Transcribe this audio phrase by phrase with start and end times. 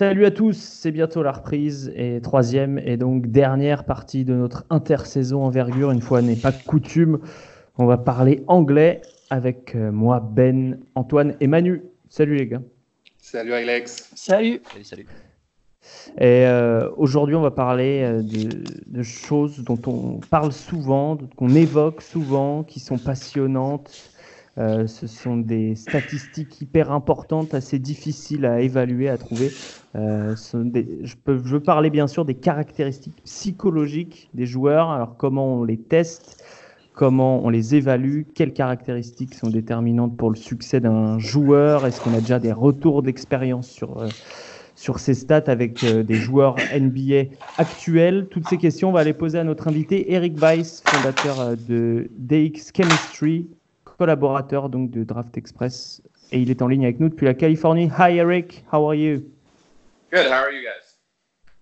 [0.00, 4.64] Salut à tous, c'est bientôt la reprise et troisième et donc dernière partie de notre
[4.70, 5.90] intersaison envergure.
[5.90, 7.18] Une fois n'est pas coutume,
[7.76, 11.82] on va parler anglais avec euh, moi, Ben, Antoine et Manu.
[12.08, 12.62] Salut les gars.
[13.18, 14.10] Salut Alex.
[14.14, 14.62] Salut.
[14.72, 15.06] Salut, salut.
[16.16, 18.48] Et euh, aujourd'hui, on va parler euh, de,
[18.86, 24.10] de choses dont on parle souvent, qu'on évoque souvent, qui sont passionnantes,
[24.58, 29.50] euh, ce sont des statistiques hyper importantes, assez difficiles à évaluer, à trouver.
[29.94, 34.90] Euh, je, peux, je, veux parler bien sûr des caractéristiques psychologiques des joueurs.
[34.90, 36.44] Alors comment on les teste,
[36.94, 41.86] comment on les évalue, quelles caractéristiques sont déterminantes pour le succès d'un joueur.
[41.86, 44.08] Est-ce qu'on a déjà des retours d'expérience sur euh,
[44.74, 48.28] sur ces stats avec des joueurs NBA actuels?
[48.30, 52.72] Toutes ces questions, on va les poser à notre invité Eric Weiss, fondateur de DX
[52.74, 53.46] Chemistry,
[54.00, 56.00] collaborateur donc de Draft Express,
[56.32, 57.90] et il est en ligne avec nous depuis la Californie.
[57.98, 59.20] Hi Eric, how are you?
[60.10, 60.24] Good.
[60.24, 60.96] How are you guys?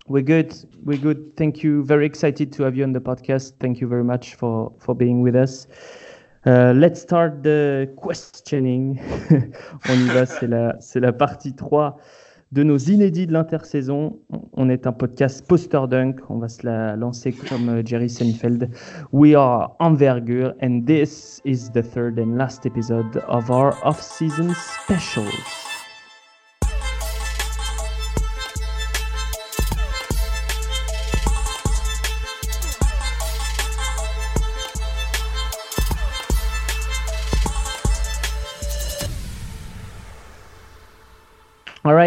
[0.07, 0.53] We're good.
[0.85, 1.35] We're good.
[1.35, 1.83] Thank you.
[1.83, 3.55] Very excited to have you on the podcast.
[3.59, 5.67] Thank you very much for for being with us.
[6.45, 9.01] Uh, let's start the questioning.
[9.89, 11.97] on y va, c'est la, c'est la partie 3
[12.51, 14.19] de nos inédits de l'intersaison.
[14.53, 16.19] On est un podcast poster dunk.
[16.29, 18.69] On va se la lancer comme Jerry Seinfeld.
[19.11, 25.68] We are Envergure, and this is the third and last episode of our off-season specials.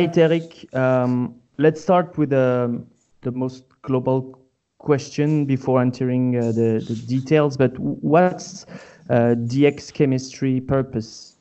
[0.07, 0.75] Right, Eric.
[0.75, 2.87] Um, let's start with um,
[3.21, 4.39] the most global
[4.79, 7.57] question before entering uh, the, the, details.
[7.57, 8.67] But what's
[9.09, 11.37] uh, DX chemistry purpose?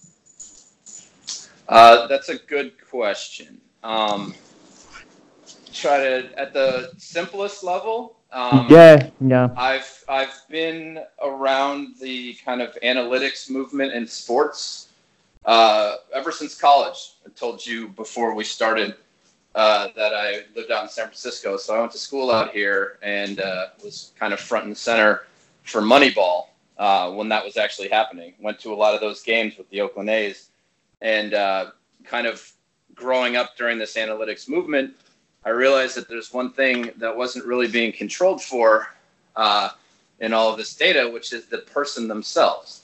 [1.67, 3.59] Uh, that's a good question.
[3.83, 4.35] Um,
[5.73, 8.17] try to at the simplest level.
[8.31, 9.49] Um, yeah, yeah.
[9.57, 14.90] I've I've been around the kind of analytics movement in sports
[15.45, 17.13] uh, ever since college.
[17.25, 18.95] I told you before we started
[19.55, 22.99] uh, that I lived out in San Francisco, so I went to school out here
[23.01, 25.27] and uh, was kind of front and center
[25.63, 26.47] for Moneyball
[26.77, 28.33] uh, when that was actually happening.
[28.39, 30.49] Went to a lot of those games with the Oakland A's,
[31.01, 31.71] and uh,
[32.03, 32.51] kind of
[32.95, 34.93] growing up during this analytics movement,
[35.43, 38.93] I realized that there's one thing that wasn't really being controlled for
[39.35, 39.69] uh,
[40.19, 42.80] in all of this data, which is the person themselves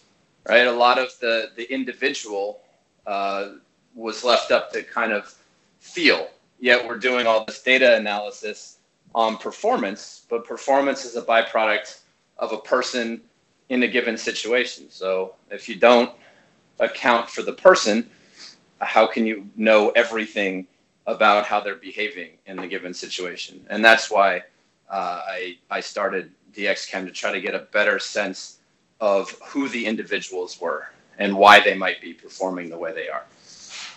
[0.48, 0.68] right?
[0.68, 2.62] A lot of the the individual
[3.06, 3.54] uh,
[3.96, 5.34] was left up to kind of
[5.80, 6.30] feel.
[6.60, 8.78] Yet we're doing all this data analysis
[9.14, 12.00] on performance, but performance is a byproduct
[12.38, 13.22] of a person
[13.70, 14.90] in a given situation.
[14.90, 16.12] So if you don't
[16.80, 18.10] account for the person,
[18.80, 20.68] how can you know everything
[21.06, 23.66] about how they're behaving in the given situation?
[23.70, 24.44] And that's why
[24.90, 28.57] uh, I I started DX Chem to try to get a better sense
[29.00, 30.84] of who the individuals were
[31.20, 33.26] and why they might be performing the way they are.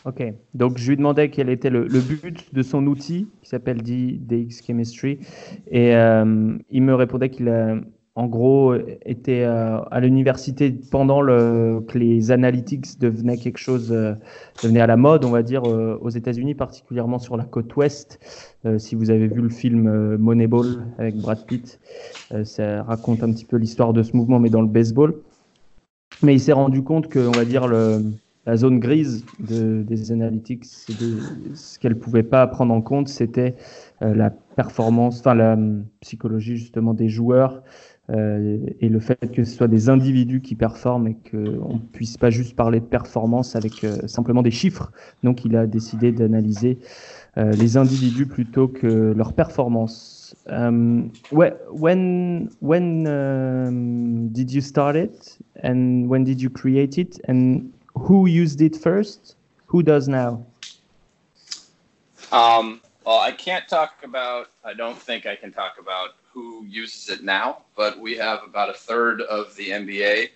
[0.06, 0.22] Ok,
[0.54, 4.62] donc je lui demandais quel était le, le but de son outil qui s'appelle DX
[4.66, 5.18] Chemistry
[5.70, 7.76] et euh, il me répondait qu'il a
[8.20, 8.74] en gros
[9.06, 14.12] était euh, à l'université pendant que les analytics devenaient quelque chose, euh,
[14.62, 18.20] devenait à la mode, on va dire, euh, aux États-Unis, particulièrement sur la côte ouest.
[18.76, 20.66] Si vous avez vu le film Moneyball
[20.98, 21.80] avec Brad Pitt,
[22.44, 25.14] ça raconte un petit peu l'histoire de ce mouvement, mais dans le baseball.
[26.22, 30.66] Mais il s'est rendu compte que, on va dire, la zone grise de, des analytics,
[30.66, 33.54] ce qu'elle pouvait pas prendre en compte, c'était
[34.02, 35.56] la performance, enfin la
[36.02, 37.62] psychologie justement des joueurs,
[38.12, 42.30] et le fait que ce soit des individus qui performent et qu'on ne puisse pas
[42.30, 44.90] juste parler de performance avec euh, simplement des chiffres.
[45.22, 46.78] Donc il a décidé d'analyser
[47.36, 50.34] euh, les individus plutôt que leur performance.
[50.48, 55.38] Um, when when um, did you start it?
[55.62, 57.20] And when did you create it?
[57.28, 59.36] And who used it first?
[59.66, 60.44] Who does now?
[62.32, 64.48] Um, well, I can't talk about.
[64.64, 68.70] I don't think I can talk about who uses it now, but we have about
[68.70, 70.30] a third of the NBA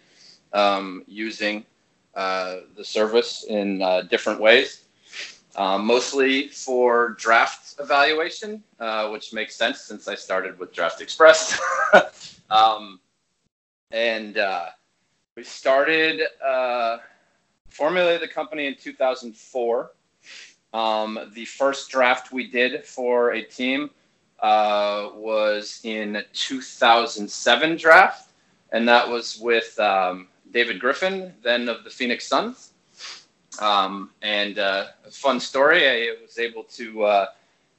[0.53, 1.65] um, using
[2.15, 4.85] uh, the service in uh, different ways.
[5.57, 11.61] Um, mostly for draft evaluation, uh, which makes sense since I started with Draft Express.
[12.51, 12.99] um,
[13.93, 14.67] and uh,
[15.37, 16.99] we started uh,
[17.69, 19.93] formulated the company in 2004.
[20.73, 23.91] Um, the first draft we did for a team
[24.45, 28.31] uh, was in 2007 draft,
[28.73, 32.73] and that was with um, David Griffin, then of the Phoenix Suns.
[33.59, 37.27] Um, and uh, a fun story, I was able to uh,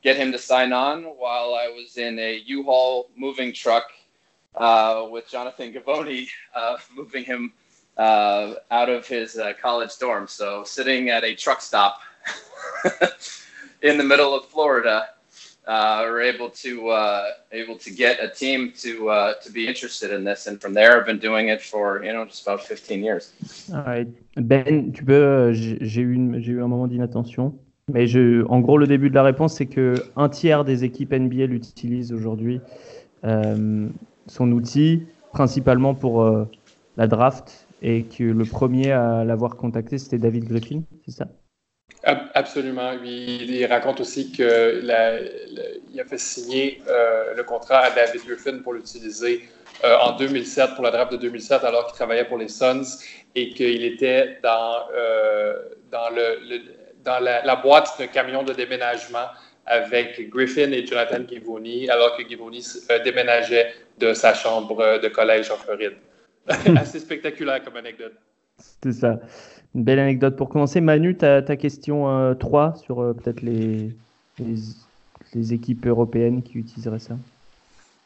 [0.02, 3.86] get him to sign on while I was in a U-Haul moving truck
[4.56, 7.54] uh, with Jonathan Givony, uh, moving him
[8.00, 10.28] out of his college dorm.
[10.28, 12.00] So sitting at a truck stop
[13.84, 15.10] in the middle of Florida,
[15.68, 20.12] uh, we're able to uh, able to get a team to uh, to be interested
[20.12, 23.04] in this, and from there, I've been doing it for you know just about 15
[23.04, 23.34] years.
[24.38, 27.54] Ben, tu peux, j'ai eu j'ai eu un moment d'inattention,
[27.92, 31.14] mais je, en gros, le début de la réponse, c'est que un tiers des équipes
[31.14, 32.60] NBA l'utilisent aujourd'hui,
[33.24, 33.88] euh,
[34.28, 36.46] son outil, principalement pour euh,
[36.98, 41.28] la draft, et que le premier à l'avoir contacté, c'était David Griffin, c'est ça?
[42.06, 42.92] Absolument.
[43.04, 49.50] Il, raconte aussi qu'il a fait signer euh, le contrat à David Griffin pour l'utiliser
[49.84, 52.84] euh, en 2007, pour la draft de 2007, alors qu'il travaillait pour les Suns
[53.34, 55.58] et qu'il était dans, euh,
[55.92, 59.28] dans la, boîte de camion de déménagement
[59.66, 62.64] avec Griffin et Jonathan Givoni, alors que Givoni
[63.04, 65.96] déménageait de sa chambre de collège en Floride.
[66.78, 68.14] Assez spectaculaire comme anecdote.
[68.84, 69.20] C'est ça.
[69.76, 70.80] Une belle anecdote pour commencer.
[70.80, 73.94] Manu, ta, ta question euh, 3 sur euh, peut-être les,
[74.40, 74.56] les,
[75.34, 77.16] les, équipes européennes qui utiliseraient ça.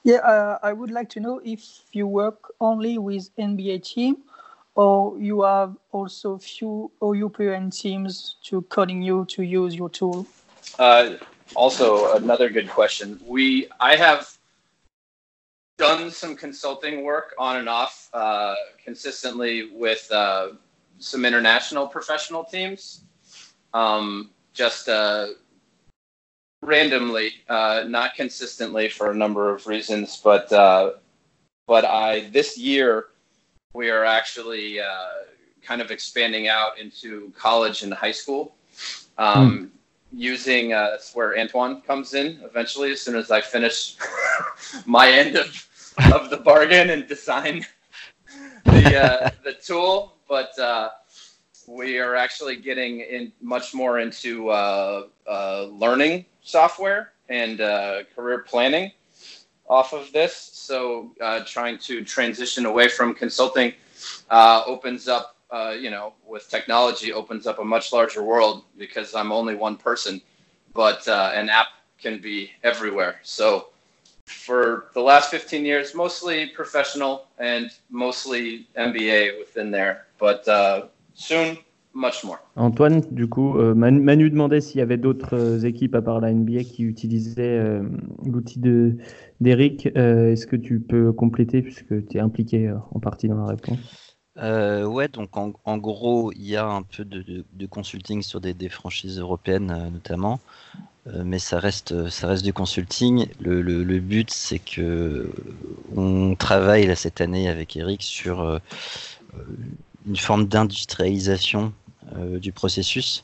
[0.04, 1.62] Yeah, uh, I would like to know if
[1.94, 4.16] you work only with NBA team
[4.74, 10.26] or you have also few European teams to calling you to use your tool?
[10.80, 11.18] Uh,
[11.56, 13.20] also, another good question.
[13.28, 14.28] We, I have
[15.78, 20.50] done some consulting work on and off uh, consistently with uh,
[21.00, 23.02] some international professional teams.
[23.74, 25.28] Um, just uh,
[26.62, 30.94] randomly, uh, not consistently for a number of reasons, but uh,
[31.68, 33.08] but I this year
[33.74, 35.10] we are actually uh,
[35.62, 38.56] kind of expanding out into college and high school.
[39.18, 39.70] Um, mm.
[40.12, 42.92] Using uh, that's where Antoine comes in eventually.
[42.92, 43.96] As soon as I finish
[44.86, 45.68] my end of
[46.14, 47.64] of the bargain and design
[48.66, 50.90] the uh, the tool, but uh,
[51.68, 58.40] we are actually getting in much more into uh, uh, learning software and uh, career
[58.40, 58.92] planning
[59.68, 60.36] off of this.
[60.36, 63.74] So uh, trying to transition away from consulting
[64.30, 65.36] uh, opens up,
[65.78, 70.22] you know, with technology opens up a much larger world because I'm only one person,
[70.74, 71.68] but an app
[72.00, 73.20] can be everywhere.
[73.24, 73.70] So
[74.26, 80.48] for the last 15 years, mostly professional and mostly NBA within there, but
[81.14, 81.58] soon
[81.94, 82.40] much more.
[82.56, 86.32] Antoine, du coup, euh, Manu, demandait s'il y avait d'autres euh, équipes à part la
[86.32, 87.84] NBA qui utilisaient euh,
[88.26, 88.98] l'outil de
[89.42, 89.86] d'Eric.
[89.86, 93.80] Est-ce que tu peux compléter puisque tu es impliqué en partie dans la réponse?
[94.36, 99.90] Ouais, donc en, gros, il y a un peu de, consulting sur des, franchises européennes
[99.94, 100.42] notamment,
[101.24, 103.28] mais ça reste, ça reste du consulting.
[103.40, 105.32] Le, le but, c'est que
[105.96, 108.60] on travaille là, cette année avec Eric sur
[110.10, 111.72] une forme d'industrialisation
[112.18, 113.24] euh, du processus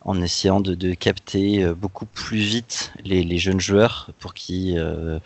[0.00, 5.18] en essayant de, capter euh, beaucoup plus vite les, jeunes joueurs pour qu'ils euh,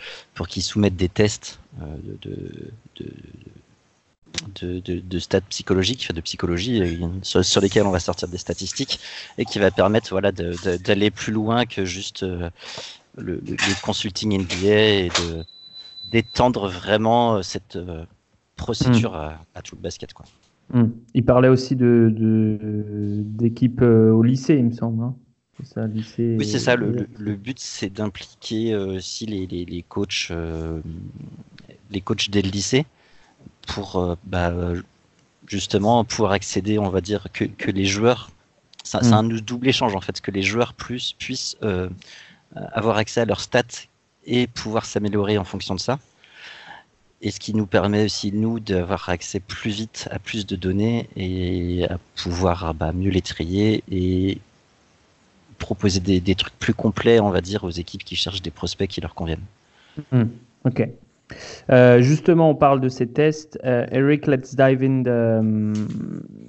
[0.48, 2.70] qu'ils soumettent des tests de,
[4.60, 9.00] de, de, stats psychologiques, de psychologie, sur, lesquels on va sortir des statistiques
[9.38, 12.24] et qui va permettre voilà, d'aller plus loin que juste
[13.16, 13.40] le,
[13.82, 15.10] consulting NBA et
[16.12, 17.78] d'étendre vraiment cette
[18.56, 19.16] procédure hmm.
[19.16, 20.12] à, à, tout le basket.
[20.12, 20.26] Quoi.
[20.72, 20.88] Hmm.
[21.14, 22.12] Il parlait aussi de,
[23.24, 25.02] d'équipes euh, au lycée, il me semble.
[25.02, 25.14] Hein.
[25.64, 26.76] Ça, lycée, oui, c'est ça.
[26.76, 30.80] Le, but, c'est d'impliquer euh, aussi les, les, coachs, euh,
[31.90, 32.86] les coachs dès le lycée
[33.66, 34.52] pour bah,
[35.46, 38.30] justement pouvoir accéder, on va dire, que, que les joueurs.
[38.84, 39.40] C'est un hmm.
[39.40, 41.56] double échange en fait, que les joueurs plus puissent
[42.54, 43.88] avoir accès à leurs stats
[44.26, 45.98] et pouvoir s'améliorer en fonction de ça
[47.20, 51.08] et ce qui nous permet aussi, nous, d'avoir accès plus vite à plus de données
[51.16, 54.38] et à pouvoir bah, mieux les trier et
[55.58, 59.00] proposer des, trucs plus complets, on va dire, aux équipes qui cherchent des prospects qui
[59.00, 59.44] leur conviennent.
[60.12, 60.26] Hmm,
[60.64, 60.88] ok.
[61.70, 63.58] Euh, justement, on parle de ces tests.
[63.64, 65.42] Uh, Eric, let's dive in the,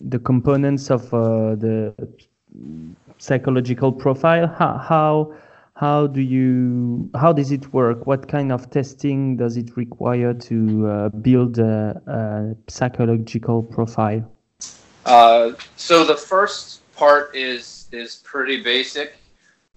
[0.07, 1.91] the components of uh, the
[3.17, 4.51] psychological profile.
[4.59, 5.31] How
[5.79, 8.05] how do you how does it work?
[8.05, 14.23] What kind of testing does it require to uh, build a, a, psychological profile?
[15.05, 19.13] Uh, so the first part is is pretty basic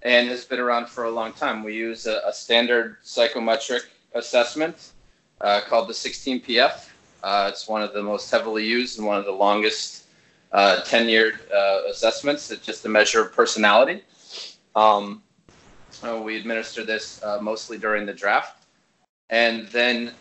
[0.03, 1.63] and has been around for a long time.
[1.63, 4.93] We use a, a standard psychometric assessment
[5.41, 6.89] uh, called the 16pf
[7.23, 10.07] uh, it's one of the most heavily used and one of the longest
[10.53, 12.51] uh, tenured uh, assessments.
[12.51, 14.03] It's just a measure of personality.
[14.75, 15.23] Um,
[16.05, 18.65] Uh, we administer this uh, mostly during the draft,
[19.31, 20.13] and then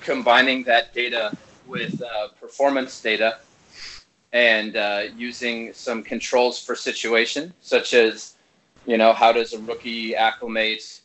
[0.00, 3.38] combining that data with uh, performance data
[4.32, 8.34] and uh, using some controls for situation, such as,
[8.86, 11.00] you know, how does a rookie acclimate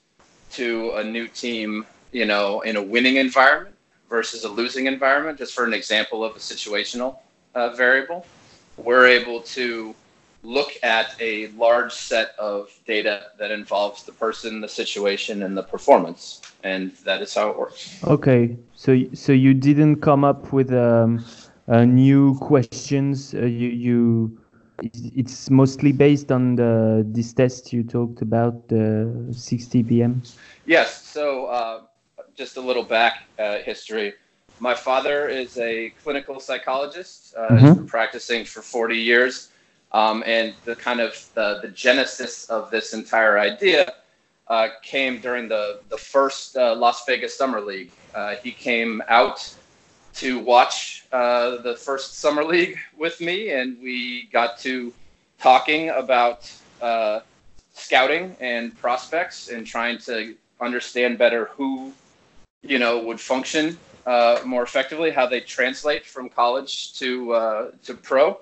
[0.52, 3.76] to a new team, you know, in a winning environment
[4.10, 7.18] versus a losing environment, just for an example of a situational
[7.56, 8.26] uh, variable.
[8.78, 9.96] We're able to
[10.44, 15.64] look at a large set of data that involves the person, the situation, and the
[15.64, 18.04] performance, and that is how it works.
[18.04, 21.24] Okay, so so you didn't come up with um,
[21.68, 23.34] uh, new questions.
[23.34, 24.38] Uh, you you
[24.84, 31.06] it's mostly based on the this test you talked about the 16PF Yes.
[31.06, 31.82] So uh,
[32.36, 34.14] just a little back uh, history.
[34.60, 37.36] My father is a clinical psychologist.
[37.36, 37.66] Uh, mm-hmm.
[37.66, 39.51] He's been practicing for 40 years
[39.94, 43.94] um, and the kind of the, the genesis of this entire idea
[44.48, 47.92] uh, came during the, the first uh, Las Vegas Summer League.
[48.14, 49.54] Uh, he came out
[50.14, 54.94] to watch uh, the first Summer League with me, and we got to
[55.40, 57.22] talking about uh,
[57.74, 61.92] scouting and prospects and trying to understand better who
[62.62, 68.38] you know would function uh, more effectively, how they translate from college to to pro.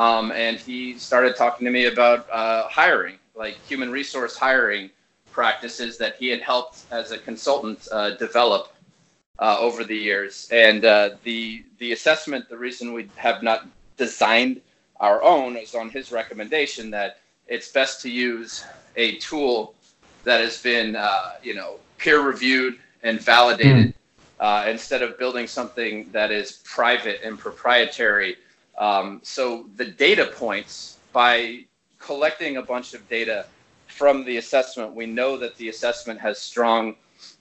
[0.00, 4.88] Um, and he started talking to me about uh, hiring, like human resource hiring
[5.30, 8.72] practices that he had helped as a consultant uh, develop
[9.40, 10.48] uh, over the years.
[10.52, 14.62] And uh, the the assessment, the reason we have not designed
[15.00, 18.64] our own is on his recommendation that it's best to use
[18.96, 19.74] a tool
[20.24, 23.92] that has been, uh, you know, peer reviewed and validated
[24.40, 24.66] mm.
[24.66, 28.38] instead of building something that is private and proprietary
[28.80, 31.64] um, so the data points, by
[31.98, 33.46] collecting a bunch of data
[33.86, 36.96] from the assessment, we know that the assessment has strong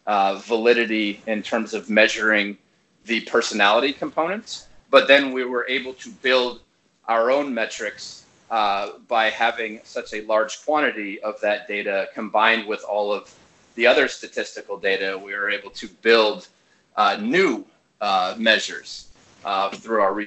[0.06, 2.58] uh, validity in terms of measuring
[3.06, 4.68] the personality components.
[4.92, 6.60] But then we were able to build
[7.08, 12.84] our own metrics uh, by having such a large quantity of that data combined with
[12.84, 13.34] all of
[13.76, 15.18] the other statistical data.
[15.18, 16.50] We were able to build
[16.98, 17.66] uh, new
[18.02, 19.08] uh, measures
[19.46, 20.26] uh, through our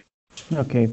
[0.52, 0.88] Okay.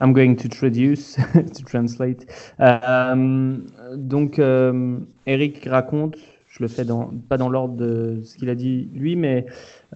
[0.00, 2.26] I'm going to traduce, to translate.
[2.60, 3.56] Euh,
[3.96, 6.16] donc, euh, Eric raconte,
[6.48, 6.84] je le fais
[7.28, 9.46] pas dans l'ordre de ce qu'il a dit lui, mais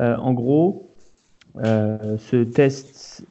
[0.01, 0.89] euh, en gros,
[1.57, 3.25] ce test,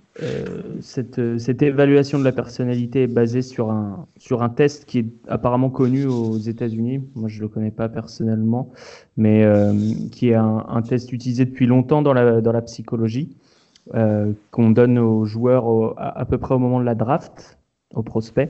[0.82, 6.38] cette, évaluation de la personnalité est basée sur un, test qui est apparemment connu aux
[6.38, 7.02] États-Unis.
[7.16, 8.72] Moi, je ne le connais pas personnellement,
[9.18, 9.46] mais
[10.12, 13.36] qui est un, test utilisé depuis longtemps dans la psychologie.
[13.94, 17.58] Euh, qu'on donne aux joueurs à, peu près au moment de la draft,
[17.94, 18.50] aux prospects.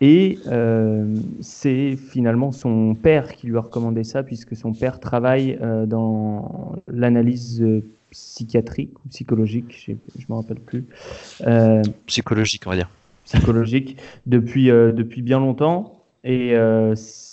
[0.00, 5.58] Et euh, c'est finalement son père qui lui a recommandé ça, puisque son père travaille
[5.60, 7.64] euh, dans l'analyse
[8.10, 10.84] psychiatrique ou psychologique, je ne me rappelle plus.
[12.06, 12.90] psychologique, on va dire.
[13.24, 13.96] Psychologique,
[14.26, 16.00] depuis, depuis bien longtemps.
[16.24, 16.54] Et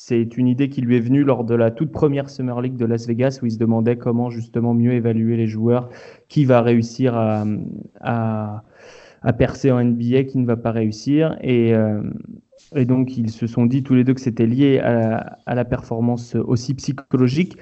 [0.08, 2.86] c'est une idée qui lui est venue lors de la toute première Summer League de
[2.86, 5.90] Las Vegas, où il se demandait comment justement mieux évaluer les joueurs,
[6.30, 8.64] qui va réussir à,
[9.38, 11.38] percer en NBA, qui ne va pas réussir.
[11.42, 12.02] Et, euh,
[12.74, 15.66] et donc ils se sont dit tous les deux que c'était lié à, à, la
[15.66, 17.58] performance aussi psychologique.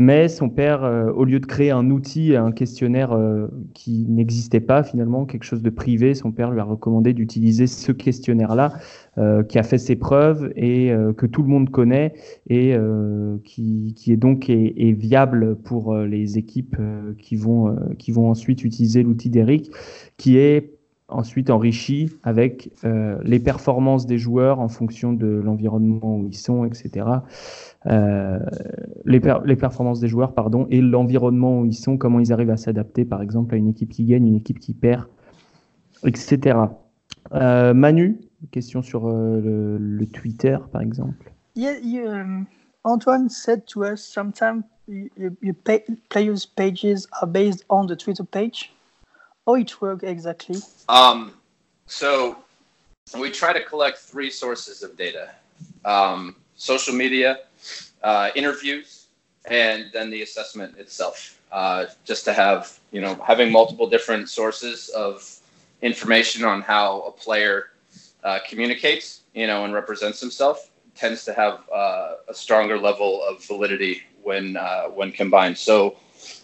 [0.00, 4.60] Mais son père, euh, au lieu de créer un outil, un questionnaire euh, qui n'existait
[4.60, 8.74] pas finalement, quelque chose de privé, son père lui a recommandé d'utiliser ce questionnaire-là,
[9.18, 12.14] euh, qui a fait ses preuves et que tout le monde connaît
[12.48, 12.74] et
[13.44, 16.76] qui, qui, est donc est, viable pour les équipes
[17.18, 19.70] qui, vont, qui vont ensuite utiliser l'outil d'Eric,
[20.16, 20.74] qui est
[21.08, 22.70] ensuite enrichi avec
[23.24, 27.06] les performances des joueurs en fonction de l'environnement où ils sont, etc.
[27.86, 28.38] Euh,
[29.04, 33.04] les, performances des joueurs pardon, et l'environnement où ils sont, comment ils arrivent à s'adapter,
[33.04, 35.06] par exemple, à une équipe qui gagne, une équipe qui perd,
[36.04, 36.58] etc.
[37.32, 38.18] Euh, Manu,
[38.52, 41.32] question sur euh, le, le, Twitter, par exemple.
[41.54, 42.46] Yeah, you, um,
[42.84, 48.72] Antoine said to us sometimes your pay, players' pages are based on the Twitter page.
[49.46, 50.56] How it works exactly?
[50.88, 51.32] Um,
[51.86, 52.36] so
[53.18, 55.30] we try to collect three sources of data:
[55.84, 57.40] um, social media,
[58.02, 59.06] uh, interviews,
[59.46, 61.40] and then the assessment itself.
[61.50, 65.38] Uh, just to have, you know, having multiple different sources of
[65.80, 67.70] information on how a player
[68.24, 73.44] uh, communicates, you know, and represents himself tends to have uh, a stronger level of
[73.44, 75.56] validity when uh, when combined.
[75.56, 75.96] So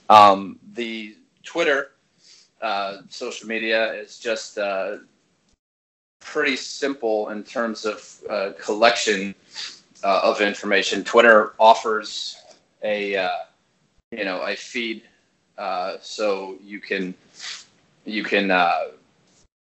[0.08, 1.92] um, the Twitter
[2.62, 4.58] uh, social media is just
[6.20, 9.34] pretty simple in terms of collection
[10.04, 11.02] uh, of information.
[11.02, 12.36] Twitter offers
[12.82, 13.30] a uh,
[14.10, 15.02] you know a feed
[15.56, 17.14] uh, so you can
[18.04, 18.88] you can uh,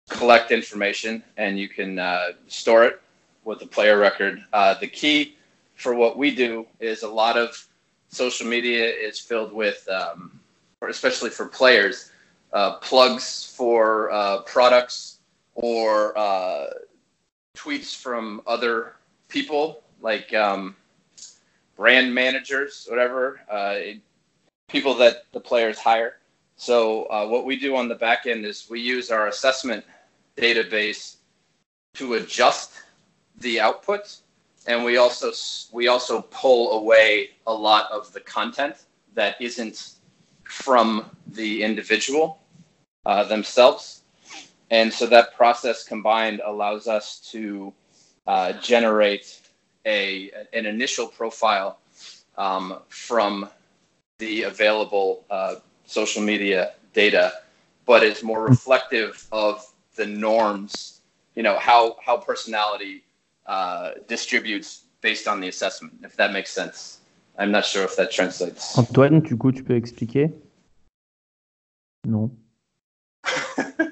[0.10, 3.01] collect information and you can uh, store it
[3.44, 4.44] with a player record.
[4.54, 5.36] Uh, the key
[5.75, 7.68] for what we do is a lot of
[8.10, 10.39] social media is filled with, um,
[10.88, 12.12] especially for players,
[12.54, 15.20] uh, plugs for uh, products
[15.56, 16.13] or
[17.56, 18.96] tweets from other
[19.28, 20.75] people like um,
[21.75, 23.75] brand managers, whatever, uh,
[24.68, 26.18] people that the players hire.
[26.56, 29.86] So uh, what we do on the back end is we use our assessment
[30.39, 31.17] database
[31.96, 32.72] to adjust
[33.39, 34.17] the output,
[34.67, 35.31] and we also
[35.72, 38.75] we also pull away a lot of the content
[39.13, 39.96] that isn't
[40.43, 42.39] from the individual
[43.05, 44.01] uh, themselves.
[44.72, 47.74] And so that process combined allows us to
[48.27, 49.41] uh, generate
[49.86, 51.79] a an initial profile
[52.38, 53.50] um, from
[54.19, 55.55] the available uh,
[55.86, 57.34] social media data,
[57.86, 59.65] but is more reflective of
[60.00, 61.01] the norms.
[61.36, 63.03] You know how how personality
[63.46, 65.94] uh, distributes based on the assessment.
[66.03, 67.00] If that makes sense,
[67.38, 68.77] I'm not sure if that translates.
[68.77, 70.32] Antoine, du coup, tu peux expliquer?
[72.08, 72.32] Non.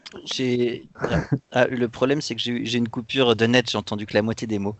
[1.52, 3.70] Ah, le problème, c'est que j'ai une coupure de net.
[3.70, 4.76] J'ai entendu que la moitié des mots.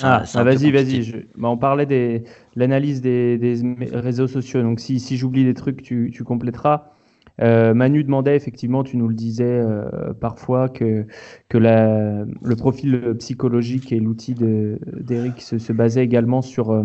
[0.00, 1.26] ah, ah vas-y, vas-y.
[1.34, 2.22] Bah, on parlait de
[2.56, 3.38] l'analyse des,
[3.92, 4.62] réseaux sociaux.
[4.62, 6.92] Donc, si, si j'oublie des trucs, tu, tu compléteras.
[7.40, 11.06] Euh, Manu demandait effectivement, tu nous le disais euh, parfois, que,
[11.48, 16.84] que le profil psychologique et l'outil d'Eric se, basait également sur euh,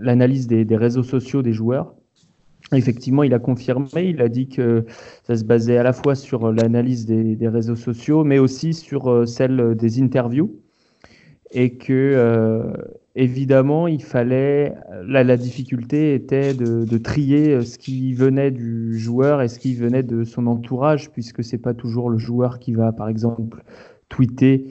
[0.00, 1.94] l'analyse des, réseaux sociaux des joueurs.
[2.72, 4.84] Effectivement, il a confirmé, il a dit que
[5.24, 9.26] ça se basait à la fois sur l'analyse des, des, réseaux sociaux, mais aussi sur
[9.26, 10.54] celle des interviews
[11.52, 12.72] et que
[13.14, 14.74] évidemment il fallait
[15.04, 19.74] la, la difficulté était de, trier euh, ce qui venait du joueur et ce qui
[19.74, 23.62] venait de son entourage puisque c'est pas toujours le joueur qui va par exemple
[24.08, 24.66] tweeter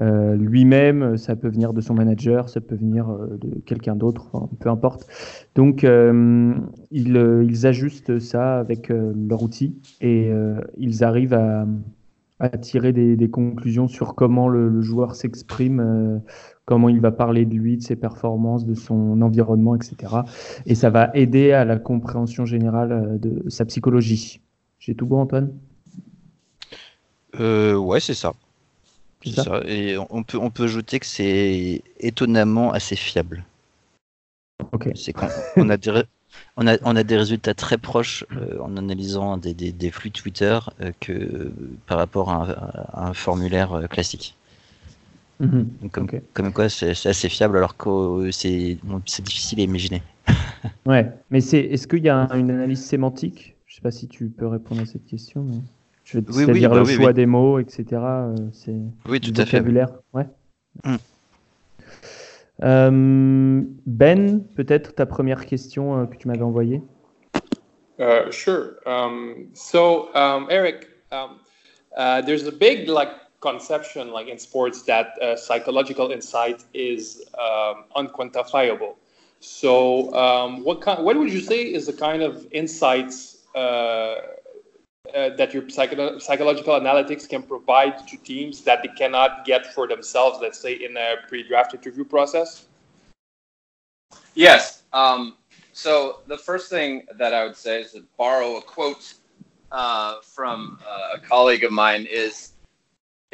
[0.00, 1.16] euh, lui-même.
[1.16, 5.06] Ça peut venir de son manager ça peut venir euh, de quelqu'un d'autre peu importe.
[5.56, 6.54] Donc euh,
[6.92, 10.30] ils, ajustent ça avec leur outil et
[10.76, 11.66] ils arrivent à
[12.58, 16.18] tirer des, conclusions sur comment le, joueur s'exprime, euh,
[16.64, 20.14] comment il va parler de lui, de ses performances, de son environnement, etc.
[20.66, 24.40] Et ça va aider à la compréhension générale euh, de sa psychologie.
[24.78, 25.52] J'ai tout bon, Antoine?
[27.40, 28.32] Euh, Ouais, c'est ça.
[29.24, 29.62] C'est ça.
[29.66, 33.44] Et on peut, on peut ajouter que c'est étonnamment assez fiable.
[34.72, 34.90] Ok.
[34.94, 36.02] C'est quand on a des,
[36.56, 40.10] on a, on a des résultats très proches euh, en analysant des, des, des flux
[40.10, 41.52] Twitter euh, que
[41.86, 43.86] par rapport à un, à un formulaire euh,
[45.40, 45.68] Mhm.
[45.82, 50.02] Donc, comme, quoi, c'est assez fiable alors que euh, c'est bon, difficile à imaginer.
[50.86, 53.56] Ouais, mais c'est, est-ce qu'il y a un- une analyse sémantique?
[53.66, 55.42] Je sais pas si tu peux répondre à cette question.
[55.42, 55.56] Mais...
[56.04, 57.14] Je vais, Oui, oui, c'est-à-dire bah le oui, choix oui.
[57.14, 57.84] des mots, etc.
[57.92, 58.74] euh, c'est
[59.08, 59.58] Oui, du tout à fait.
[59.58, 59.88] vocabulaire.
[60.12, 60.26] Ouais.
[60.84, 60.96] Mm.
[62.62, 66.80] Euh, ben, peut-être ta première question euh, que tu m'avais envoyée?
[67.98, 68.74] Uh, sure.
[68.86, 71.38] Um, so, um, Eric, um,
[71.96, 73.08] uh, there's a big like
[73.48, 77.02] conception like in sports that uh, psychological insight is
[77.46, 78.94] um, unquantifiable.
[79.40, 81.04] So, um, what kind?
[81.04, 83.16] What would you say is the kind of insights
[83.54, 89.62] uh, uh, that your psycho- psychological analytics can provide to teams that they cannot get
[89.74, 90.38] for themselves?
[90.40, 92.66] Let's say in a pre-draft interview process.
[94.34, 94.82] Yes.
[94.92, 95.36] Um,
[95.74, 99.14] so the first thing that I would say is to borrow a quote
[99.70, 102.53] uh, from uh, a colleague of mine is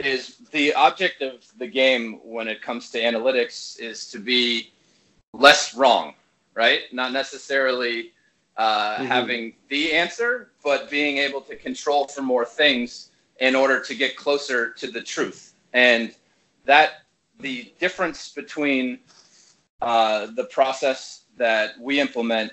[0.04, 4.72] is the object of the game when it comes to analytics is to be
[5.32, 6.14] less wrong,
[6.54, 6.82] right?
[6.92, 8.12] Not necessarily
[8.56, 9.06] uh, Mhm.
[9.06, 14.16] having the answer, but being able to control for more things in order to get
[14.16, 15.54] closer to the truth.
[15.72, 16.14] And
[16.64, 17.04] that
[17.38, 18.98] the difference between
[19.80, 22.52] uh, the process that we implement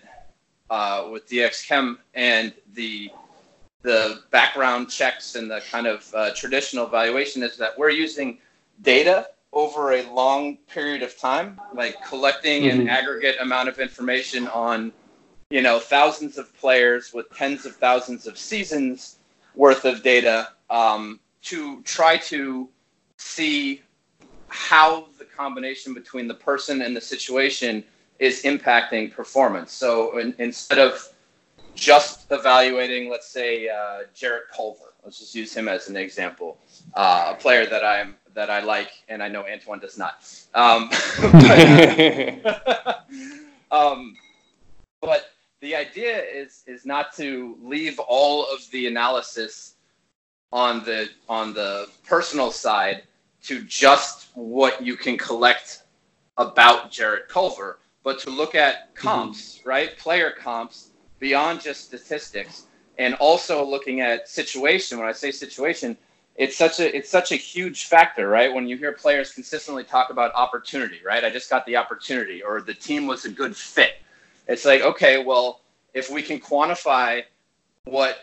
[0.70, 3.12] uh, with DXChem and the
[3.88, 8.38] the background checks and the kind of uh, traditional evaluation is that we're using
[8.82, 12.90] data over a long period of time, like collecting an Mhm.
[12.90, 14.92] aggregate amount of information on,
[15.50, 19.20] you know, thousands of players with tens of thousands of seasons
[19.56, 22.68] worth of data um, to try to
[23.16, 23.82] see
[24.50, 27.86] how the combination between the person and the situation
[28.20, 29.72] is impacting performance.
[29.72, 30.92] So in, instead of
[31.78, 36.58] just evaluating, let's say, uh, Jarrett Culver, Let's just use him as an example.
[36.94, 40.30] Uh, a player that I'm that I like, and I know Antoine does not.
[40.54, 40.90] Um,
[41.22, 43.06] but,
[43.72, 44.18] um,
[45.00, 49.76] but the idea is is not to leave all of the analysis
[50.52, 53.04] on the on the personal side
[53.44, 55.84] to just what you can collect
[56.36, 59.08] about Jarrett Culver, but to look at mm-hmm.
[59.08, 59.70] comps, mm-hmm.
[59.70, 59.98] right?
[59.98, 62.66] Player comps beyond just statistics,
[62.98, 64.98] and also looking at situation.
[65.00, 65.98] When I say situation,
[66.36, 68.54] it's such a it's such a huge factor, right?
[68.54, 71.24] When you hear players consistently talk about opportunity, right?
[71.24, 74.02] I just got the opportunity, or the team was a good fit.
[74.48, 75.62] It's like, okay, well,
[75.94, 77.24] if we can quantify
[77.86, 78.20] what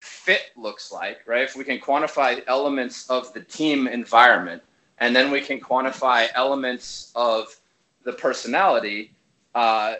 [0.00, 1.42] fit looks like, right?
[1.42, 4.62] If we can quantify elements of the team environment,
[4.98, 7.58] and then we can quantify elements of
[8.04, 9.12] the personality,
[9.54, 9.94] uh,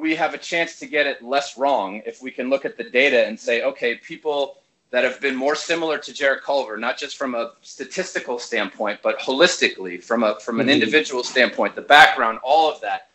[0.00, 2.84] we have a chance to get it less wrong if we can look at the
[2.84, 4.56] data and say, okay, people
[4.90, 9.18] that have been more similar to Jarrett Culver, not just from a statistical standpoint, but
[9.20, 10.74] holistically from a from an mm-hmm.
[10.74, 13.10] individual standpoint, the background, all of that,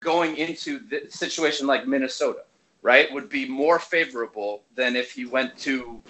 [0.00, 2.44] going into the situation like Minnesota,
[2.80, 6.02] right, would be more favorable than if he went to,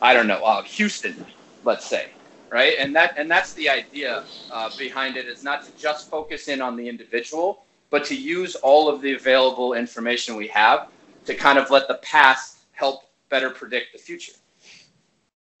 [0.00, 1.24] I don't know, uh, Houston,
[1.64, 2.10] let's say,
[2.50, 6.48] right, and that and that's the idea uh, behind it is not to just focus
[6.48, 10.88] in on the individual, but to use all of the available information we have
[11.26, 14.32] to kind of let the past help better predict the future.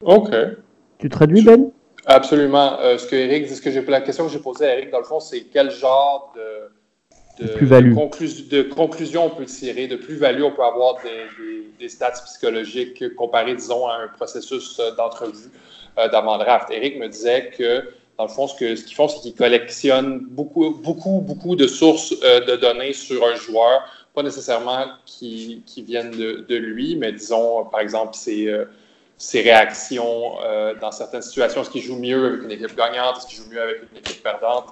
[0.04, 0.56] OK.
[0.98, 1.72] Tu traduis, Ben?
[2.06, 2.80] Absolument.
[2.80, 4.98] Euh, ce que Eric, ce que j'ai, la question que j'ai posée à Eric, dans
[4.98, 10.42] le fond, c'est quel genre de, de, de, de, conclusion on peut tirer, de plus-value
[10.42, 11.28] on peut avoir des,
[11.78, 15.50] des, stats psychologiques comparés, disons, à un processus euh, d'entrevue
[15.98, 16.70] euh, d'avant-draft.
[16.70, 17.84] Eric me disait que,
[18.22, 22.38] dans le fond, ce, qu'ils font, c'est qu'ils collectionnent beaucoup, beaucoup, beaucoup de sources euh,
[22.38, 23.82] de données sur un joueur
[24.14, 28.66] pas nécessairement qui, viennent de, lui, mais disons, par exemple, ses, euh,
[29.32, 31.62] réactions euh, dans certaines situations.
[31.62, 33.16] Est-ce qu'il joue mieux avec une équipe gagnante?
[33.16, 34.66] Est-ce qu'il joue mieux avec une équipe perdante?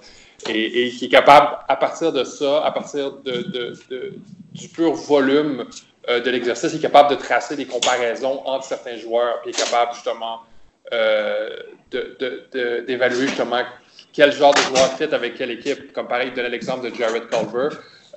[0.48, 5.64] Et, qui est capable, à partir de ça, à partir du pur volume
[6.06, 10.40] de l'exercice, est capable de tracer des comparaisons entre certains joueurs, puis est capable justement
[12.86, 13.62] d'évaluer justement
[14.12, 15.92] quel genre de joueur fit avec quelle équipe.
[15.92, 17.68] Comme pareil, il donnait l'exemple de Jared Culver.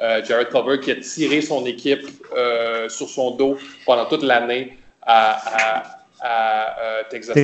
[0.02, 4.78] Euh, Jared Culver qui a tiré son équipe euh, sur son dos pendant toute l'année
[5.04, 5.84] à,
[6.26, 7.36] euh, Texas,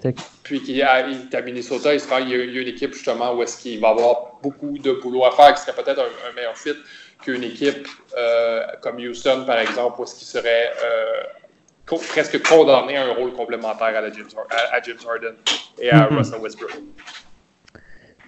[0.00, 0.14] Tech.
[0.42, 3.60] Puis qui est à Minnesota, il, se il, y a, une équipe justement où est-ce
[3.60, 6.74] qu'il va avoir beaucoup de boulot à faire, qui serait peut-être un, meilleur fit
[7.22, 7.86] qu'une équipe
[8.80, 10.72] comme Houston, par exemple, où est-ce qu'il serait
[11.98, 15.34] presque condamné à un rôle complémentaire à, la James, Harden
[15.80, 16.16] et à mm-hmm.
[16.16, 16.72] Russell Westbrook.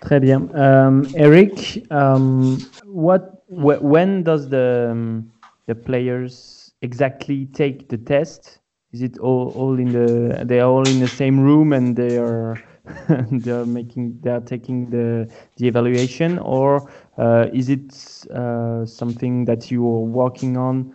[0.01, 0.49] Très bien.
[0.55, 5.31] Um, Eric, um, what wh when does the um,
[5.67, 8.61] the players exactly take the test?
[8.93, 12.19] Is it all, all in the they are all in the same room and they
[12.19, 12.63] are
[13.31, 19.47] they are making they are taking the the evaluation or uh, is it uh, something
[19.47, 20.95] that you are working on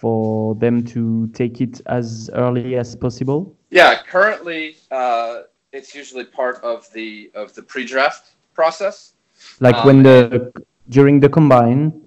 [0.00, 3.56] for them to take it as early as possible?
[3.70, 9.12] Yeah, currently uh, it's usually part of the of the pre-draft process.
[9.60, 10.52] Like um, when the
[10.88, 12.02] during the combine?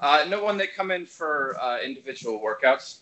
[0.00, 3.00] Uh, no, when they come in for uh, individual workouts.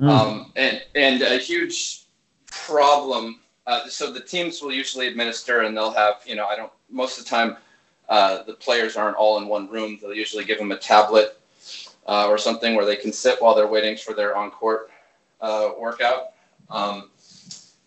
[0.00, 0.08] Mm.
[0.08, 2.06] Um, and, and a huge
[2.46, 3.40] problem.
[3.66, 7.18] Uh, so the teams will usually administer and they'll have, you know, I don't, most
[7.18, 7.56] of the time,
[8.08, 9.98] uh, the players aren't all in one room.
[10.00, 11.40] They'll usually give them a tablet
[12.06, 14.90] uh, or something where they can sit while they're waiting for their on court
[15.40, 16.32] uh, workout.
[16.70, 17.10] Um,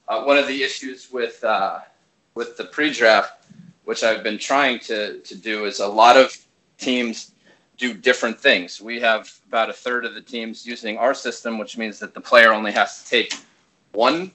[0.06, 1.44] one of the issues with,
[2.36, 3.38] with the pre draft
[3.88, 6.38] which I've been trying to, to do, is a lot of
[6.78, 7.32] teams
[7.78, 8.82] do different things.
[8.82, 12.20] We have about a third of the teams using our system, which means that the
[12.20, 13.34] player only has to take
[13.94, 14.34] one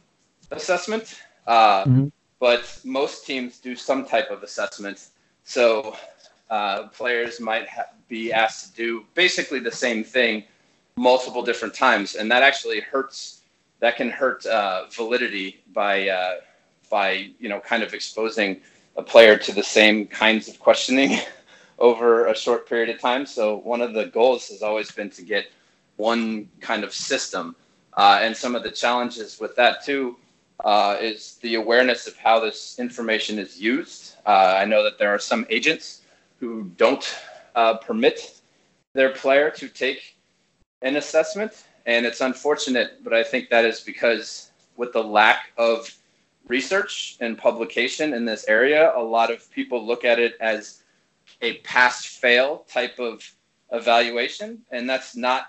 [0.53, 1.21] assessment.
[1.47, 2.07] Uh, mm-hmm.
[2.40, 5.09] But most teams do some type of assessment.
[5.45, 5.99] So
[6.49, 10.44] uh, players might ha- be asked to do basically the same thing
[10.96, 12.14] multiple different times.
[12.14, 13.40] And that actually hurts,
[13.81, 16.35] that can hurt uh, validity by, uh,
[16.90, 18.61] by, you know, kind of exposing
[18.98, 21.20] a player to the same kinds of questioning
[21.79, 23.25] over a short period of time.
[23.25, 25.46] So one of the goals has always been to get
[25.96, 27.57] one kind of system.
[27.94, 30.16] Uh, and some of the challenges with that too
[30.66, 34.16] uh, is the awareness of how this information is used.
[34.27, 36.03] Uh, I know that there are some agents
[36.40, 37.07] who don't
[37.55, 38.41] uh, permit
[38.95, 40.17] their player to take
[40.83, 43.03] an assessment, and it's unfortunate.
[43.03, 45.95] But I think that is because with the lack of
[46.49, 50.83] research and publication in this area, a lot of people look at it as
[51.41, 53.29] a pass fail type of
[53.73, 55.49] evaluation, and that's not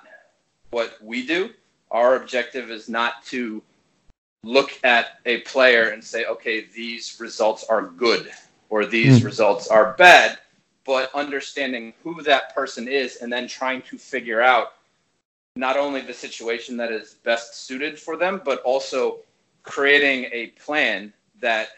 [0.72, 1.50] what we do.
[1.92, 3.62] our objective is not to
[4.44, 8.32] look at a player and say, okay, these results are good
[8.70, 9.26] or these mm.
[9.26, 10.40] results are bad,
[10.86, 14.74] but understanding who that person is and then trying to figure out
[15.56, 19.20] not only the situation that is best suited for them, but also
[19.62, 21.70] creating a plan that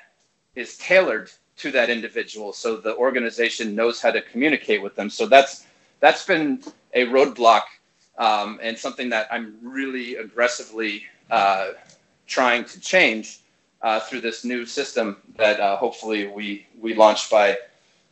[0.55, 5.09] is tailored to that individual so the organization knows how to communicate with them.
[5.09, 5.65] So that's
[5.99, 6.61] that's been
[6.93, 7.63] a roadblock
[8.17, 11.71] um, and something that I'm really aggressively uh,
[12.27, 13.39] trying to change
[13.81, 17.57] uh, through this new system that uh, hopefully we we launch by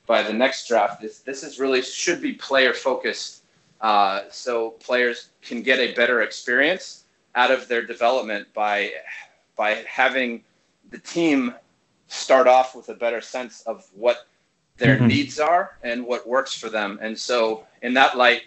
[0.06, 1.02] by the next draft.
[1.02, 3.44] This this is really should be player focused,
[3.82, 8.92] uh, so players can get a better experience out of their development by
[9.56, 10.44] by having
[10.92, 11.54] the team
[12.08, 14.28] start off with a better sense of what
[14.78, 15.08] their mm-hmm.
[15.08, 17.00] needs are and what works for them.
[17.02, 18.44] And so, in that light,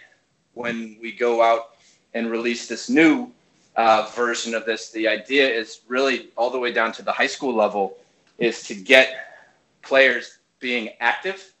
[0.53, 1.75] when we go out
[2.13, 3.31] and release this new
[3.75, 7.27] uh, version of this, the idea is really all the way down to the high
[7.27, 7.97] school level
[8.37, 11.53] is to get players being active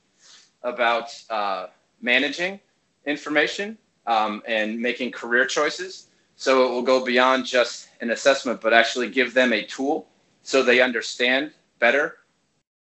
[0.63, 1.67] about uh,
[2.01, 2.59] managing
[3.05, 6.07] information um, and making career choices.
[6.35, 10.07] So it will go beyond just an assessment, but actually give them a tool
[10.43, 12.19] so they understand better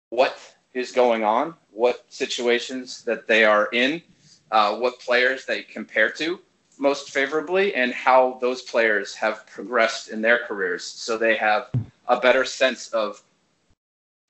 [0.10, 0.38] what
[0.74, 4.02] is going on, what situations that they are in,
[4.52, 6.40] uh, what players they compare to
[6.78, 10.84] most favorably, and how those players have progressed in their careers.
[10.84, 11.70] So they have
[12.08, 13.22] a better sense of,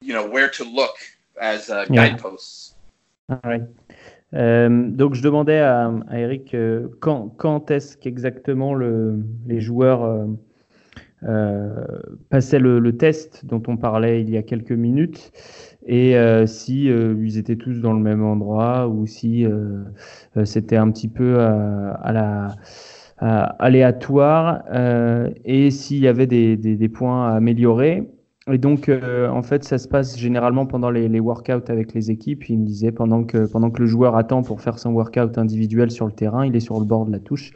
[0.02, 0.96] you know, where to look
[1.42, 2.78] as uh, guideposts.
[3.30, 3.64] All right.
[4.34, 10.28] Euh, donc je demandais à, à Eric euh, quand, quand est-ce qu'exactement le, les joueurs
[11.24, 11.86] euh,
[12.30, 15.34] passaient le, le, test dont on parlait il y a quelques minutes
[15.86, 19.46] et si ils étaient tous dans le même endroit ou si
[20.46, 22.56] c'était un petit peu à la
[23.18, 24.64] aléatoire
[25.44, 28.08] et s'il y avait des, des, des, points à améliorer.
[28.50, 32.50] Et donc, euh, en fait, ça se passe généralement pendant les, workouts avec les équipes.
[32.50, 35.92] Il me disait pendant que pendant que le joueur attend pour faire son workout individuel
[35.92, 37.52] sur le terrain, il est sur le bord de la touche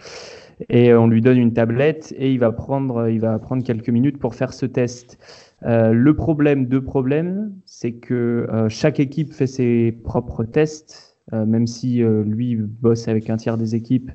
[0.69, 4.19] et on lui donne une tablette et il va prendre il va prendre quelques minutes
[4.19, 5.17] pour faire ce test.
[5.63, 11.45] Euh, le problème, deux problèmes, c'est que euh, chaque équipe fait ses propres tests, euh,
[11.45, 14.11] même si euh, lui bosse avec un tiers des équipes.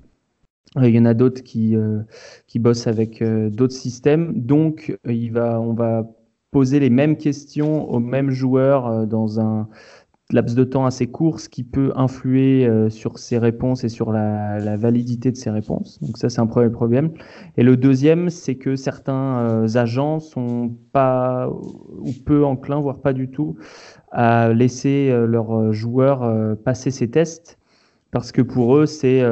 [0.76, 1.74] Il y en a d'autres qui,
[2.46, 4.34] qui bossent avec d'autres systèmes.
[4.36, 6.08] Donc, il va, on va
[6.50, 9.68] poser les mêmes questions aux mêmes joueurs euh, dans un
[10.32, 14.12] laps de temps assez court, ce qui peut influer euh, sur ses réponses et sur
[14.12, 16.00] la, validité de ses réponses.
[16.00, 17.10] Donc ça, c'est un premier problème.
[17.56, 23.12] Et le deuxième, c'est que certains euh, agents sont pas ou peu enclins, voire pas
[23.12, 23.56] du tout,
[24.12, 27.58] à laisser leurs joueurs passer ces tests,
[28.12, 29.22] parce que pour eux, c'est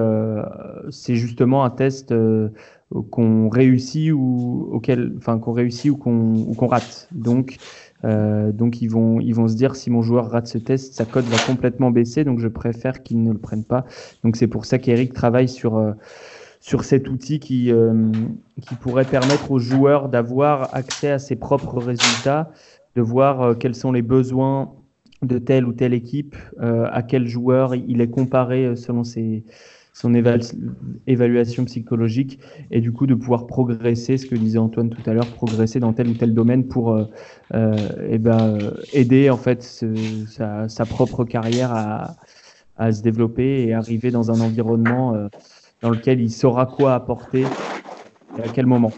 [0.91, 2.15] c'est justement un test
[3.11, 7.09] qu'on réussit ou auquel, enfin qu'on réussit ou qu'on qu'on rate.
[7.13, 7.57] Donc
[8.05, 11.05] euh, donc ils vont ils vont se dire si mon joueur rate ce test, sa
[11.05, 12.25] cote va complètement baisser.
[12.25, 13.85] Donc je préfère qu'ils ne le prennent pas.
[14.25, 15.93] Donc c'est pour ça qu'Eric travaille sur euh,
[16.61, 18.11] sur cet outil qui euh,
[18.63, 22.51] qui pourrait permettre aux joueurs d'avoir accès à ses propres résultats,
[22.97, 24.73] de voir euh, quels sont les besoins
[25.23, 29.45] de telle ou telle équipe, euh, à quel joueur il est comparé selon ses
[29.99, 32.39] son évaluation psychologique
[32.71, 35.93] et du coup de pouvoir progresser, ce que disait Antoine tout à l'heure, progresser dans
[35.93, 37.05] tel ou tel domaine pour euh,
[37.53, 37.75] euh,
[38.09, 42.15] eh ben, aider en fait sa, sa, propre carrière à,
[42.77, 45.27] à, se développer et arriver dans un environnement euh,
[45.83, 47.43] dans lequel il saura quoi apporter
[48.39, 48.93] et à quel moment.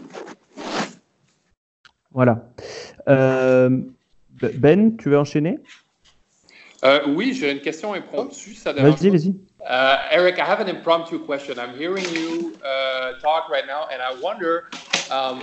[2.11, 2.47] Voilà.
[3.07, 3.81] Euh,
[4.39, 5.57] ben, tu veux enchaîner?
[6.85, 8.55] Euh, Oui, j'ai une question impromptue.
[8.63, 9.35] Vas-y, vas-y.
[9.65, 11.59] Uh, Eric, I have an impromptu question.
[11.59, 14.69] I'm hearing you uh, talk right now, and I wonder,
[15.11, 15.41] um,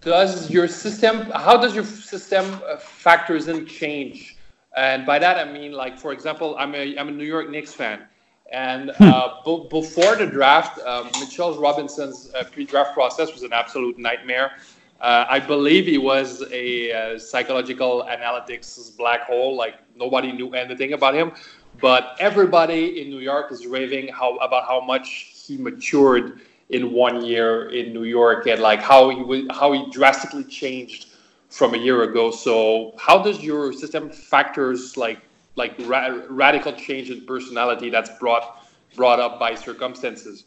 [0.00, 4.36] does your system, how does your system uh, factors in change?
[4.76, 7.74] And by that I mean, like for example, I'm a I'm a New York Knicks
[7.74, 8.06] fan,
[8.50, 9.04] and hmm.
[9.04, 14.52] uh, b- before the draft, um, Mitchell Robinson's uh, pre-draft process was an absolute nightmare.
[15.00, 19.56] Uh, I believe he was a uh, psychological analytics black hole.
[19.56, 21.32] Like nobody knew anything about him.
[21.80, 27.24] But everybody in New York is raving how about how much he matured in one
[27.24, 31.08] year in New York and like how he how he drastically changed
[31.50, 32.30] from a year ago.
[32.30, 35.20] So how does your system factors like
[35.56, 40.44] like ra- radical change in personality that's brought brought up by circumstances?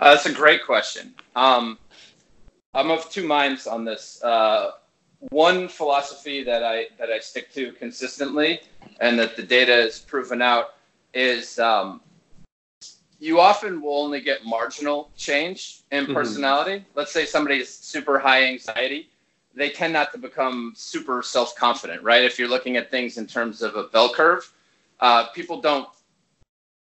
[0.00, 1.14] Uh, that's a great question.
[1.36, 1.78] Um,
[2.74, 4.22] I'm of two minds on this.
[4.22, 4.70] Uh,
[5.30, 8.60] one philosophy that I that I stick to consistently,
[9.00, 10.74] and that the data is proven out,
[11.14, 12.00] is um,
[13.18, 16.14] you often will only get marginal change in Mhm.
[16.14, 16.84] personality.
[16.94, 19.10] Let's say somebody is super high anxiety,
[19.54, 22.22] they tend not to become super self confident, right?
[22.24, 24.50] If you're looking at things in terms of a bell curve,
[25.00, 25.88] uh, people don't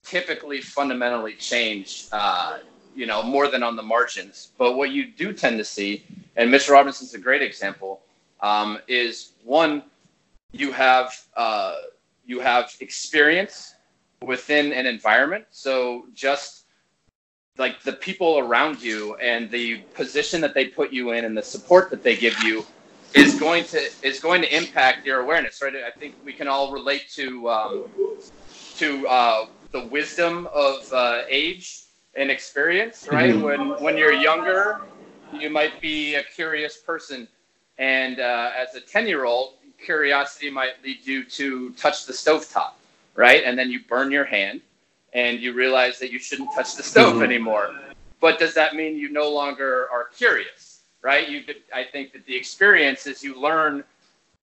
[0.03, 2.59] typically fundamentally change, uh,
[2.95, 4.49] you know, more than on the margins.
[4.57, 6.03] But what you do tend to see,
[6.35, 8.01] and Mitchell Robinson's a great example,
[8.43, 9.83] um, is one,
[10.51, 11.75] you have uh,
[12.25, 13.73] you have experience
[14.21, 15.45] within an environment.
[15.49, 16.65] So just
[17.57, 21.43] like the people around you and the position that they put you in and the
[21.43, 22.65] support that they give you
[23.15, 25.73] is going to is going to impact your awareness, right?
[25.75, 27.85] I think we can all relate to um,
[28.75, 31.83] to uh, the wisdom of uh, age
[32.15, 33.39] and experience, right?
[33.41, 34.81] When when you're younger,
[35.39, 37.27] you might be a curious person,
[37.77, 42.73] and uh, as a ten year old, curiosity might lead you to touch the stovetop,
[43.15, 43.43] right?
[43.43, 44.61] And then you burn your hand,
[45.13, 47.75] and you realize that you shouldn't touch the stove anymore.
[48.19, 51.27] But does that mean you no longer are curious, right?
[51.27, 53.83] You, I think that the experience is you learn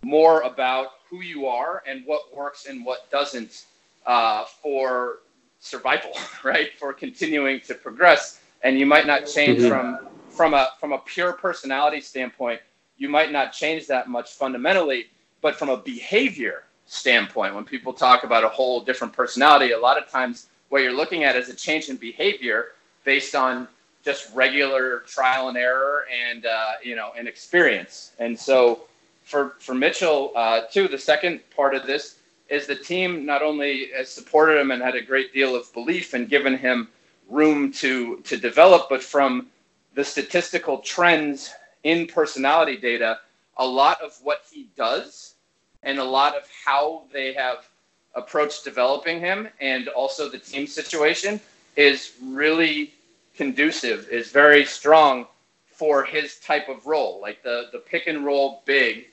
[0.02, 3.64] more about who you are and what works and what doesn't
[4.06, 5.18] uh, for
[5.60, 6.12] survival,
[6.44, 6.70] right?
[6.78, 11.32] For continuing to progress, and you might not change from from a from a pure
[11.32, 12.60] personality standpoint.
[13.00, 15.06] You might not change that much fundamentally,
[15.40, 19.96] but from a behavior standpoint, when people talk about a whole different personality, a lot
[19.96, 22.72] of times what you're looking at is a change in behavior
[23.04, 23.66] based on
[24.04, 28.12] just regular trial and error and uh, you know and experience.
[28.18, 28.82] And so
[29.24, 32.16] for for Mitchell uh, too, the second part of this
[32.50, 36.12] is the team not only has supported him and had a great deal of belief
[36.12, 36.88] and given him
[37.30, 39.46] room to to develop, but from
[39.94, 43.18] the statistical trends in personality data,
[43.56, 45.34] a lot of what he does
[45.82, 47.68] and a lot of how they have
[48.14, 51.40] approached developing him and also the team situation
[51.76, 52.92] is really
[53.34, 55.26] conducive, is very strong
[55.66, 59.06] for his type of role, like the the pick and roll big,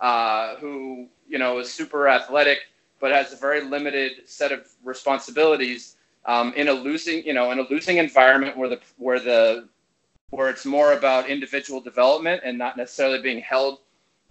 [0.00, 2.58] uh, who you know is super athletic
[3.00, 7.58] but has a very limited set of responsibilities um, in a losing you know in
[7.58, 9.66] a losing environment where the where the
[10.30, 13.78] where it's more about individual development and not necessarily being held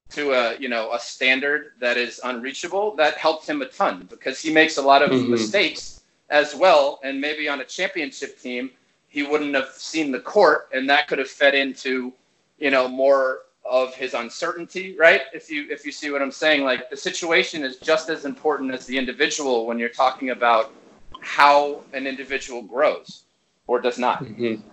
[0.09, 4.39] to a you know a standard that is unreachable that helped him a ton because
[4.41, 5.29] he makes a lot of Mhm.
[5.29, 8.71] mistakes as well and maybe on a championship team
[9.07, 12.11] he wouldn't have seen the court and that could have fed into
[12.57, 16.63] you know more of his uncertainty right if you if you see what i'm saying
[16.63, 20.73] like the situation is just as important as the individual when you're talking about
[21.21, 23.25] how an individual grows
[23.67, 24.63] or does not Mhm.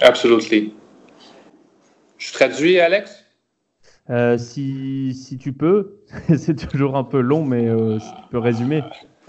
[0.00, 0.74] Absolutely.
[2.18, 3.24] Je traduis, Alex?
[4.10, 5.98] Euh, si, si tu peux,
[6.36, 8.82] c'est toujours un peu long, mais euh, si tu peux résumer.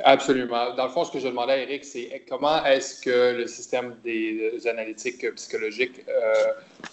[0.03, 0.73] Absolument.
[0.75, 3.95] Dans le fond, ce que je demandais à Eric, c'est comment est-ce que le système
[4.03, 6.33] des, des analytiques psychologiques euh,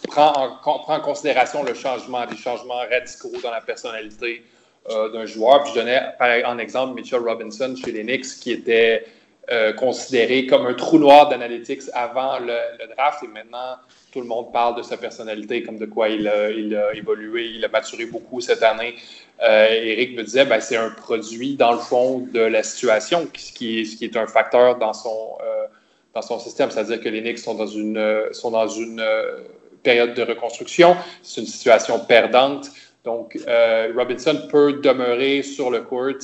[0.08, 4.44] prend, en, prend en considération le changement, des changements radicaux dans la personnalité
[4.90, 5.62] euh, d'un joueur?
[5.62, 6.00] Puis je donnais
[6.44, 9.06] en exemple Mitchell Robinson chez les Knicks, qui était
[9.50, 12.58] euh, considéré comme un trou noir d'analytics avant le,
[12.94, 13.22] draft.
[13.22, 13.76] Et maintenant,
[14.12, 16.50] tout le monde parle de sa personnalité, comme de quoi il a,
[16.94, 18.94] évolué, il a maturé beaucoup cette année.
[19.42, 23.52] Euh, Eric me disait, ben, c'est un produit, dans le fond, de la situation, ce
[23.52, 25.64] qui est, un facteur dans son, euh,
[26.14, 26.70] dans son système.
[26.70, 29.38] C'est-à-dire que les Knicks sont dans une, euh,
[29.82, 30.96] période de reconstruction.
[31.22, 32.68] C'est une situation perdante.
[33.04, 33.38] Donc,
[33.96, 36.18] Robinson peut demeurer sur le court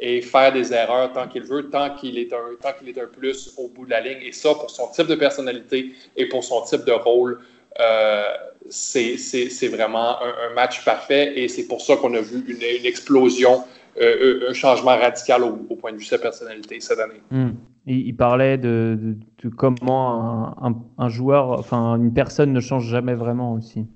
[0.00, 3.06] et faire des erreurs tant qu'il veut, tant qu'il est, un, tant qu'il est un
[3.06, 4.22] plus au bout de la ligne.
[4.22, 7.38] Et ça, pour son type de personnalité et pour son type de rôle,
[7.78, 8.24] euh,
[8.70, 11.38] c'est, c'est, c'est vraiment un, un match parfait.
[11.38, 13.62] Et c'est pour ça qu'on a vu une, une explosion,
[14.00, 17.20] euh, un changement radical au, au, point de vue de sa personnalité cette année.
[17.30, 17.50] Mm.
[17.86, 22.60] Il, il, parlait de, de, de comment un, un, un, joueur, enfin une personne ne
[22.60, 23.86] change jamais vraiment aussi.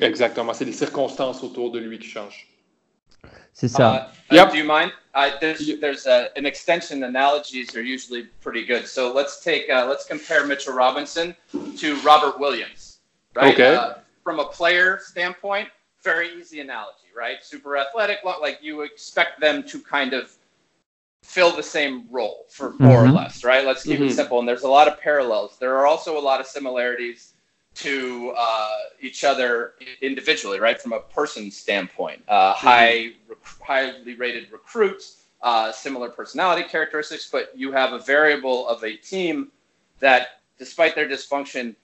[0.00, 2.48] Exactement, c'est les circonstances autour de lui qui changent.
[3.52, 4.10] C'est ça.
[4.30, 4.50] Uh, yep.
[4.50, 4.90] Do you mind?
[5.14, 7.04] Uh, there's there's a, an extension.
[7.04, 8.86] Analogies are usually pretty good.
[8.86, 11.36] So let's take uh, let's compare Mitchell Robinson
[11.76, 12.98] to Robert Williams.
[13.34, 13.54] Right?
[13.54, 13.74] Okay.
[13.74, 13.94] Uh,
[14.24, 15.68] from a player standpoint,
[16.02, 17.42] very easy analogy, right?
[17.42, 20.32] Super athletic, like you expect them to kind of
[21.22, 23.10] fill the same role for more mm-hmm.
[23.10, 23.64] or less, right?
[23.64, 24.08] Let's keep mm-hmm.
[24.08, 24.38] it simple.
[24.38, 25.56] And there's a lot of parallels.
[25.58, 27.31] There are also a lot of similarities
[27.74, 28.70] to uh,
[29.00, 30.80] each other individually, right?
[30.80, 32.66] From a person standpoint, uh, mm-hmm.
[32.66, 38.84] high, rec- highly rated recruits, uh, similar personality characteristics, but you have a variable of
[38.84, 39.50] a team
[40.00, 41.74] that, despite their dysfunction,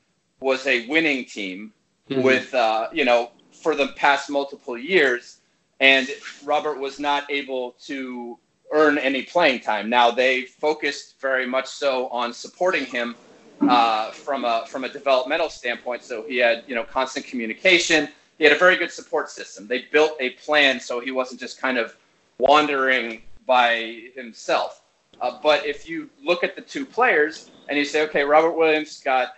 [0.41, 1.73] was a winning team
[2.09, 2.23] mm-hmm.
[2.23, 5.39] with, uh, you know, for the past multiple years.
[5.81, 6.09] And
[6.45, 8.39] Robert was not able to
[8.73, 9.89] earn any playing time.
[9.89, 13.17] Now they focused very much so on supporting him
[13.63, 16.03] uh, from a from a developmental standpoint.
[16.03, 18.09] So he had you know constant communication.
[18.39, 19.67] He had a very good support system.
[19.67, 21.97] They built a plan so he wasn't just kind of
[22.39, 24.83] wandering by himself.
[25.21, 29.01] Uh, but if you look at the two players and you say, okay, Robert Williams
[29.03, 29.33] got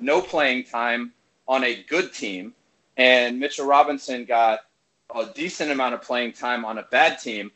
[0.00, 1.12] no playing time
[1.46, 2.54] on a good team,
[2.96, 4.60] and Mitchell Robinson got
[5.14, 7.52] a decent amount of playing time on a bad team.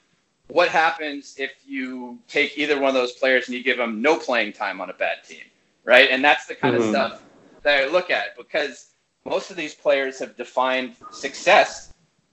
[0.49, 4.19] What happens if you take either one of those players and you give them no
[4.19, 5.45] playing time on a bad team,
[5.91, 6.09] right?
[6.09, 6.85] And that's the kind mm-hmm.
[6.85, 7.23] of stuff
[7.63, 8.93] that I look at because
[9.25, 11.93] most of these players have defined success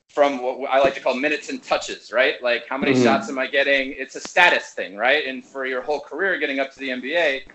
[0.09, 2.35] from what I like to call minutes and touches, right?
[2.43, 3.03] Like how many mm-hmm.
[3.03, 3.95] shots am I getting?
[3.97, 5.25] It's a status thing, right?
[5.25, 7.47] And for your whole career getting up to the NBA,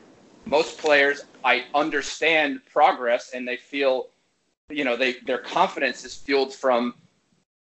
[0.45, 4.09] most players I understand progress and they feel
[4.69, 6.95] you know, they their confidence is fueled from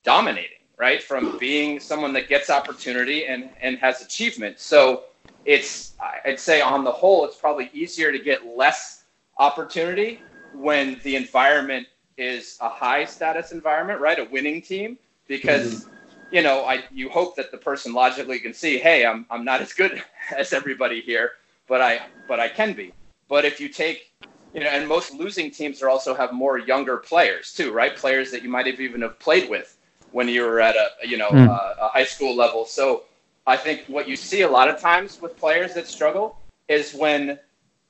[0.04, 1.02] dominating, right?
[1.02, 4.60] From being someone that gets opportunity and and has achievement.
[4.60, 5.06] So
[5.46, 5.94] it's
[6.26, 9.04] I'd say on the whole, it's probably easier to get less
[9.38, 10.22] opportunity
[10.54, 11.88] when the environment
[12.18, 14.20] is a high status environment, right?
[14.20, 16.36] A winning team, because mm-hmm.
[16.36, 19.62] you know I you hope that the person logically can see, hey, I'm I'm not
[19.62, 20.02] as good
[20.38, 21.32] as everybody here,
[21.68, 22.92] but I but I can be.
[23.28, 24.12] But if you take
[24.54, 27.96] you know, and most losing teams are also have more younger players too, right?
[27.96, 29.78] Players that you might have even have played with
[30.12, 31.48] when you were at a you know mm.
[31.48, 32.66] a, a high school level.
[32.66, 33.04] So
[33.48, 37.40] I think what you see a lot of times with players that struggle is when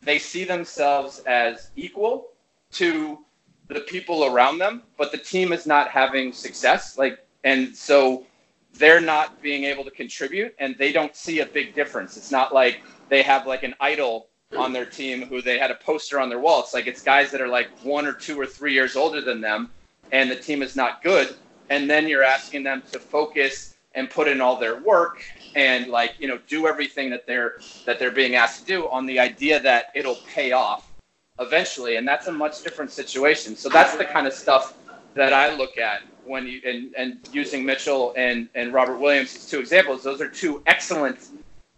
[0.01, 2.27] they see themselves as equal
[2.73, 3.19] to
[3.67, 6.97] the people around them, but the team is not having success.
[6.97, 8.25] Like, and so
[8.73, 12.17] they're not being able to contribute, and they don't see a big difference.
[12.17, 14.27] It's not like they have like an idol
[14.57, 16.61] on their team who they had a poster on their wall.
[16.61, 19.41] It's like it's guys that are like one or two or three years older than
[19.41, 19.71] them,
[20.11, 21.35] and the team is not good.
[21.69, 25.23] And then you're asking them to focus and put in all their work
[25.55, 27.53] and like you know do everything that they're
[27.85, 30.91] that they're being asked to do on the idea that it'll pay off
[31.39, 31.97] eventually.
[31.97, 33.55] And that's a much different situation.
[33.55, 34.75] So that's the kind of stuff
[35.13, 39.49] that I look at when you and, and using Mitchell and, and Robert Williams as
[39.49, 40.03] two examples.
[40.03, 41.29] Those are two excellent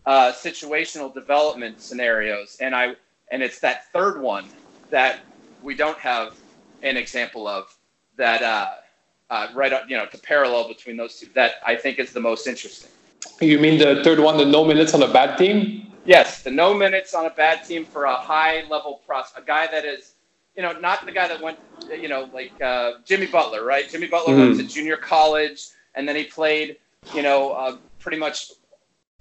[0.05, 2.95] uh, situational development scenarios, and I
[3.32, 4.45] and it's that third one
[4.89, 5.20] that
[5.61, 6.36] we don't have
[6.82, 7.76] an example of
[8.15, 8.70] that uh,
[9.30, 12.19] uh, right up, you know the parallel between those two that I think is the
[12.19, 12.91] most interesting.
[13.41, 15.91] You mean the third one, the no minutes on a bad team?
[16.05, 19.67] Yes, the no minutes on a bad team for a high level pros, a guy
[19.67, 20.13] that is,
[20.55, 21.59] you know, not the guy that went,
[21.91, 23.89] you know, like uh, Jimmy Butler, right?
[23.89, 24.57] Jimmy Butler mm-hmm.
[24.57, 26.78] went to junior college and then he played,
[27.13, 28.51] you know, uh, pretty much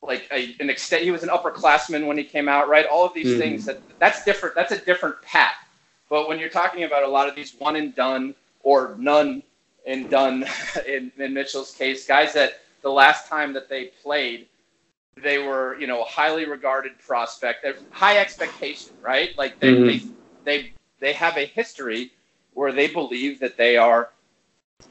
[0.01, 1.03] like a, an extent.
[1.03, 2.87] He was an upperclassman when he came out, right?
[2.87, 3.41] All of these mm-hmm.
[3.41, 4.55] things that that's different.
[4.55, 5.57] That's a different path.
[6.09, 9.43] But when you're talking about a lot of these one and done or none
[9.87, 10.47] and done
[10.87, 14.47] in, in Mitchell's case, guys that the last time that they played,
[15.23, 19.37] they were you know a highly regarded prospect, high expectation, right?
[19.39, 19.87] Like they, mm-hmm.
[20.45, 22.13] they they they have a history
[22.55, 24.11] where they believe that they are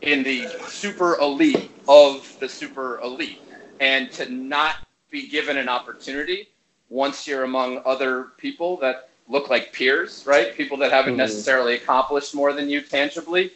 [0.02, 3.42] in the super elite of the super elite
[3.80, 4.78] and to not
[5.10, 6.48] be given an opportunity
[6.90, 10.56] once you're among other people that look like peers, right?
[10.56, 11.20] People that haven't mm-hmm.
[11.20, 13.52] necessarily accomplished more than you tangibly.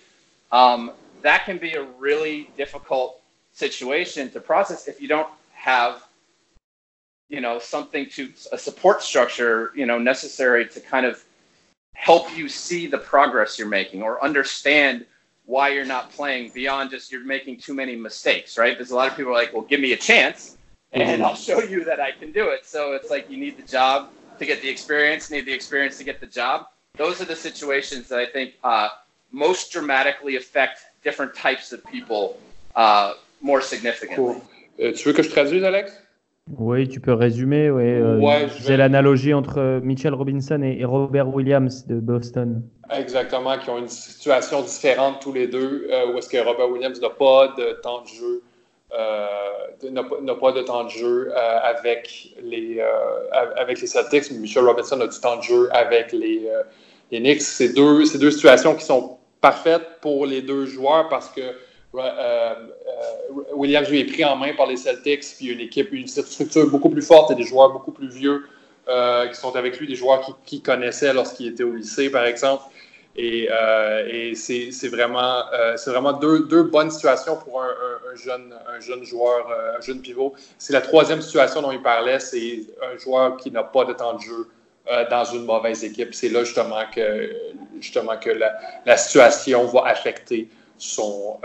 [0.51, 6.03] Um, that can be a really difficult situation to process if you don't have,
[7.29, 11.23] you know, something to a support structure, you know, necessary to kind of
[11.93, 15.05] help you see the progress you're making or understand
[15.45, 18.77] why you're not playing beyond just you're making too many mistakes, right?
[18.77, 20.57] There's a lot of people are like, well, give me a chance
[20.93, 21.23] and mm-hmm.
[21.23, 22.65] I'll show you that I can do it.
[22.65, 26.03] So it's like you need the job to get the experience, need the experience to
[26.03, 26.67] get the job.
[26.95, 28.89] Those are the situations that I think uh,
[29.31, 32.37] most dramatically affect different types of people
[32.75, 34.15] uh, more significantly.
[34.15, 34.35] Cool.
[34.79, 35.91] Euh, tu veux que je traduise, Alex?
[36.57, 37.69] Oui, tu peux résumer.
[37.69, 42.63] Ouais, euh, ouais c'est l'analogie entre Mitchell Robinson et, Robert Williams de Boston.
[42.89, 46.99] Exactement, qui ont une situation différente tous les deux, euh, où est-ce que Robert Williams
[46.99, 48.43] n'a pas de temps de jeu
[48.91, 49.27] euh,
[49.91, 54.65] n'a pas de temps de jeu euh, avec, les, euh, avec les Celtics, mais Michel
[54.65, 56.49] Robinson a du temps de jeu avec les,
[57.11, 57.43] les Knicks.
[57.43, 61.41] C'est deux, deux situations qui sont parfaites pour les deux joueurs parce que
[63.53, 66.89] Williams lui est pris en main par les Celtics, puis une équipe, une structure beaucoup
[66.89, 68.43] plus forte et des joueurs beaucoup plus vieux
[68.85, 72.63] qui sont avec lui, des joueurs qu'il qui connaissait lorsqu'il était au lycée, par exemple.
[73.15, 79.49] Et, euh, c'est vraiment, euh, vraiment deux, bonnes situations pour un, jeune, un jeune joueur,
[79.49, 80.33] euh, un jeune pivot.
[80.57, 84.13] C'est la troisième situation dont il parlait, c'est un joueur qui n'a pas de temps
[84.13, 84.47] de jeu
[85.09, 86.13] dans une mauvaise équipe.
[86.13, 87.29] C'est là justement que,
[87.79, 88.31] justement que
[88.85, 91.37] la, situation va affecter son,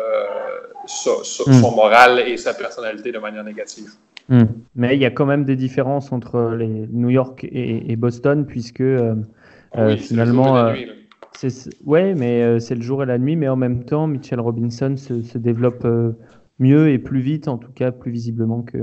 [0.86, 1.52] son, hmm.
[1.52, 3.90] son, moral et sa personnalité de manière négative.
[4.28, 4.44] Hmm.
[4.74, 8.80] Mais il y a quand même des différences entre les New York et, Boston, puisque
[8.80, 9.14] euh,
[9.76, 10.56] euh, finalement.
[10.56, 10.74] Euh,
[11.36, 14.94] c'est ouais, mais c'est le jour et la nuit, mais en même temps, Mitchell Robinson
[14.96, 15.84] se, se développe
[16.60, 18.78] mieux et plus vite, en tout cas plus visiblement que,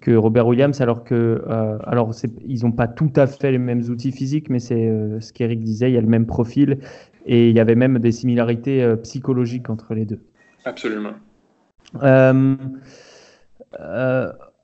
[0.00, 1.42] que Robert Williams, alors que
[1.84, 2.12] alors
[2.46, 4.90] ils n'ont pas tout à fait les mêmes outils physiques, mais c'est
[5.20, 6.78] ce qu'Eric disait, il y a le même profil
[7.26, 10.20] et il y avait même des similarités psychologiques entre les deux.
[10.64, 11.14] Absolument.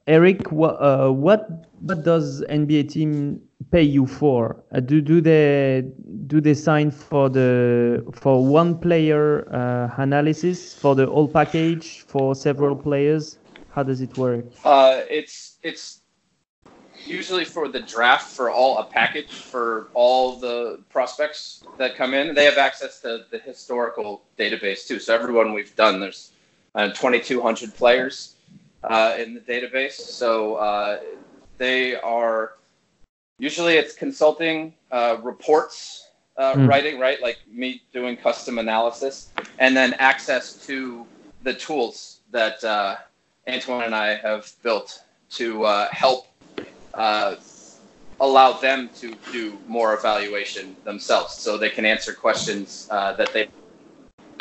[0.06, 1.48] Eric, what, uh, what
[1.80, 3.40] what does NBA team
[3.72, 4.62] pay you for?
[4.72, 5.82] Uh, do do they
[6.28, 12.36] do they sign for the for one player uh, analysis for the whole package for
[12.36, 13.38] several players?
[13.76, 14.46] How does it work?
[14.64, 16.00] Uh, it's it's
[17.04, 22.34] usually for the draft for all a package for all the prospects that come in.
[22.34, 24.98] They have access to the historical database too.
[24.98, 26.32] So everyone we've done, there's
[26.74, 28.36] uh, 2,200 players
[28.82, 29.92] uh, in the database.
[29.92, 31.00] So uh,
[31.58, 32.52] they are
[33.38, 36.08] usually it's consulting uh, reports
[36.38, 36.66] mm.
[36.66, 37.20] writing, right?
[37.20, 41.06] Like me doing custom analysis, and then access to
[41.42, 42.96] the tools that uh,
[43.48, 46.26] Antoine and I have built to uh, help
[48.20, 53.48] allow them to do more evaluation themselves so they can answer questions uh, that they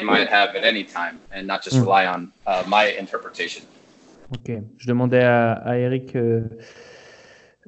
[0.03, 1.82] might have at any time and not just mm.
[1.82, 3.64] rely on uh, my interpretation.
[4.32, 6.16] Ok, je demandais à, Eric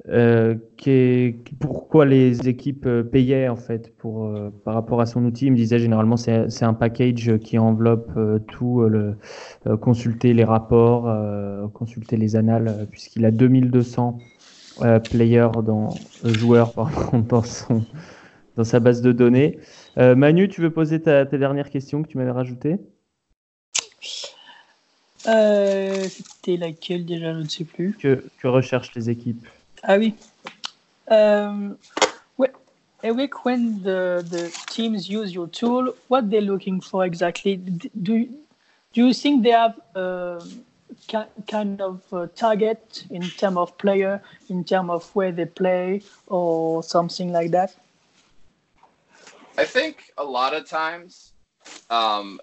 [0.06, 0.54] euh,
[0.86, 4.32] euh, pourquoi les équipes euh, payaient en fait pour,
[4.64, 5.46] par rapport à son outil?
[5.46, 8.10] Il me disait généralement c'est un package qui enveloppe
[8.46, 9.16] tout, le,
[9.80, 11.12] consulter les rapports,
[11.72, 14.18] consulter les annales, puisqu'il a 2200
[15.10, 15.90] players dans,
[16.24, 16.72] joueurs
[17.12, 17.84] dans, son,
[18.56, 19.58] dans sa base de données.
[19.96, 22.78] Manu, tu veux poser ta, ta dernière question que tu m'avais rajoutée?
[25.26, 27.34] Euh, C'était laquelle déjà?
[27.34, 27.94] Je ne sais plus.
[27.94, 29.46] Que, que recherchent les équipes?
[29.84, 30.14] Ah oui.
[31.08, 31.78] Um,
[33.02, 37.56] Eric, when the, the teams use your tool, what they're looking for exactly?
[37.56, 38.28] Do,
[38.92, 40.42] do you think they have a
[41.46, 42.02] kind of
[42.34, 47.76] target in terms of player, in terms of where they play, or something like that?
[49.56, 51.34] I think a lot of times
[51.90, 52.40] um,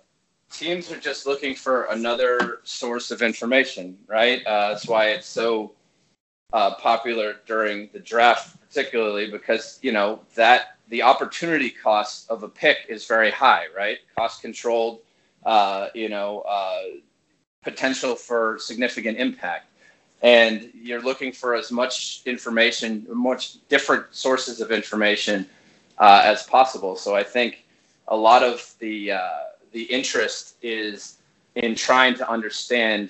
[0.51, 4.45] teams are just looking for another source of information, right?
[4.45, 5.73] Uh, that's why it's so
[6.53, 12.47] uh, popular during the draft, particularly because you know that the opportunity cost of a
[12.49, 13.97] pick is very high, right?
[14.15, 14.99] Cost controlled,
[15.45, 16.81] uh, you know, uh,
[17.63, 19.67] potential for significant impact,
[20.21, 25.45] and you're looking for as much information, much different sources of information
[25.97, 26.95] uh, as possible.
[26.95, 27.65] So I think
[28.07, 29.29] a lot of the uh,
[29.71, 31.17] the interest is
[31.55, 33.09] in trying to understand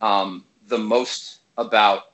[0.00, 2.07] um, the most about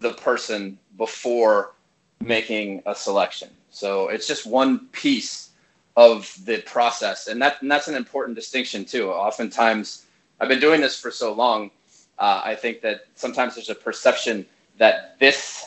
[0.00, 1.72] the person before
[2.20, 3.50] making a selection.
[3.70, 5.50] So it's just one piece
[5.96, 9.10] of the process, and that and that's an important distinction too.
[9.10, 10.06] Oftentimes,
[10.40, 11.70] I've been doing this for so long.
[12.18, 14.46] Uh, I think that sometimes there's a perception
[14.78, 15.64] that this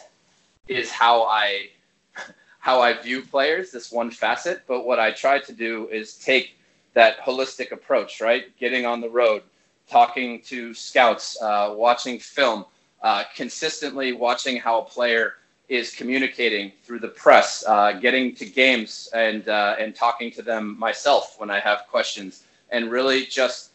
[0.67, 1.69] is how I
[2.59, 4.63] how I view players, this one facet.
[4.67, 6.55] But what I try to do is take
[6.93, 8.55] that holistic approach, right?
[8.59, 9.43] Getting on the road,
[9.87, 12.65] talking to scouts, uh, watching film,
[13.01, 15.35] uh, consistently watching how a player
[15.69, 20.77] is communicating through the press, uh, getting to games and uh, and talking to them
[20.79, 23.71] myself when I have questions, and really just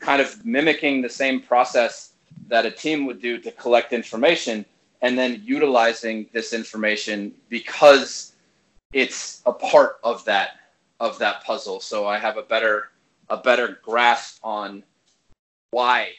[0.00, 2.12] kind of mimicking the same process
[2.48, 4.64] that a team would do to collect information,
[5.02, 8.32] and then utilizing this information because
[8.92, 10.58] it's a part of that
[10.98, 11.80] of that puzzle.
[11.80, 12.90] So i have a better
[13.28, 14.82] a better grasp on
[15.70, 16.10] why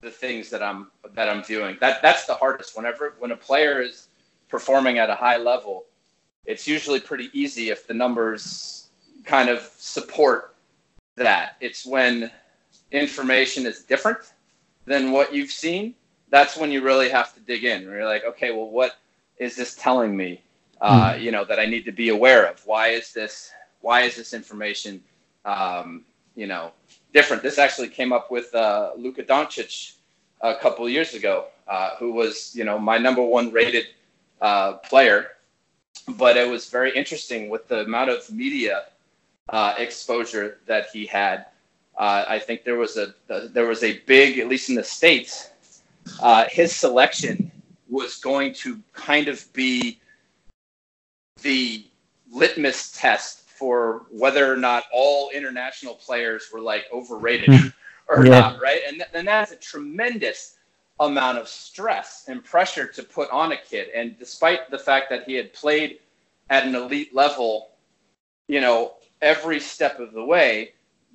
[0.00, 2.76] the things that i'm that i'm viewing that that's the hardest.
[2.76, 4.08] Whenever when a player is
[4.48, 5.86] performing at a high level
[6.46, 8.88] it's usually pretty easy if the numbers
[9.24, 10.54] kind of support
[11.16, 11.56] that.
[11.60, 12.30] It's when
[12.92, 14.32] information is different
[14.86, 15.94] than what you've seen
[16.30, 17.82] that's when you really have to dig in.
[17.82, 18.96] You're like okay well what
[19.38, 20.42] is this telling me
[20.80, 21.20] uh, mm.
[21.20, 22.64] you know that i need to be aware of?
[22.64, 25.02] Why is this why is this information,
[25.44, 26.72] um, you know,
[27.12, 27.42] different?
[27.42, 29.94] This actually came up with uh, Luka Doncic
[30.40, 33.86] a couple years ago, uh, who was, you know, my number one rated
[34.40, 35.32] uh, player.
[36.16, 38.84] But it was very interesting with the amount of media
[39.48, 41.46] uh, exposure that he had.
[41.96, 44.84] Uh, I think there was a, a, there was a big, at least in the
[44.84, 45.50] states,
[46.22, 47.50] uh, his selection
[47.88, 49.98] was going to kind of be
[51.42, 51.84] the
[52.30, 57.68] litmus test for whether or not all international players were like overrated hmm.
[58.08, 58.40] or yeah.
[58.40, 58.80] not, right?
[58.86, 60.56] And, th- and that's a tremendous
[61.00, 63.88] amount of stress and pressure to put on a kid.
[63.94, 65.98] And despite the fact that he had played
[66.50, 67.70] at an elite level,
[68.46, 70.72] you know, every step of the way,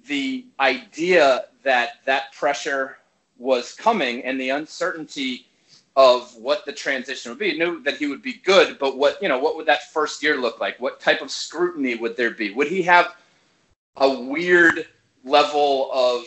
[0.07, 2.97] the idea that that pressure
[3.37, 5.47] was coming and the uncertainty
[5.95, 7.57] of what the transition would be.
[7.57, 10.37] knew that he would be good, but what you know, what would that first year
[10.37, 10.79] look like?
[10.79, 12.51] What type of scrutiny would there be?
[12.51, 13.15] Would he have
[13.97, 14.87] a weird
[15.23, 16.25] level of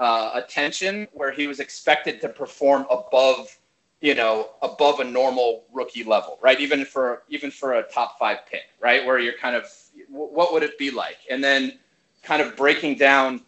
[0.00, 3.56] uh, attention where he was expected to perform above,
[4.00, 6.60] you know, above a normal rookie level, right?
[6.60, 9.04] Even for even for a top five pick, right?
[9.04, 9.70] Where you're kind of,
[10.08, 11.18] what would it be like?
[11.30, 11.78] And then
[12.22, 13.42] kind of breaking down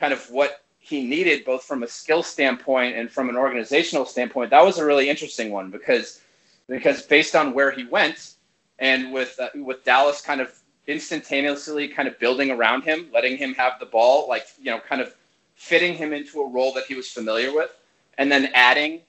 [0.00, 4.50] kind of what he needed both from a skill standpoint and from an organizational standpoint
[4.50, 6.20] that was a really interesting one because
[6.68, 8.34] because based on where he went
[8.78, 10.52] and with uh, with Dallas kind of
[10.88, 15.00] instantaneously kind of building around him letting him have the ball like you know kind
[15.00, 15.14] of
[15.54, 17.70] fitting him into a role that he was familiar with
[18.18, 19.00] and then adding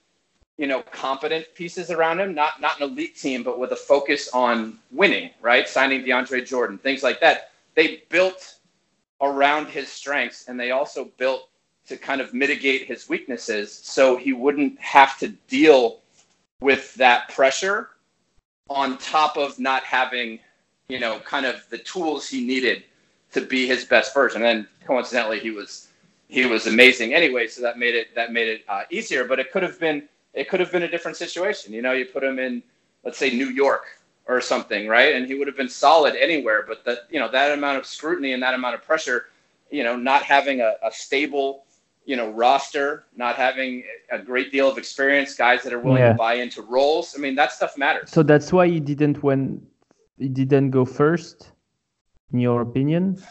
[0.57, 4.29] you know competent pieces around him not not an elite team but with a focus
[4.33, 5.67] on winning right?
[5.67, 7.51] Signing DeAndre Jordan things like that.
[7.75, 8.59] They built
[9.21, 11.49] around his strengths and they also built
[11.87, 16.01] to kind of mitigate his weaknesses so he wouldn't have to deal
[16.61, 17.89] with that pressure
[18.69, 20.39] on top of not having,
[20.87, 22.83] you know, kind of the tools he needed
[23.31, 24.43] to be his best version.
[24.43, 25.89] And then coincidentally, he was
[26.29, 29.25] he was amazing anyway, so that made it that made it uh, easier.
[29.25, 31.73] But it could have been it could have been a different situation.
[31.73, 32.63] You know, you put him in,
[33.03, 33.85] let's say, New York
[34.27, 35.15] or something, right?
[35.15, 36.63] And he would have been solid anywhere.
[36.65, 39.29] But that you know that amount of scrutiny and that amount of pressure,
[39.69, 41.65] you know, not having a, a stable
[42.05, 46.11] you know roster, not having a great deal of experience, guys that are willing yeah.
[46.11, 47.15] to buy into roles.
[47.17, 48.11] I mean, that stuff matters.
[48.11, 49.65] So that's why he didn't when
[50.17, 51.51] he didn't go first,
[52.31, 53.21] in your opinion.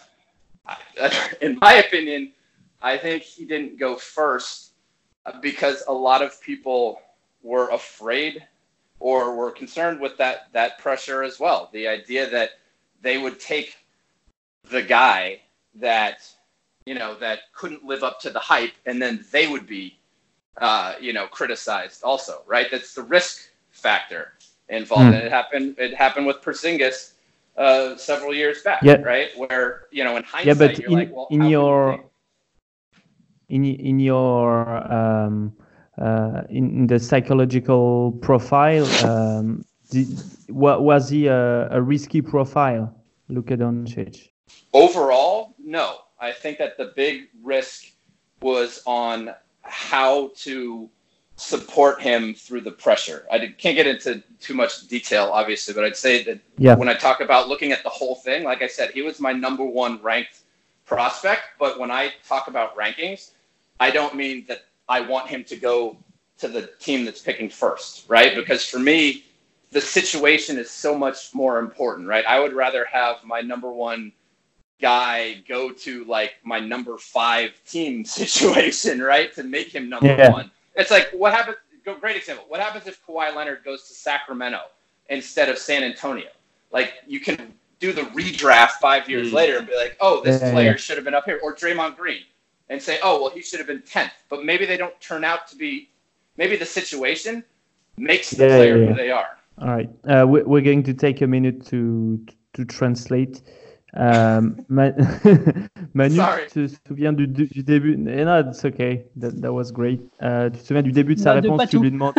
[1.41, 2.33] In my opinion,
[2.81, 4.73] I think he didn't go first
[5.27, 7.01] uh, because a lot of people
[7.43, 8.47] were afraid
[9.01, 11.69] or were concerned with that that pressure as well.
[11.73, 12.51] The idea that
[13.01, 13.77] they would take
[14.71, 15.41] the guy
[15.75, 16.29] that
[16.87, 19.99] you know, that couldn't live up to the hype, and then they would be,
[20.61, 22.67] uh, you know, criticized also, right?
[22.71, 24.33] That's the risk factor
[24.69, 25.05] involved.
[25.05, 25.15] Mm.
[25.15, 25.75] And it happened.
[25.79, 27.13] It happened with Porzingis
[27.57, 28.95] uh, several years back, yeah.
[29.03, 29.29] right?
[29.37, 32.05] Where you know, in hindsight, yeah, but in, like, well, in your
[33.49, 35.53] in in your um,
[35.99, 40.09] uh, in the psychological profile, um, did,
[40.49, 42.95] was he a, a risky profile,
[43.29, 44.31] Luka Doncic?
[44.73, 45.99] Overall, no.
[46.23, 47.87] I think that the big risk
[48.41, 50.89] was on how to
[51.35, 53.27] support him through the pressure.
[53.31, 56.77] I can't get into too much detail, obviously, but I'd say that yeah.
[56.77, 59.33] when I talk about looking at the whole thing, like I said, he was my
[59.33, 60.43] number one ranked
[60.87, 61.43] prospect.
[61.59, 63.33] But when I talk about rankings,
[63.81, 65.97] I don't mean that I want him to go
[66.39, 68.37] to the team that's picking first, right?
[68.37, 69.25] Because for me,
[69.73, 72.25] the situation is so much more important, right?
[72.27, 74.13] I would rather have my number one
[74.83, 79.33] guy go to like my number five team situation, right?
[79.35, 80.31] To make him number yeah.
[80.31, 80.51] one.
[80.75, 81.57] It's like what happens.
[82.01, 82.45] Great example.
[82.49, 84.61] What happens if Kawhi Leonard goes to Sacramento
[85.09, 86.29] instead of San Antonio?
[86.71, 89.35] Like you can do the redraft five years mm.
[89.35, 90.77] later and be like, oh, this yeah, player yeah.
[90.77, 92.23] should have been up here, or Draymond Green,
[92.69, 94.13] and say, oh, well, he should have been tenth.
[94.29, 95.89] But maybe they don't turn out to be.
[96.37, 97.45] Maybe the situation
[97.99, 99.37] makes the player who they are.
[99.59, 102.25] All right, uh, we're going to take a minute to
[102.55, 103.43] to translate.
[103.99, 104.41] Euh,
[105.95, 106.19] Manu,
[106.51, 107.93] tu te souviens du, du début?
[108.09, 109.07] Eh no, it's okay.
[109.21, 110.01] That, that was great.
[110.23, 111.69] Euh, tu te souviens du début de sa réponse?
[111.69, 112.15] Tu lui demandes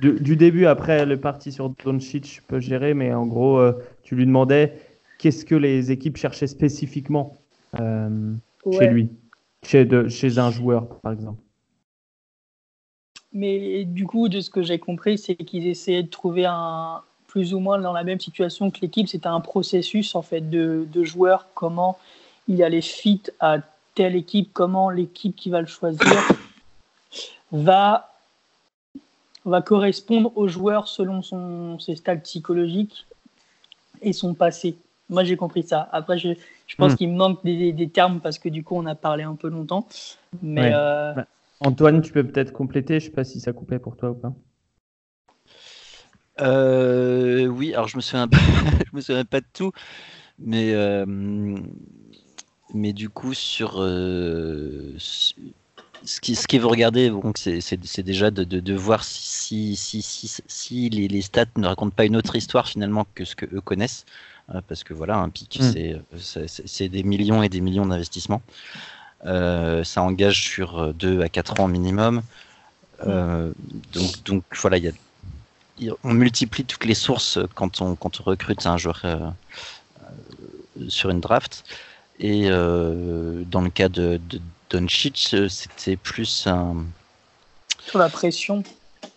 [0.00, 3.72] du, du, début après le parti sur Doncic, je peux gérer, mais en gros, euh,
[4.02, 4.74] tu lui demandais
[5.18, 7.36] qu'est-ce que les équipes cherchaient spécifiquement
[7.76, 9.08] chez lui,
[9.64, 11.40] chez, de, chez un joueur, par exemple.
[13.32, 17.02] Mais du coup, de ce que j'ai compris, c'est qu'ils essayaient de trouver un,
[17.32, 19.08] plus ou moins dans la même situation que l'équipe.
[19.08, 21.96] C'était un processus en fait de, de, joueurs, comment
[22.46, 23.56] il allait fit à
[23.94, 26.12] telle équipe, comment l'équipe qui va le choisir
[27.50, 28.12] va,
[29.46, 33.06] va correspondre au joueur selon son, ses stades psychologiques
[34.02, 34.76] et son passé.
[35.08, 35.88] Moi, j'ai compris ça.
[35.90, 36.34] Après, je,
[36.66, 36.96] je pense hmm.
[36.96, 39.48] qu'il me manque des, des, termes parce que du coup, on a parlé un peu
[39.48, 39.88] longtemps.
[40.42, 41.26] Mais euh, bah,
[41.60, 43.00] Antoine, tu peux peut-être compléter.
[43.00, 44.34] Je sais pas si ça coupait pour toi ou pas.
[46.40, 48.38] Euh, oui, alors je me souviens pas,
[48.90, 49.72] je me souviens pas de tout,
[50.38, 51.04] mais euh,
[52.74, 55.34] mais du coup sur euh, ce
[56.20, 60.88] qui ce qui vous regardez, donc c'est déjà de, de, voir si si, si, si,
[60.88, 64.06] les, les, stats ne racontent pas une autre histoire finalement que ce que eux connaissent,
[64.68, 65.72] parce que voilà un pic hmm.
[66.18, 68.42] c'est c'est des millions et des millions d'investissements,
[69.22, 72.22] ça engage sur 2 à 4 ans minimum.
[73.06, 73.52] Euh,
[73.92, 74.92] donc, donc voilà, y a,
[76.04, 79.18] on multiplie toutes les sources quand on, quand on recrute un joueur euh,
[80.88, 81.64] sur une draft.
[82.20, 86.84] Et dans le cas de, de Doncic, c'était plus un.
[87.84, 88.62] Sur la pression.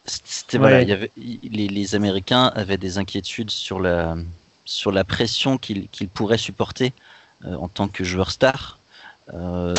[0.05, 4.17] C'était voilà, y avait, les, les, Américains avaient des inquiétudes sur la,
[4.63, 6.93] sur la pression qu'ils pourraient supporter
[7.43, 8.79] en tant que joueur star.
[9.33, 9.73] Euh,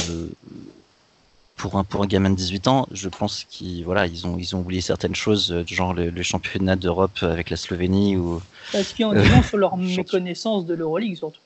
[1.57, 4.55] pour un, pour un gamin de 18 ans, je pense qu'ils voilà, ils ont, ils
[4.55, 8.17] ont oublié certaines choses, euh, genre le, championnat d'Europe avec la Slovénie.
[8.17, 8.43] Ou,
[8.75, 11.41] Est-ce qu'il y a un sur leur méconnaissance de l'Euroleague surtout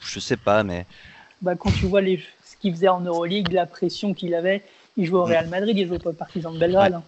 [0.00, 0.84] Je sais pas, mais.
[1.40, 4.64] Bah, quand tu vois les, ce qu'il faisait en Euroleague, la pression qu'il avait,
[4.96, 6.94] il jouait au Real Madrid, il jouait pas au Partizan de Belgrade.
[6.94, 7.02] Hein.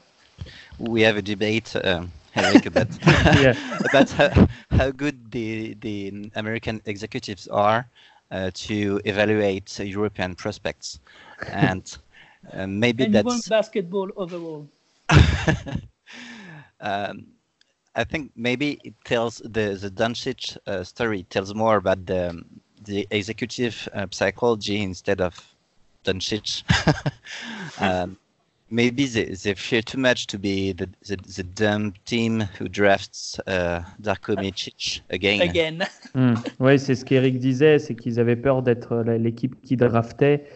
[0.79, 2.03] We have a debate, uh,
[2.37, 2.87] Eric, about,
[3.93, 4.31] about how,
[4.71, 7.85] how, good the, the American executives are
[8.31, 11.01] uh, to evaluate European prospects.
[11.49, 11.99] And
[12.53, 14.69] uh, maybe and that's basketball overall.
[16.81, 17.27] um,
[17.95, 22.43] I think maybe it tells the the Doncic uh, story tells more about the
[22.85, 25.35] the executive uh, psychology instead of
[26.05, 26.63] Doncic.
[27.81, 28.17] um,
[28.71, 33.39] maybe they, they fear too much to be the, the, the dumb team who drafts
[33.47, 35.43] uh, Darko Milicic again.
[35.43, 35.87] Again.
[36.15, 36.37] mm.
[36.61, 40.47] Oui, c'est ce qu'Eric disait, c'est qu'ils avaient peur d'être l'équipe qui draftait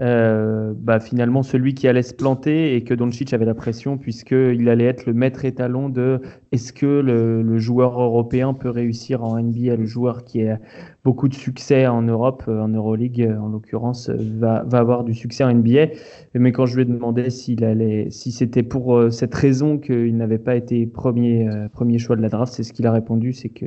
[0.00, 4.66] euh, bah, finalement celui qui allait se planter et que Doncic avait la pression puisqu'il
[4.70, 9.76] allait être le maître étalon de est-ce que le, joueur européen peut réussir en NBA,
[9.76, 10.58] le joueur qui a
[11.04, 15.44] beaucoup de succès en Europe, euh, en Euroleague en l'occurrence, va, va, avoir du succès
[15.44, 15.88] en NBA.
[16.34, 17.28] Mais quand je lui ai demandé
[17.62, 22.22] allait, si c'était pour euh, cette raison qu'il n'avait pas été premier, premier choix de
[22.22, 23.66] la draft, c'est ce qu'il a répondu, c'est que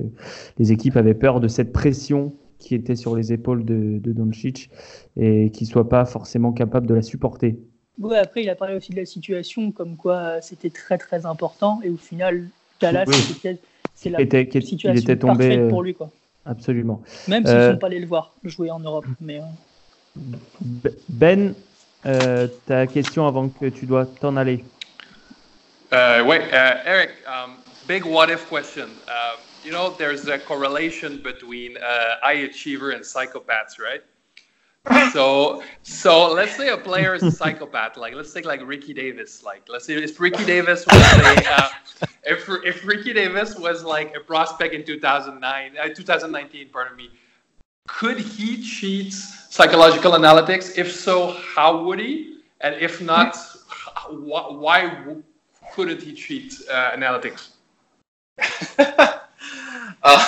[0.58, 4.70] les équipes avaient peur de cette pression qui était sur les épaules de, de Doncic
[5.18, 7.60] et qui soit pas forcément capable de la supporter.
[7.99, 11.26] Ouais, après, il a parlé aussi de la situation, comme quoi euh, c'était très très
[11.26, 12.49] important, et au final,
[12.82, 13.06] Dallas,
[13.93, 15.93] c'est la était, situation il était tombé, parfaite pour lui.
[15.93, 16.12] Quoi.
[16.43, 17.01] Absolument.
[17.30, 19.06] Même s'ils ne euh, sont pas allés le voir jouer en Europe.
[19.22, 19.43] Mais, euh...
[21.08, 21.56] Ben,
[22.06, 24.66] euh, ta question avant que tu dois t'en aller.
[25.91, 27.51] Uh, oui, uh, Eric, um,
[27.88, 28.88] big what if question.
[29.08, 34.03] Uh, you know, there's a correlation between uh, high achiever and psychopaths, right?
[35.11, 37.97] so, so let's say a player is a psychopath.
[37.97, 39.43] Like, let's take like Ricky Davis.
[39.43, 41.70] Like, let's say if Ricky Davis was a, uh,
[42.24, 47.09] if if Ricky Davis was like a prospect in 2009, uh, 2019, pardon me,
[47.88, 50.78] could he cheat psychological analytics?
[50.78, 52.41] If so, how would he?
[52.61, 53.36] And if not,
[54.09, 55.16] why
[55.74, 57.49] couldn't he cheat uh, analytics?
[60.06, 60.24] Uh,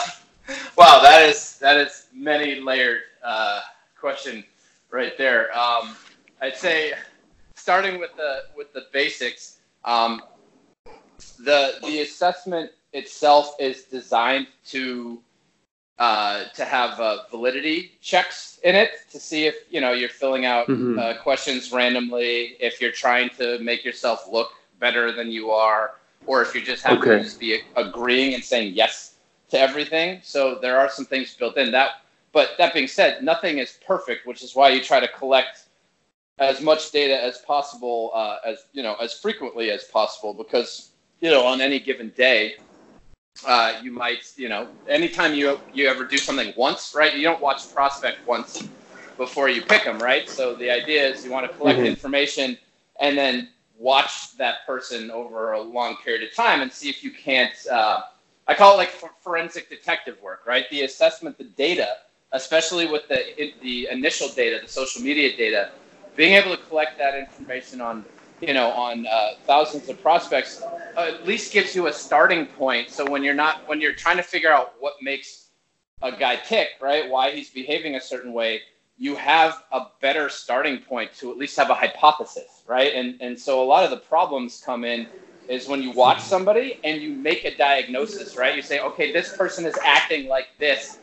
[0.77, 3.61] wow, that is that is many layered uh,
[3.97, 4.43] question
[4.89, 5.55] right there.
[5.57, 5.95] Um,
[6.41, 6.93] I'd say
[7.55, 10.23] starting with the with the basics, um,
[11.37, 15.21] the the assessment itself is designed to
[15.99, 20.45] uh, to have uh, validity checks in it to see if you know you're filling
[20.45, 20.97] out mm-hmm.
[20.97, 26.41] uh, questions randomly, if you're trying to make yourself look better than you are, or
[26.41, 27.17] if you're just happy okay.
[27.17, 29.06] to just be agreeing and saying yes
[29.49, 30.19] to everything.
[30.23, 32.01] So there are some things built in that.
[32.33, 35.63] But that being said, nothing is perfect, which is why you try to collect
[36.39, 41.31] as much data as possible, uh, as you know, as frequently as possible, because you
[41.31, 42.57] know, on any given day,
[43.45, 47.15] uh, you might, you know, anytime you you ever do something once, right?
[47.15, 48.67] You don't watch prospect once
[49.17, 50.29] before you pick them, right?
[50.29, 51.87] So the idea is you want to collect mm-hmm.
[51.87, 52.57] information
[52.99, 57.11] and then watch that person over a long period of time and see if you
[57.11, 57.53] can't.
[57.71, 58.01] Uh,
[58.47, 58.91] I call it like
[59.21, 60.69] forensic detective work, right?
[60.69, 61.97] The assessment, the data,
[62.31, 65.71] especially with the the initial data, the social media data,
[66.15, 68.05] being able to collect that information on
[68.41, 72.89] you know on uh, thousands of prospects uh, at least gives you a starting point.
[72.89, 75.47] So when you're not when you're trying to figure out what makes
[76.01, 77.09] a guy tick, right?
[77.09, 78.61] Why he's behaving a certain way,
[78.97, 82.93] you have a better starting point to at least have a hypothesis, right?
[82.93, 85.07] And and so a lot of the problems come in
[85.47, 88.55] is when you watch somebody and you make a diagnosis, right?
[88.55, 90.99] You say, okay, this person is acting like this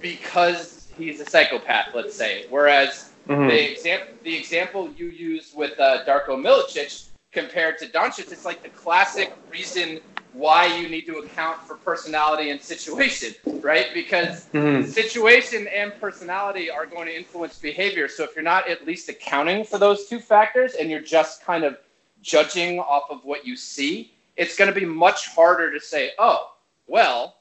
[0.00, 2.46] because he's a psychopath, let's say.
[2.50, 3.48] Whereas mm-hmm.
[3.48, 8.62] the example the example you use with uh, Darko Milicic compared to Doncic, it's like
[8.62, 10.00] the classic reason
[10.32, 13.88] why you need to account for personality and situation, right?
[13.92, 14.88] Because mm-hmm.
[14.90, 18.08] situation and personality are going to influence behavior.
[18.08, 21.64] So if you're not at least accounting for those two factors and you're just kind
[21.64, 21.76] of
[22.22, 26.52] judging off of what you see, it's going to be much harder to say, oh,
[26.86, 27.36] well,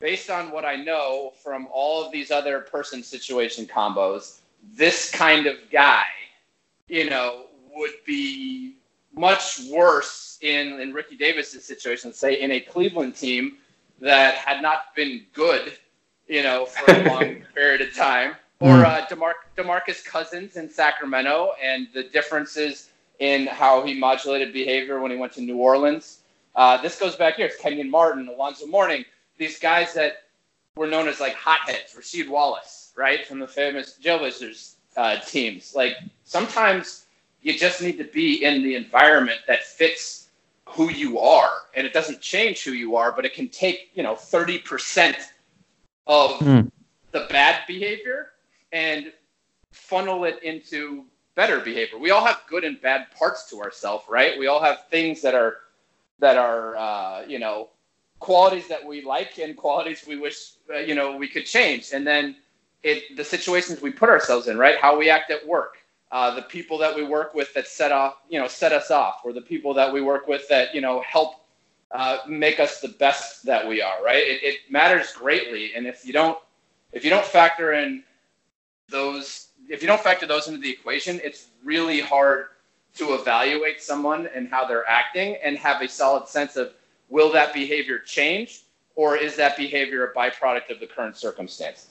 [0.00, 4.40] based on what I know from all of these other person situation combos,
[4.74, 6.04] this kind of guy,
[6.88, 8.76] you know, would be
[9.14, 13.58] much worse in, in Ricky Davis's situation, say in a Cleveland team
[14.00, 15.72] that had not been good,
[16.28, 18.84] you know, for a long period of time, or hmm.
[18.84, 25.10] uh, DeMar- DeMarcus Cousins in Sacramento and the differences in how he modulated behavior when
[25.10, 26.20] he went to New Orleans.
[26.54, 27.46] Uh, this goes back here.
[27.46, 29.04] It's Kenyon Martin, Alonzo Mourning,
[29.38, 30.24] these guys that
[30.76, 35.74] were known as like hotheads, Rasheed Wallace, right, from the famous Jailblazers uh, teams.
[35.74, 37.06] Like sometimes
[37.42, 40.28] you just need to be in the environment that fits
[40.66, 44.02] who you are, and it doesn't change who you are, but it can take you
[44.02, 45.16] know thirty percent
[46.06, 46.70] of mm.
[47.12, 48.32] the bad behavior
[48.72, 49.12] and
[49.72, 51.04] funnel it into
[51.36, 51.98] better behavior.
[51.98, 54.36] We all have good and bad parts to ourselves, right?
[54.38, 55.58] We all have things that are
[56.18, 57.68] that are uh, you know
[58.18, 62.04] qualities that we like and qualities we wish uh, you know we could change, and
[62.04, 62.36] then
[62.82, 64.76] it the situations we put ourselves in, right?
[64.78, 65.78] How we act at work,
[66.10, 69.20] uh, the people that we work with that set off, you know, set us off,
[69.24, 71.44] or the people that we work with that you know help
[71.92, 74.24] uh, make us the best that we are, right?
[74.24, 76.38] It, it matters greatly, and if you don't
[76.92, 78.02] if you don't factor in
[78.88, 82.46] those if you don't factor those into the equation, it's really hard
[82.96, 86.72] to evaluate someone and how they're acting and have a solid sense of
[87.08, 88.62] will that behavior change
[88.94, 91.90] or is that behavior a byproduct of the current circumstances.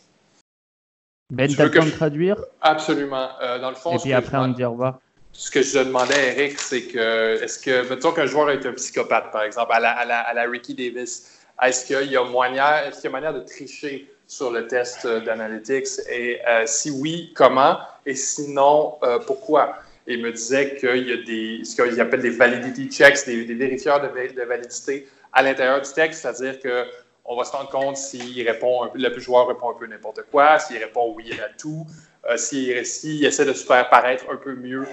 [1.32, 3.30] Ben, tu as le traduire Absolument.
[3.42, 5.00] Euh, dans le fond, Et puis après, on dit au revoir.
[5.32, 8.74] Ce que je demandais à Eric, c'est que, est-ce que, mettons qu'un joueur est un
[8.74, 12.24] psychopathe, par exemple, à la, à la, à la Ricky Davis, est-ce qu'il y a
[12.24, 16.00] moyen, est-ce qu'il y a manière de tricher sur le test d'analytics?
[16.10, 17.78] Et euh, si oui, comment?
[18.06, 19.78] Et sinon, euh, pourquoi?
[20.08, 23.56] Il me disait qu'il y a des, ce qu'ils appellent des validity checks, des, des
[23.56, 26.86] de, validité à l'intérieur du texte, c'est-à-dire que
[27.26, 30.78] on va se rendre compte s'il répond, le joueur répond un peu n'importe quoi, s'il
[30.78, 31.88] répond oui à tout,
[32.30, 34.86] euh, s'il, essaie de se faire paraître un peu mieux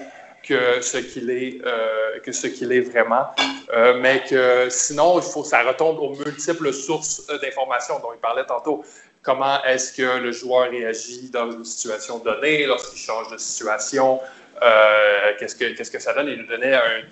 [0.43, 3.27] que ce qu'il est, euh, que ce qu'il est vraiment,
[3.73, 8.45] euh, mais que sinon, il faut, ça retombe aux multiples sources d'informations dont il parlait
[8.45, 8.83] tantôt.
[9.23, 14.19] Comment est-ce que le joueur réagit dans une situation donnée, lorsqu'il change de situation,
[14.61, 16.27] euh, qu'est-ce, que, qu'est-ce que ça donne?
[16.27, 17.03] Il nous donnait un,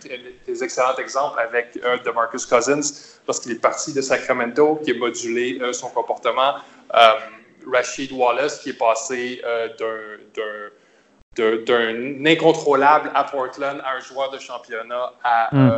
[0.46, 2.82] des excellents exemples avec un de Marcus Cousins
[3.26, 6.56] lorsqu'il est parti de Sacramento, qui a modulé euh, son comportement.
[6.94, 7.14] Euh,
[7.72, 9.42] Rashid Wallace, qui est passé
[9.80, 15.72] d'un, d'un, incontrôlable à Portland à un joueur de championnat à, mm.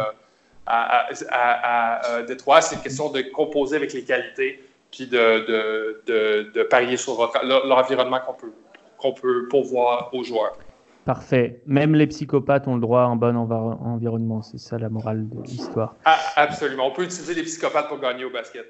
[0.65, 2.61] à, à, Détroit.
[2.61, 4.63] C'est une question de composer avec les qualités
[4.93, 5.17] puis de,
[5.47, 7.31] de, de, de parier sur
[7.67, 8.53] l'environnement qu'on peut,
[8.97, 10.55] qu'on peut pourvoir aux joueurs.
[11.03, 11.61] Parfait.
[11.65, 14.41] Même les psychopathes ont le droit à un bon environnement.
[14.41, 15.95] C'est ça la morale de l'histoire.
[16.05, 16.87] Ah, absolument.
[16.87, 18.65] On peut utiliser les psychopathes pour gagner au basket.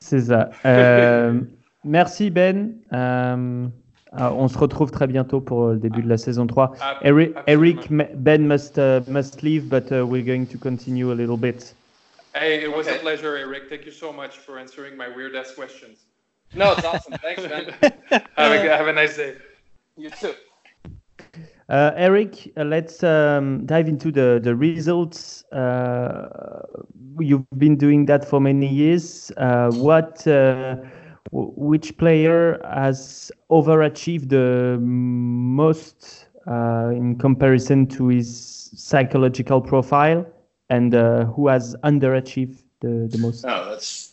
[0.00, 0.50] C'est ça.
[0.66, 1.40] Euh,
[1.84, 2.74] merci Ben.
[2.92, 3.66] Euh,
[4.12, 6.72] ah, on se retrouve très bientôt pour le début de la saison 3.
[7.00, 11.38] Eric, Eric Ben must, uh, must leave, but uh, we're going to continue a little
[11.38, 11.74] bit.
[12.34, 12.96] Hey, it was okay.
[12.96, 13.68] a pleasure, Eric.
[13.68, 16.06] Thank you so much for answering my weird ass questions.
[16.54, 17.14] No, it's awesome.
[17.14, 17.74] Thanks, Ben.
[18.36, 19.36] have, a, have a nice day.
[19.96, 20.34] You too.
[21.68, 25.44] Uh, Eric, uh, let's um, dive into the, the results.
[25.52, 26.62] Uh,
[27.18, 29.30] you've been doing that for many years.
[29.36, 30.76] Uh, what, uh,
[31.30, 40.26] which player has overachieved the most uh, in comparison to his psychological profile,
[40.72, 40.92] and
[41.34, 43.44] who has underachieved the, the most?
[43.44, 44.12] Oh, that's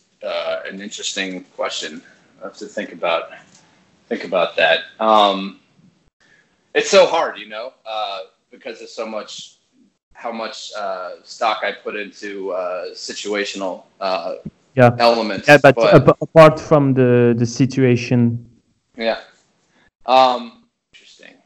[0.70, 2.02] an interesting question.
[2.40, 3.30] I have to think about
[4.08, 4.78] think about that.
[4.98, 5.60] Um,
[6.74, 9.56] it's so hard, you know, uh, because of so much
[10.12, 14.34] how much uh, stock I put into uh, situational uh,
[14.74, 14.94] yeah.
[14.98, 15.48] elements.
[15.48, 18.46] Yeah, but, but apart from the the situation.
[18.96, 19.20] Yeah.
[20.06, 21.36] Um, interesting.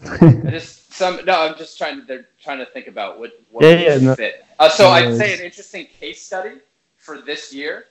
[0.46, 1.40] I just some no.
[1.40, 2.06] I'm just trying to.
[2.06, 4.44] They're trying to think about what what yeah, yeah, no, fit.
[4.58, 6.56] Uh, so no, I'd say an interesting case study
[6.96, 7.86] for this year.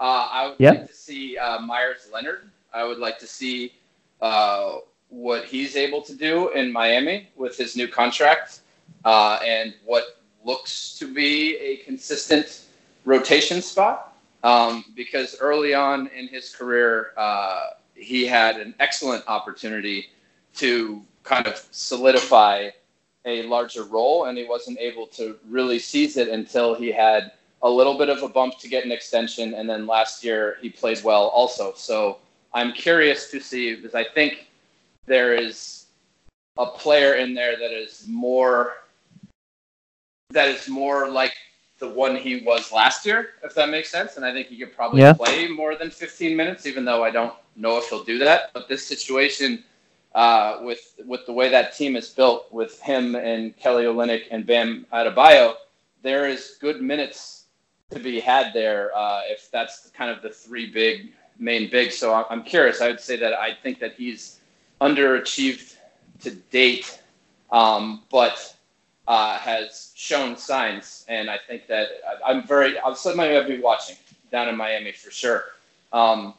[0.00, 0.70] Uh, I would yeah.
[0.70, 2.50] like to see uh, Meyers Leonard.
[2.72, 3.72] I would like to see
[4.20, 4.76] uh,
[5.08, 8.60] what he's able to do in Miami with his new contract
[9.04, 12.66] uh, and what looks to be a consistent
[13.04, 14.14] rotation spot.
[14.44, 20.10] Um, because early on in his career, uh, he had an excellent opportunity
[20.56, 22.70] to kind of solidify
[23.26, 27.68] a larger role, and he wasn't able to really seize it until he had a
[27.68, 31.02] little bit of a bump to get an extension, and then last year he played
[31.02, 31.72] well also.
[31.74, 32.18] So
[32.54, 34.46] I'm curious to see because I think
[35.06, 35.86] there is
[36.56, 38.76] a player in there that is more
[40.30, 41.34] that is more like
[41.78, 44.16] the one he was last year, if that makes sense.
[44.16, 45.12] And I think he could probably yeah.
[45.12, 48.50] play more than 15 minutes, even though I don't know if he'll do that.
[48.54, 49.62] But this situation
[50.14, 54.46] uh, with with the way that team is built, with him and Kelly Olynyk and
[54.46, 55.54] Bam Adebayo,
[56.02, 57.44] there is good minutes
[57.90, 61.92] to be had there uh, if that's kind of the three big main big.
[61.92, 62.80] So I'm curious.
[62.80, 64.40] I would say that I think that he's
[64.80, 65.76] underachieved
[66.20, 67.00] to date,
[67.50, 68.54] um, but
[69.06, 71.88] uh, has shown signs, and I think that
[72.24, 72.78] I'm very.
[72.80, 73.96] I'm somebody I'll be watching
[74.32, 75.44] down in Miami for sure.
[75.92, 76.34] Um,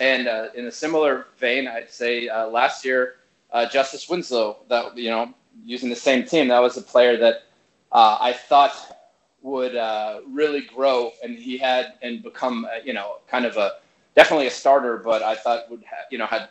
[0.00, 3.16] and uh, in a similar vein, I'd say uh, last year,
[3.52, 5.34] uh, Justice Winslow, that you know,
[5.64, 7.44] using the same team, that was a player that
[7.92, 8.98] uh, I thought
[9.42, 13.76] would uh, really grow, and he had and become, you know, kind of a
[14.14, 16.50] definitely a starter, but I thought would have, you know had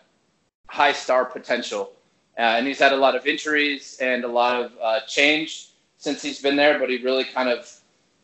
[0.67, 1.93] high star potential.
[2.37, 6.21] Uh, and he's had a lot of injuries and a lot of uh, change since
[6.21, 7.69] he's been there, but he really kind of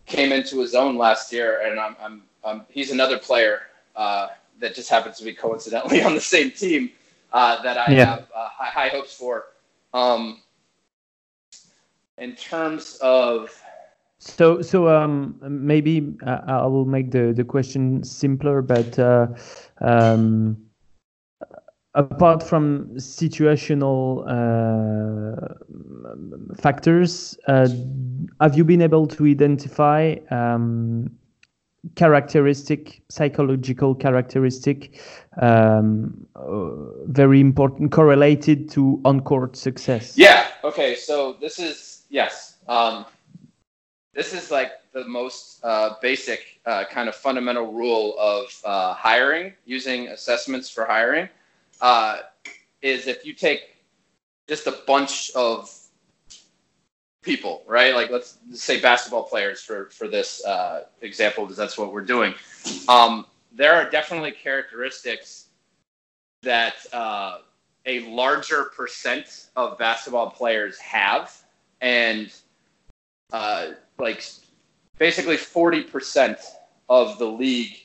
[0.05, 1.61] came into his own last year.
[1.65, 3.63] And I'm, I'm, I'm he's another player
[3.95, 4.29] uh,
[4.59, 6.91] that just happens to be coincidentally on the same team
[7.33, 8.05] uh, that I yeah.
[8.05, 9.45] have uh, high, high, hopes for.
[9.93, 10.41] Um,
[12.17, 13.49] in terms of
[14.19, 19.27] so, so um, maybe uh, I will make the, the question simpler, but uh,
[19.81, 20.57] um,
[21.93, 25.53] apart from situational uh,
[26.55, 27.67] factors, uh,
[28.41, 31.11] have you been able to identify um,
[31.95, 34.99] characteristic, psychological characteristic,
[35.41, 40.17] um, uh, very important, correlated to on-court success?
[40.17, 40.47] Yeah.
[40.63, 40.95] Okay.
[40.95, 42.57] So this is yes.
[42.67, 43.05] Um,
[44.13, 49.53] this is like the most uh, basic uh, kind of fundamental rule of uh, hiring
[49.65, 51.27] using assessments for hiring
[51.81, 52.19] uh,
[52.81, 53.75] is if you take
[54.47, 55.69] just a bunch of
[57.25, 61.91] people right like let's say basketball players for for this uh, example because that's what
[61.91, 62.33] we're doing
[62.87, 65.47] um, there are definitely characteristics
[66.43, 67.39] that uh,
[67.85, 71.35] a larger percent of basketball players have
[71.81, 72.33] and
[73.31, 74.23] uh, like
[74.97, 76.39] basically 40%
[76.89, 77.75] of the league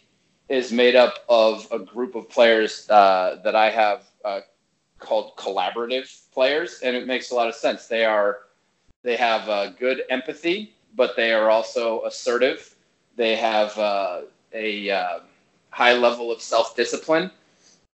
[0.49, 4.41] is made up of a group of players uh, that I have uh,
[4.99, 7.87] called collaborative players, and it makes a lot of sense.
[7.87, 8.39] They are
[9.03, 12.75] they have uh, good empathy, but they are also assertive.
[13.17, 14.23] They have uh,
[14.53, 15.21] a uh,
[15.71, 17.31] high level of self discipline,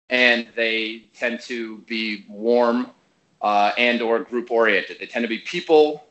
[0.10, 2.92] and they tend to be warm
[3.42, 5.00] uh, and or group oriented.
[5.00, 6.06] They tend to be people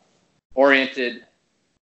[0.54, 1.24] oriented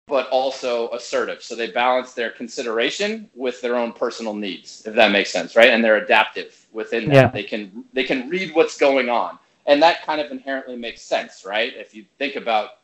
[0.10, 1.42] but also assertive.
[1.44, 5.70] So they balance their consideration with their own personal needs, if that makes sense, right?
[5.70, 7.14] And they're adaptive within that.
[7.14, 7.28] Yeah.
[7.28, 9.38] They can they can read what's going on.
[9.68, 11.72] And that kind of inherently makes sense, right?
[11.76, 12.79] If you think about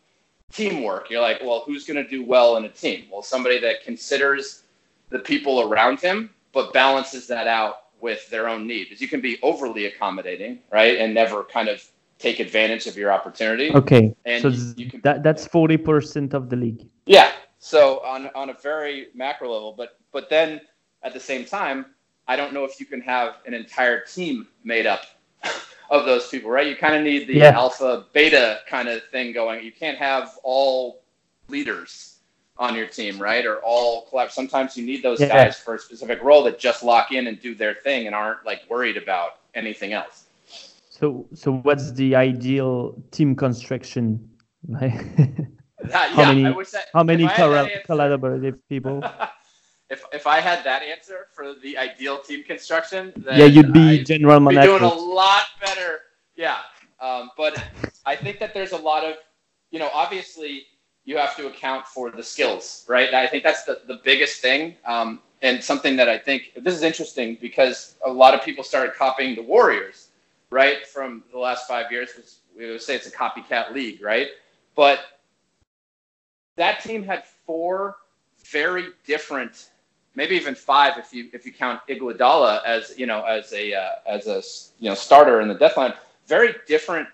[0.51, 3.05] teamwork, you're like, well, who's going to do well in a team?
[3.11, 4.63] Well, somebody that considers
[5.09, 9.01] the people around him but balances that out with their own needs.
[9.01, 10.97] You can be overly accommodating, right?
[10.97, 11.83] And never kind of
[12.17, 13.71] take advantage of your opportunity.
[13.71, 14.15] Okay.
[14.25, 16.87] And so you, that that's 40% of the league.
[17.05, 17.33] Yeah.
[17.59, 20.61] So on on a very macro level, but but then
[21.03, 21.87] at the same time,
[22.27, 25.03] I don't know if you can have an entire team made up
[25.89, 26.67] of those people, right?
[26.67, 27.51] You kind of need the yeah.
[27.51, 29.63] alpha beta kind of thing going.
[29.63, 31.01] You can't have all
[31.47, 32.19] leaders
[32.57, 33.45] on your team, right?
[33.45, 34.31] Or all collab.
[34.31, 35.27] Sometimes you need those yeah.
[35.27, 38.45] guys for a specific role that just lock in and do their thing and aren't
[38.45, 40.25] like worried about anything else.
[40.89, 44.29] So, so what's the ideal team construction?
[45.91, 49.03] How many, that, how many collaborative people?
[49.89, 54.05] if if I had that answer for the ideal team construction, yeah, you'd be I'd
[54.05, 54.73] general manager.
[54.73, 55.99] Be doing a lot better.
[56.35, 56.59] Yeah,
[56.99, 57.61] um, but
[58.05, 59.15] I think that there's a lot of,
[59.71, 60.65] you know, obviously
[61.05, 63.07] you have to account for the skills, right?
[63.07, 64.75] And I think that's the, the biggest thing.
[64.85, 68.95] Um, and something that I think this is interesting because a lot of people started
[68.95, 70.09] copying the Warriors,
[70.49, 72.39] right, from the last five years.
[72.57, 74.29] We would say it's a copycat league, right?
[74.75, 74.99] But
[76.57, 77.97] that team had four
[78.49, 79.69] very different,
[80.15, 83.89] maybe even five if you if you count Iguodala as you know as a uh,
[84.07, 84.41] as a
[84.79, 85.93] you know starter in the death line.
[86.27, 87.07] Very different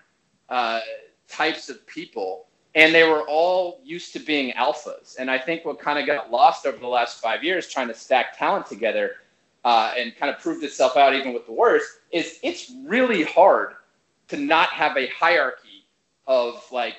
[0.48, 0.80] uh,
[1.28, 5.16] types of people, and they were all used to being alphas.
[5.18, 7.94] And I think what kind of got lost over the last five years trying to
[7.94, 9.16] stack talent together
[9.64, 13.74] uh, and kind of proved itself out even with the worst, is it's really hard
[14.28, 15.84] to not have a hierarchy
[16.26, 16.96] of like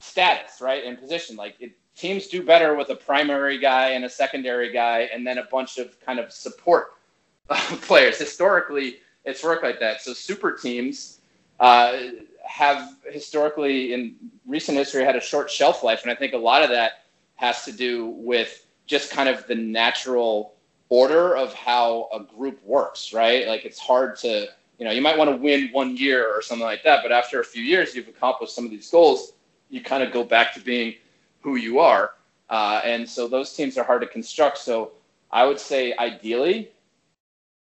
[0.00, 1.36] status, right, and position.
[1.36, 5.38] Like it, teams do better with a primary guy and a secondary guy, and then
[5.38, 6.94] a bunch of kind of support
[7.48, 8.18] players.
[8.18, 10.02] Historically, it's worked like that.
[10.02, 11.20] So super teams
[11.58, 11.98] uh,
[12.44, 14.14] have historically, in
[14.46, 17.04] recent history, had a short shelf life, and I think a lot of that
[17.36, 20.54] has to do with just kind of the natural
[20.88, 23.48] order of how a group works, right?
[23.48, 26.64] Like it's hard to you know, you might want to win one year or something
[26.64, 29.32] like that, but after a few years, you've accomplished some of these goals.
[29.70, 30.96] You kind of go back to being
[31.46, 32.14] who you are,
[32.50, 34.58] uh, and so those teams are hard to construct.
[34.58, 34.90] So
[35.30, 36.70] I would say, ideally,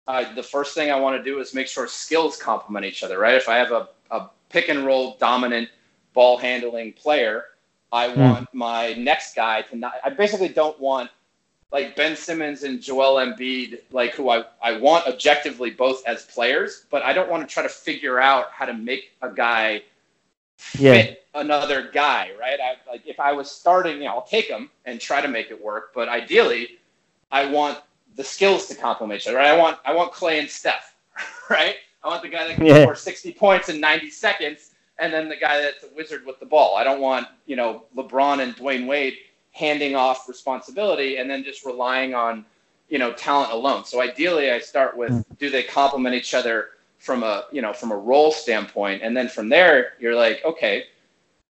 [0.08, 3.20] uh, the first thing I want to do is make sure skills complement each other,
[3.20, 3.36] right?
[3.36, 5.68] If I have a, a pick and roll dominant
[6.14, 7.48] ball handling player,
[7.92, 8.16] I mm.
[8.16, 9.96] want my next guy to not.
[10.02, 11.10] I basically don't want
[11.74, 16.86] like Ben Simmons and Joel Embiid, like who I, I want objectively both as players,
[16.90, 19.84] but I don't want to try to figure out how to make a guy
[20.64, 21.42] fit yeah.
[21.42, 22.60] another guy, right?
[22.60, 25.52] I, like if I was starting, you know, I'll take him and try to make
[25.52, 26.80] it work, but ideally,
[27.32, 27.80] I want
[28.16, 29.38] the skills to complement each other.
[29.38, 29.50] Right?
[29.50, 30.96] I want I want Clay and Steph,
[31.50, 31.76] right?
[32.04, 32.82] I want the guy that can yeah.
[32.82, 36.46] score 60 points in 90 seconds, and then the guy that's a wizard with the
[36.46, 36.76] ball.
[36.76, 39.18] I don't want you know LeBron and Dwyane Wade
[39.52, 42.46] handing off responsibility and then just relying on
[42.90, 43.86] you know talent alone.
[43.86, 45.34] So ideally, I start with hmm.
[45.40, 46.70] do they complement each other
[47.04, 50.86] from a you know from a role standpoint, and then from there you're like okay.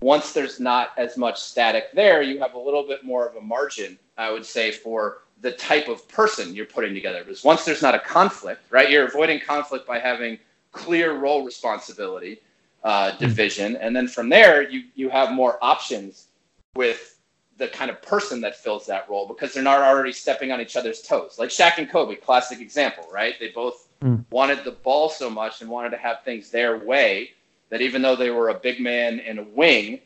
[0.01, 3.41] Once there's not as much static there, you have a little bit more of a
[3.41, 7.21] margin, I would say, for the type of person you're putting together.
[7.21, 10.39] Because once there's not a conflict, right, you're avoiding conflict by having
[10.71, 12.39] clear role responsibility
[12.85, 13.17] uh, hmm.
[13.17, 16.27] division, and then from there you you have more options
[16.75, 17.17] with
[17.57, 20.77] the kind of person that fills that role because they're not already stepping on each
[20.77, 21.35] other's toes.
[21.37, 23.35] Like Shaq and Kobe, classic example, right?
[23.37, 24.23] They both mm.
[24.31, 27.31] wanted the ball so much and wanted to have things their way
[27.69, 29.99] that even though they were a big man and a wing,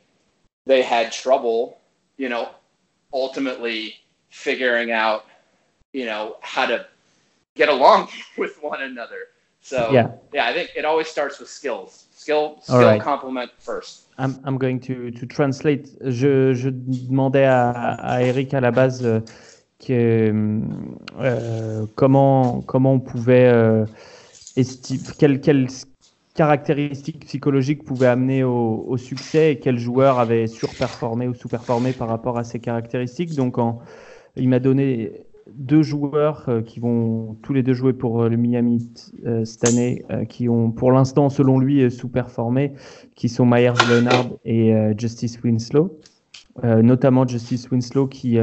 [0.65, 1.79] they had trouble,
[2.17, 2.49] you know,
[3.13, 3.95] ultimately
[4.29, 5.25] figuring out,
[5.93, 6.85] you know, how to
[7.55, 9.27] get along with one another.
[9.61, 12.05] So yeah, yeah I think it always starts with skills.
[12.13, 13.01] Skill, skill right.
[13.01, 14.07] complement first.
[14.17, 15.89] I'm, I'm going to, to translate.
[16.01, 19.19] Je, je demandais à, à, Eric à la base euh,
[19.89, 23.85] euh, comment, comment on pouvait euh,
[24.55, 25.67] estimer, quelles,
[26.35, 32.37] caractéristiques psychologiques pouvaient amener au, succès et quels joueurs avaient surperformé ou sous-performé par rapport
[32.37, 33.35] à ces caractéristiques.
[33.35, 33.57] Donc,
[34.35, 35.11] il m'a donné
[35.53, 38.89] deux joueurs euh, qui vont tous les deux jouer pour le Miami
[39.43, 42.73] cette année, qui ont pour l'instant, selon lui, sous-performé,
[43.15, 45.99] qui sont Myers Leonard et Justice Winslow.
[46.63, 48.35] Notamment Justice Winslow qui,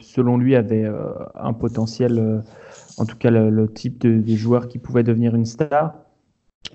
[0.00, 0.90] selon lui, avait
[1.34, 2.42] un potentiel,
[2.96, 5.94] en tout cas le, type de, joueur qui pouvait devenir une star.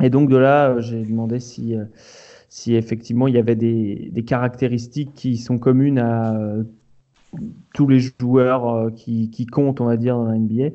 [0.01, 1.75] Et donc de là, j'ai demandé si,
[2.49, 6.35] si effectivement il y avait des, caractéristiques qui sont communes à
[7.73, 10.69] tous les joueurs euh, qui, comptent, on va dire, dans la NBA.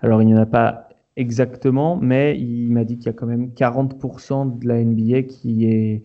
[0.00, 3.26] Alors, il n'y en a pas exactement, mais il m'a dit qu'il y a quand
[3.26, 6.02] même 40% de la NBA qui est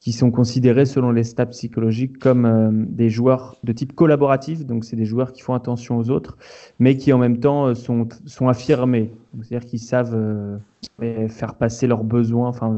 [0.00, 4.86] qui sont considérés selon les stats psychologiques comme euh, des joueurs de type collaboratif, donc
[4.86, 6.38] c'est des joueurs qui font attention aux autres,
[6.78, 11.86] mais qui en même temps euh, sont, sont affirmés, c'est-à-dire qu'ils savent euh, faire passer
[11.86, 12.74] leurs besoins, enfin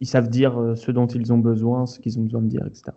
[0.00, 2.92] ils savent dire ce dont ils ont besoin, ce qu'ils ont besoin de dire, etc.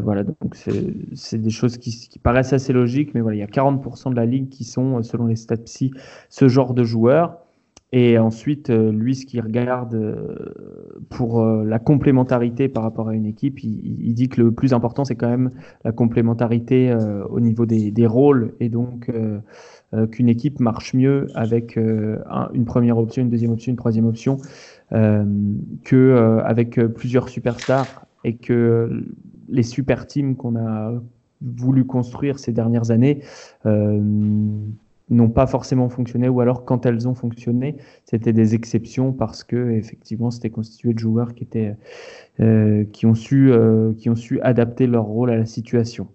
[0.00, 4.10] voilà, donc c'est des choses qui, paraissent assez logiques, mais voilà, il y a 40%
[4.10, 5.92] de la ligue qui sont, selon les stats psy,
[6.28, 7.41] ce genre de joueurs.
[7.94, 13.14] Et ensuite, euh, lui, ce qu'il regarde euh, pour euh, la complémentarité par rapport à
[13.14, 15.50] une équipe, il, dit que le plus important, c'est quand même
[15.84, 16.94] la complémentarité
[17.30, 19.10] au niveau des, des, rôles et donc
[20.10, 24.36] qu'une équipe marche mieux avec une première option, une deuxième option, une troisième option
[24.90, 29.04] que avec plusieurs superstars et que
[29.48, 30.92] les super teams qu'on a
[31.40, 33.22] voulu construire ces dernières années
[35.14, 39.70] n'ont pas forcément fonctionné ou alors quand elles ont fonctionné, c'était des exceptions parce que
[39.70, 41.76] effectivement c'était constitué de joueurs qui étaient
[42.40, 46.08] euh, qui ont su euh, qui ont su adapter leur rôle à la situation.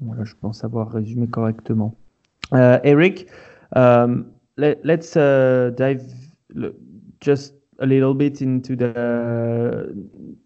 [0.00, 1.94] Voilà, je pense avoir résumé correctement.
[2.52, 3.26] Uh, Eric,
[3.74, 4.26] um,
[4.58, 6.02] dive
[7.20, 9.92] just a little bit into the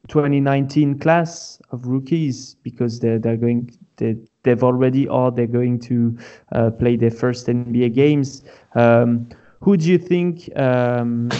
[0.08, 6.16] 2019 class of rookies because they're, they're going they, they've already or they're going to
[6.52, 8.44] uh, play their first NBA games.
[8.74, 9.28] Um,
[9.60, 11.30] who do you think um,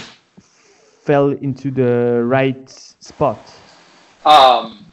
[1.07, 3.39] fell into the right spot?
[4.25, 4.85] Um,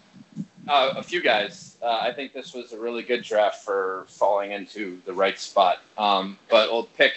[0.67, 1.77] uh, a few guys.
[1.81, 5.79] Uh, I think this was a really good draft for falling into the right spot.
[5.97, 7.13] Um, but we'll pick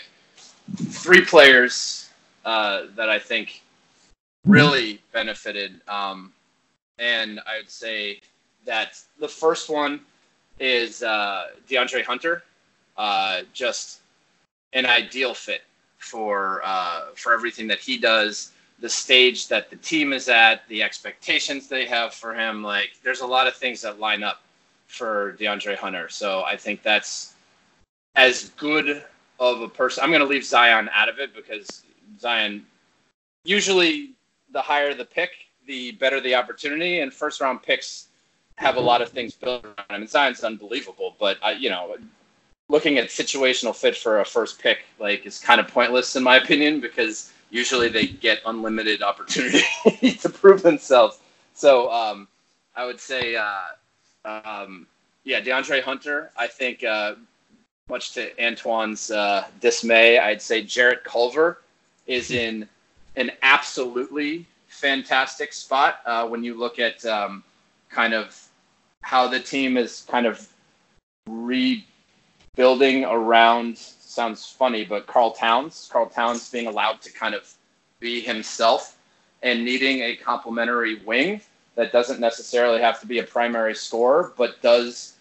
[0.76, 2.08] three players
[2.44, 3.62] uh, that I think
[4.46, 5.80] really benefited.
[5.88, 6.32] Um,
[6.98, 8.20] and I would say
[8.64, 10.00] that the first one
[10.58, 12.42] is uh, DeAndre Hunter.
[12.96, 14.00] Uh, just
[14.72, 15.62] an ideal fit
[15.98, 20.82] for uh, for everything that he does, the stage that the team is at, the
[20.82, 22.62] expectations they have for him.
[22.62, 24.42] Like, there's a lot of things that line up
[24.86, 26.08] for DeAndre Hunter.
[26.08, 27.34] So I think that's
[28.14, 29.04] as good
[29.38, 30.02] of a person.
[30.02, 31.82] I'm going to leave Zion out of it because
[32.18, 32.64] Zion
[33.44, 34.15] usually
[34.56, 35.32] the higher the pick,
[35.66, 37.00] the better the opportunity.
[37.00, 38.06] And first round picks
[38.56, 40.00] have a lot of things built around him.
[40.00, 41.94] And Zion's unbelievable, but I, you know,
[42.70, 46.36] looking at situational fit for a first pick like is kind of pointless in my
[46.36, 49.62] opinion because usually they get unlimited opportunity
[50.22, 51.20] to prove themselves.
[51.52, 52.26] So um,
[52.74, 53.60] I would say, uh,
[54.24, 54.86] um,
[55.24, 56.30] yeah, DeAndre Hunter.
[56.34, 57.16] I think, uh,
[57.90, 61.62] much to Antoine's uh, dismay, I'd say Jarrett Culver
[62.06, 62.66] is in
[63.16, 67.42] an absolutely fantastic spot uh, when you look at um,
[67.88, 68.40] kind of
[69.02, 70.48] how the team is kind of
[71.28, 73.78] rebuilding around.
[73.78, 75.88] Sounds funny, but Karl Towns.
[75.92, 77.52] Karl Towns being allowed to kind of
[78.00, 78.98] be himself
[79.42, 81.40] and needing a complementary wing
[81.74, 85.16] that doesn't necessarily have to be a primary scorer, but does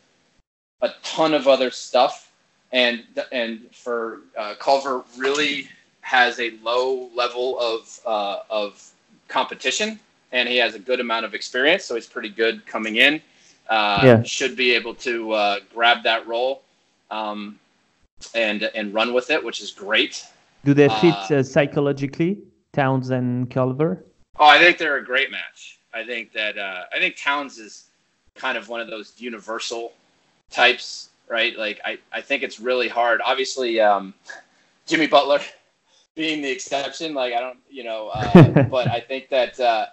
[0.81, 2.31] a ton of other stuff.
[2.71, 5.69] And and for uh, Culver really
[6.05, 8.91] has a low level of uh, of
[9.27, 9.99] competition,
[10.31, 13.19] and he has a good amount of experience, so he's pretty good coming in.
[13.67, 14.21] Uh, yeah.
[14.21, 16.61] Should be able to uh, grab that role
[17.09, 17.59] um,
[18.35, 20.23] and and run with it, which is great.
[20.63, 22.37] Do they fit uh, uh, psychologically,
[22.71, 24.05] Towns and Culver?
[24.37, 25.79] Oh, I think they're a great match.
[25.91, 27.85] I think that uh, I think Towns is
[28.35, 29.93] kind of one of those universal
[30.51, 31.57] types, right?
[31.57, 33.21] Like I, I think it's really hard.
[33.25, 34.13] Obviously, um,
[34.85, 35.39] Jimmy Butler
[36.15, 39.87] being the exception, like I don't, you know, uh, but I think that uh,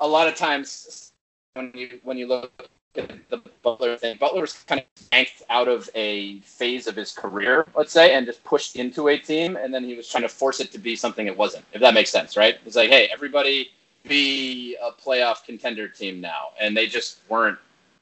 [0.00, 1.12] a lot of times
[1.54, 2.50] when you when you look
[2.96, 7.12] at the Butler thing, Butler was kind of yanked out of a phase of his
[7.12, 10.28] career, let's say, and just pushed into a team, and then he was trying to
[10.28, 11.64] force it to be something it wasn't.
[11.72, 12.56] If that makes sense, right?
[12.64, 13.70] It's like, hey, everybody
[14.08, 17.58] be a playoff contender team now, and they just weren't.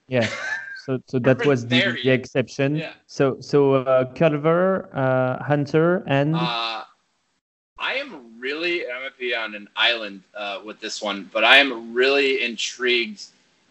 [0.08, 0.28] Yeah.
[0.84, 2.76] So, so that was the, the, exception.
[2.76, 2.92] Yeah.
[3.06, 6.36] So, so uh, Culver, uh, Hunter, and.
[6.36, 6.83] Uh,
[7.84, 8.86] I am really.
[8.86, 13.24] I'm gonna be on an island uh, with this one, but I am really intrigued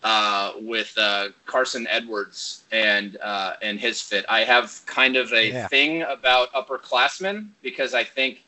[0.03, 4.23] uh, with uh, Carson Edwards and uh, and his fit.
[4.29, 5.67] I have kind of a yeah.
[5.67, 8.43] thing about upperclassmen because I think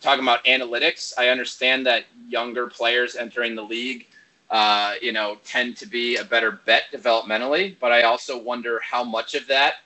[0.00, 4.06] talking about analytics, I understand that younger players entering the league,
[4.50, 7.74] uh, you know, tend to be a better bet developmentally.
[7.80, 9.78] But I also wonder how much of that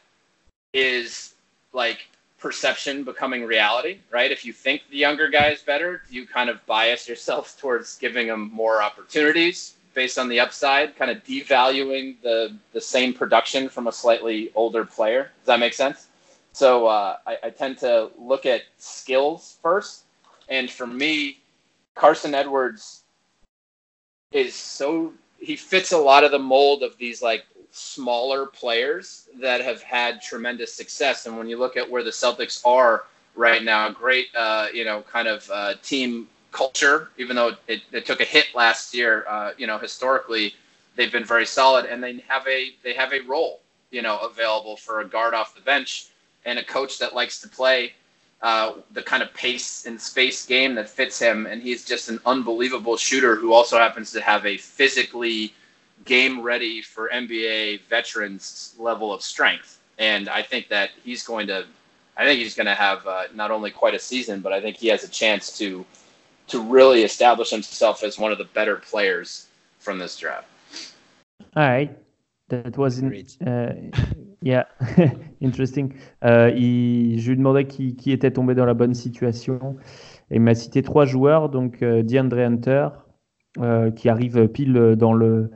[0.74, 1.32] is
[1.72, 2.08] like
[2.38, 4.30] perception becoming reality, right?
[4.30, 8.28] If you think the younger guy is better, you kind of bias yourself towards giving
[8.28, 13.86] him more opportunities based on the upside, kind of devaluing the the same production from
[13.86, 15.30] a slightly older player.
[15.40, 16.08] Does that make sense?
[16.52, 20.04] So uh, I, I tend to look at skills first,
[20.48, 21.38] and for me,
[21.94, 23.02] Carson Edwards
[24.32, 27.44] is so he fits a lot of the mold of these like
[27.76, 31.26] smaller players that have had tremendous success.
[31.26, 33.04] And when you look at where the Celtics are
[33.34, 38.06] right now, great, uh, you know, kind of uh, team culture, even though it, it,
[38.06, 40.54] took a hit last year, uh, you know, historically,
[40.94, 44.78] they've been very solid and they have a, they have a role, you know, available
[44.78, 46.06] for a guard off the bench
[46.46, 47.92] and a coach that likes to play
[48.40, 51.44] uh, the kind of pace and space game that fits him.
[51.44, 55.52] And he's just an unbelievable shooter who also happens to have a physically
[56.04, 59.80] game ready for NBA veterans level of strength.
[59.98, 61.66] And I think that he's going to,
[62.16, 64.76] I think he's going to have uh, not only quite a season, but I think
[64.76, 65.84] he has a chance to
[66.48, 69.48] to really establish himself as one of the better players
[69.80, 70.46] from this draft.
[71.56, 71.90] All right,
[72.50, 73.72] that was in, uh,
[74.42, 74.64] Yeah,
[75.40, 75.92] interesting.
[76.24, 79.76] Euh, il, je lui demandais qui, qui, était tombé dans la bonne situation.
[80.30, 82.88] Et il m'a cité trois joueurs, donc euh, DeAndre Hunter,
[83.60, 85.50] euh, qui arrive pile dans le,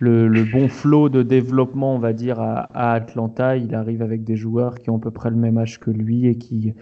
[0.00, 3.56] le, bon flot de développement, on va dire, à, Atlanta.
[3.56, 6.26] Il arrive avec des joueurs qui ont à peu près le même âge que lui
[6.26, 6.74] et qui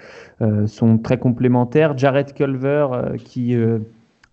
[0.43, 1.99] euh, sont très complémentaires.
[1.99, 3.57] Jared Culver, euh, qui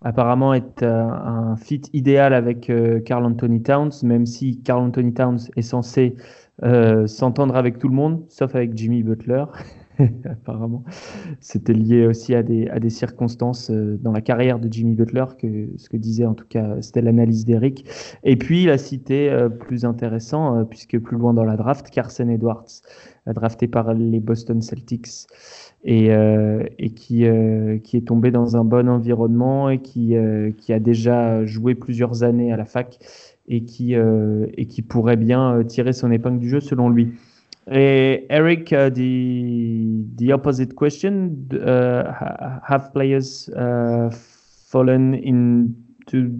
[0.02, 2.70] apparemment est un fit idéal avec
[3.04, 6.14] Carl Anthony Towns, même si Carl Anthony Towns est censé
[7.06, 9.44] s'entendre avec tout le monde, sauf avec Jimmy Butler.
[10.24, 10.84] Apparemment,
[11.40, 15.24] c'était lié aussi à des, à des circonstances euh, dans la carrière de Jimmy Butler,
[15.38, 17.84] que ce que disait en tout cas, c'était l'analyse d'Eric.
[18.22, 22.28] Et puis, il a cité euh, plus intéressant, puisque plus loin dans la draft, Carson
[22.28, 22.66] Edwards,
[23.26, 25.26] drafté par les Boston Celtics,
[25.84, 27.24] et, et qui,
[27.84, 30.16] qui est tombé dans un bon environnement et qui,
[30.56, 32.98] qui a déjà joué plusieurs années à la fac
[33.48, 37.14] et qui, euh, et qui pourrait bien euh, tirer son épingle du jeu selon lui.
[37.70, 39.86] Et Eric, uh, the,
[40.16, 44.10] the opposite question, uh, have players uh,
[44.66, 46.38] fallen into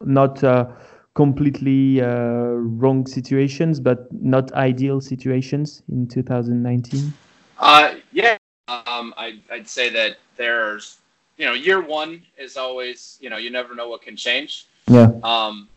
[0.00, 0.66] not uh,
[1.14, 7.12] completely uh, wrong situations, but not ideal situations in 2019?
[7.58, 8.36] Uh, yeah,
[8.68, 10.98] um, I, I'd say that there's
[11.36, 14.66] you know, year one is always, you know, you never know what can change.
[14.86, 15.10] Yeah.
[15.22, 15.68] Um,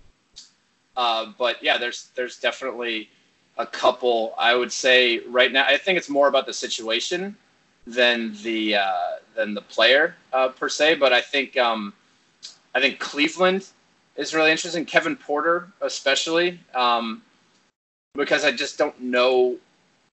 [0.95, 3.09] uh, but yeah, there's there's definitely
[3.57, 4.33] a couple.
[4.37, 7.35] I would say right now, I think it's more about the situation
[7.85, 10.95] than the uh, than the player uh, per se.
[10.95, 11.93] But I think um,
[12.75, 13.67] I think Cleveland
[14.15, 14.85] is really interesting.
[14.85, 17.21] Kevin Porter, especially, um,
[18.15, 19.57] because I just don't know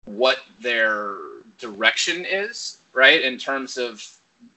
[0.05, 1.17] what their
[1.59, 3.23] direction is, right?
[3.23, 4.07] In terms of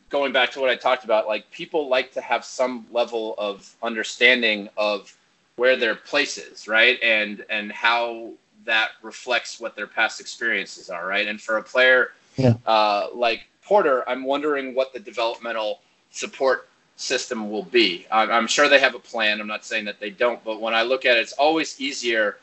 [0.09, 3.75] going back to what I talked about, like people like to have some level of
[3.81, 5.15] understanding of
[5.55, 7.01] where their place is, right?
[7.01, 8.31] And and how
[8.67, 11.27] that reflects what their past experiences are, right?
[11.27, 12.53] And for a player yeah.
[12.65, 15.79] uh, like Porter, I'm wondering what the developmental
[16.11, 18.05] support system will be.
[18.11, 19.41] I'm, I'm, sure they have a plan.
[19.41, 22.37] I'm not saying that they don't, but when I look at it, it's always easier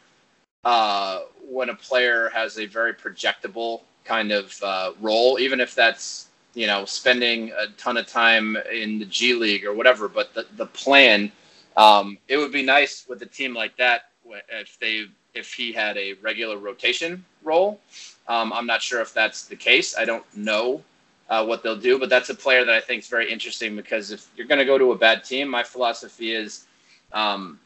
[0.64, 6.28] uh, when a player has a very projectable kind of uh, role, even if that's
[6.54, 10.08] you know spending a ton of time in the G League or whatever.
[10.08, 11.32] But the the plan,
[11.76, 14.10] um, it would be nice with a team like that
[14.50, 17.80] if they if he had a regular rotation role.
[18.28, 19.96] Um, I'm not sure if that's the case.
[19.96, 20.82] I don't know
[21.28, 24.10] uh, what they'll do, but that's a player that I think is very interesting because
[24.10, 26.66] if you're going to go to a bad team, my philosophy is
[27.12, 27.58] um,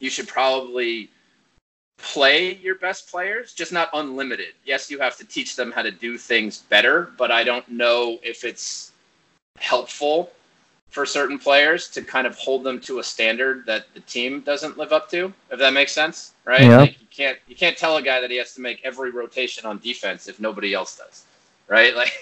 [0.00, 1.10] you should probably
[1.98, 4.54] play your best players, just not unlimited.
[4.64, 8.18] Yes, you have to teach them how to do things better, but I don't know
[8.22, 8.92] if it's
[9.58, 10.30] helpful
[10.90, 14.78] for certain players to kind of hold them to a standard that the team doesn't
[14.78, 15.32] live up to.
[15.50, 16.62] If that makes sense, right?
[16.62, 16.78] Yeah.
[16.78, 19.66] Like you can't you can't tell a guy that he has to make every rotation
[19.66, 21.24] on defense if nobody else does,
[21.68, 21.94] right?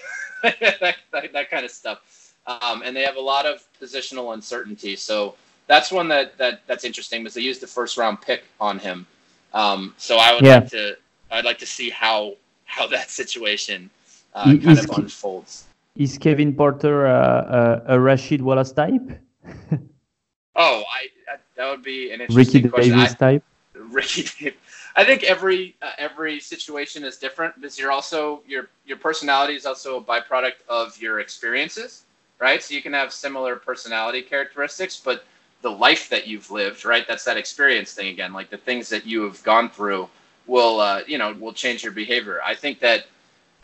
[0.43, 2.33] Like that, that, that, kind of stuff.
[2.45, 4.95] Um, and they have a lot of positional uncertainty.
[4.95, 5.33] So
[5.65, 9.07] that's one that, that that's interesting because they used the first round pick on him.
[9.55, 10.57] Um, so I would yeah.
[10.57, 10.97] like to
[11.31, 12.35] I'd like to see how
[12.65, 13.89] how that situation
[14.35, 15.65] uh, kind of unfolds.
[15.95, 19.09] Is Kevin Porter uh, a Rasheed Wallace type?
[19.71, 22.97] oh, I, I, that would be an interesting Ricky question.
[22.97, 23.43] Davis I, type.
[23.75, 24.51] Ricky,
[24.95, 29.65] I think every uh, every situation is different because you're also your your personality is
[29.65, 32.03] also a byproduct of your experiences,
[32.39, 32.61] right?
[32.61, 35.25] So you can have similar personality characteristics, but
[35.61, 37.07] the life that you've lived, right?
[37.07, 38.33] That's that experience thing again.
[38.33, 40.09] Like the things that you have gone through
[40.45, 42.39] will, uh, you know, will change your behavior.
[42.45, 43.07] I think that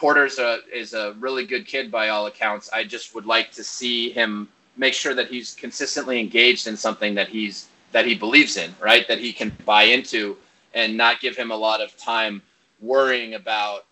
[0.01, 2.71] Porter's a is a really good kid by all accounts.
[2.73, 7.13] I just would like to see him make sure that he's consistently engaged in something
[7.13, 9.07] that he's that he believes in, right?
[9.07, 10.37] That he can buy into
[10.73, 12.41] and not give him a lot of time
[12.79, 13.85] worrying about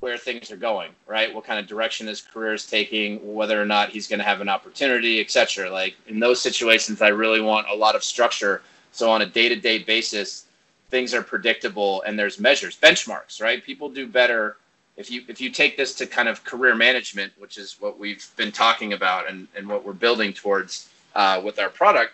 [0.00, 1.34] where things are going, right?
[1.34, 4.42] What kind of direction his career is taking, whether or not he's going to have
[4.42, 5.70] an opportunity, etc.
[5.70, 8.60] Like in those situations, I really want a lot of structure.
[8.92, 10.44] So on a day-to-day basis,
[10.90, 13.64] things are predictable and there's measures, benchmarks, right?
[13.64, 14.58] People do better
[14.96, 18.26] if you if you take this to kind of career management, which is what we've
[18.36, 22.12] been talking about and, and what we're building towards uh, with our product,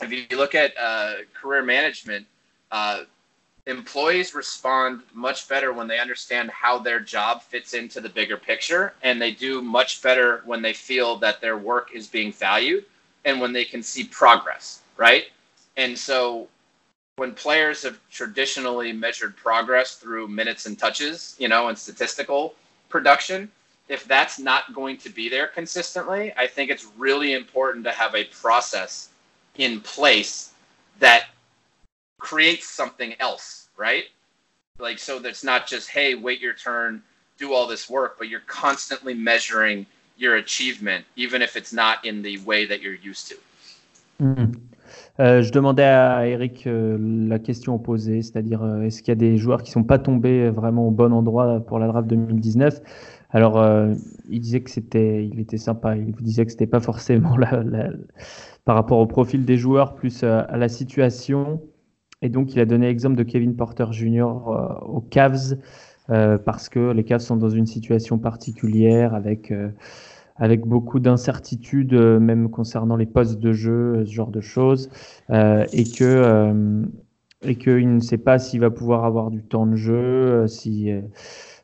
[0.00, 2.26] if you look at uh, career management,
[2.70, 3.02] uh,
[3.66, 8.94] employees respond much better when they understand how their job fits into the bigger picture,
[9.02, 12.84] and they do much better when they feel that their work is being valued
[13.24, 15.26] and when they can see progress, right?
[15.76, 16.46] And so
[17.16, 22.54] when players have traditionally measured progress through minutes and touches, you know, and statistical
[22.90, 23.50] production,
[23.88, 28.14] if that's not going to be there consistently, I think it's really important to have
[28.14, 29.08] a process
[29.56, 30.52] in place
[30.98, 31.28] that
[32.18, 34.04] creates something else, right?
[34.78, 37.02] Like, so that's not just, hey, wait your turn,
[37.38, 39.86] do all this work, but you're constantly measuring
[40.18, 43.36] your achievement, even if it's not in the way that you're used to.
[44.20, 44.60] Mm.
[45.18, 49.14] Euh, je demandais à Eric euh, la question opposée, c'est-à-dire euh, est-ce qu'il y a
[49.14, 52.82] des joueurs qui ne sont pas tombés vraiment au bon endroit pour la draft 2019
[53.30, 53.94] Alors, euh,
[54.28, 55.96] il disait que c'était, il était sympa.
[55.96, 57.90] Il vous disait que c'était pas forcément la, la,
[58.66, 61.62] par rapport au profil des joueurs, plus à, à la situation.
[62.20, 64.26] Et donc, il a donné l'exemple de Kevin Porter Jr.
[64.82, 65.56] Aux Cavs
[66.08, 69.52] parce que les Cavs sont dans une situation particulière avec
[70.38, 74.90] avec beaucoup d'incertitudes, même concernant les postes de jeu, ce genre de choses,
[75.30, 76.84] euh, et que euh,
[77.42, 80.90] et qu'il ne sait pas s'il va pouvoir avoir du temps de jeu, si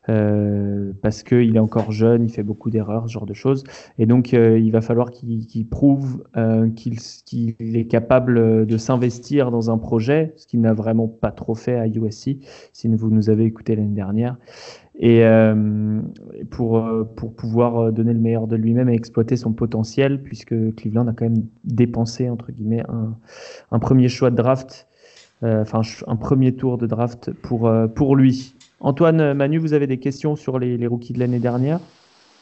[0.08, 3.62] euh, parce qu'il est encore jeune, il fait beaucoup d'erreurs, ce genre de choses.
[3.98, 8.76] Et donc, euh, il va falloir qu'il qu prouve euh, qu'il qu est capable de
[8.76, 12.38] s'investir dans un projet, ce qu'il n'a vraiment pas trop fait à USC,
[12.72, 14.36] si vous nous avez écouté l'année dernière.
[14.98, 15.24] Et
[16.50, 21.12] pour, pour pouvoir donner le meilleur de lui-même et exploiter son potentiel, puisque Cleveland a
[21.12, 23.16] quand même dépensé, entre guillemets, un,
[23.70, 24.86] un premier choix de draft,
[25.42, 28.54] enfin un premier tour de draft pour, pour lui.
[28.82, 31.78] Antoine, Manu, vous avez des questions sur les, les rookies de l'année dernière?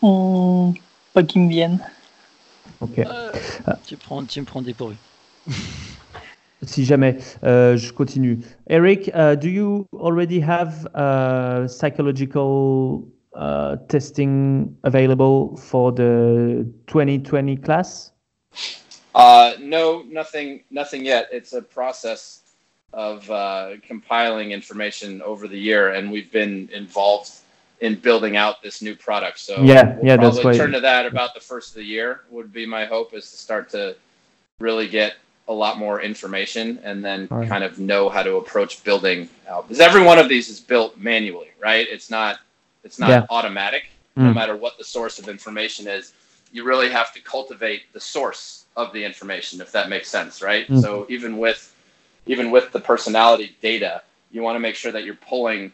[0.02, 0.72] Mmh,
[1.12, 1.78] Pas qui me viennent.
[2.80, 2.98] Ok.
[2.98, 3.30] Euh,
[3.86, 4.96] tu, prends, tu me prends dépourvu.
[6.62, 8.40] si jamais, euh, je continue.
[8.68, 13.02] Eric, uh, do you already have uh, psychological
[13.34, 18.14] uh, testing available for the 2020 class?
[19.14, 21.28] Uh, no, nothing, nothing yet.
[21.30, 22.40] It's a process
[22.92, 27.30] of uh, compiling information over the year, and we've been involved
[27.80, 29.38] in building out this new product.
[29.38, 30.56] So yeah, we'll yeah, probably that's why.
[30.56, 32.22] turn to that about the first of the year.
[32.30, 33.96] Would be my hope is to start to
[34.58, 35.14] really get
[35.48, 37.48] a lot more information and then right.
[37.48, 40.96] kind of know how to approach building out because every one of these is built
[40.96, 41.86] manually, right?
[41.90, 42.40] It's not
[42.84, 43.26] it's not Yeah.
[43.30, 43.90] automatic.
[44.16, 44.34] No Mm.
[44.34, 46.12] matter what the source of information is,
[46.52, 50.68] you really have to cultivate the source of the information, if that makes sense, right?
[50.68, 50.80] Mm.
[50.80, 51.74] So even with
[52.30, 55.72] even with the personality data, you want to make sure that you're pulling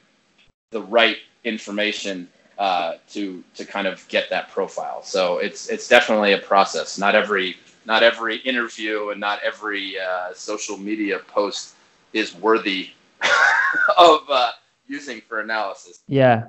[0.71, 2.27] the right information
[2.59, 5.03] uh, to to kind of get that profile.
[5.03, 6.99] So it's it's definitely a process.
[6.99, 11.75] Not every not every interview and not every uh, social media post
[12.15, 12.89] is worthy
[13.99, 14.53] of uh,
[14.87, 16.01] using for analysis.
[16.09, 16.45] Yeah.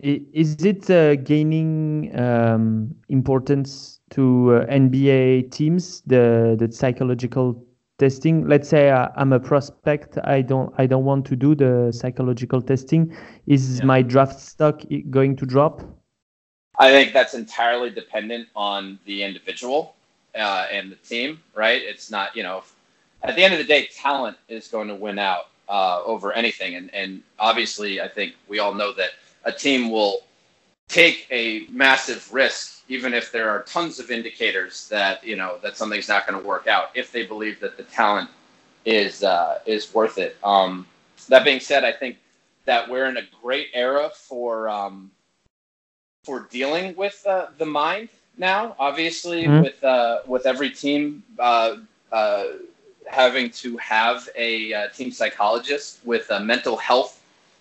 [0.00, 7.67] Is it uh, gaining um, importance to uh, NBA teams the the psychological
[7.98, 8.46] testing?
[8.46, 10.18] Let's say uh, I'm a prospect.
[10.24, 13.14] I don't I don't want to do the psychological testing.
[13.46, 13.84] Is Yeah.
[13.86, 15.82] my draft stock going to drop?
[16.78, 19.96] I think that's entirely dependent on the individual
[20.36, 21.82] uh, and the team, right?
[21.82, 22.62] It's not, you know,
[23.22, 26.76] at the end of the day, talent is going to win out uh, over anything.
[26.76, 29.10] And, and obviously, I think we all know that
[29.44, 30.20] a team will
[30.88, 35.76] take a massive risk, even if there are tons of indicators that, you know, that
[35.76, 38.30] something's not going to work out if they believe that the talent
[38.84, 40.36] is, uh, is worth it.
[40.42, 40.86] Um,
[41.28, 42.16] that being said, I think
[42.64, 45.10] that we're in a great era for, um,
[46.24, 48.76] for dealing with uh, the mind now.
[48.78, 49.62] Obviously, Mhm.
[49.62, 51.76] with uh, with every team uh,
[52.12, 52.44] uh,
[53.06, 57.20] having to have a uh, team psychologist with uh, mental health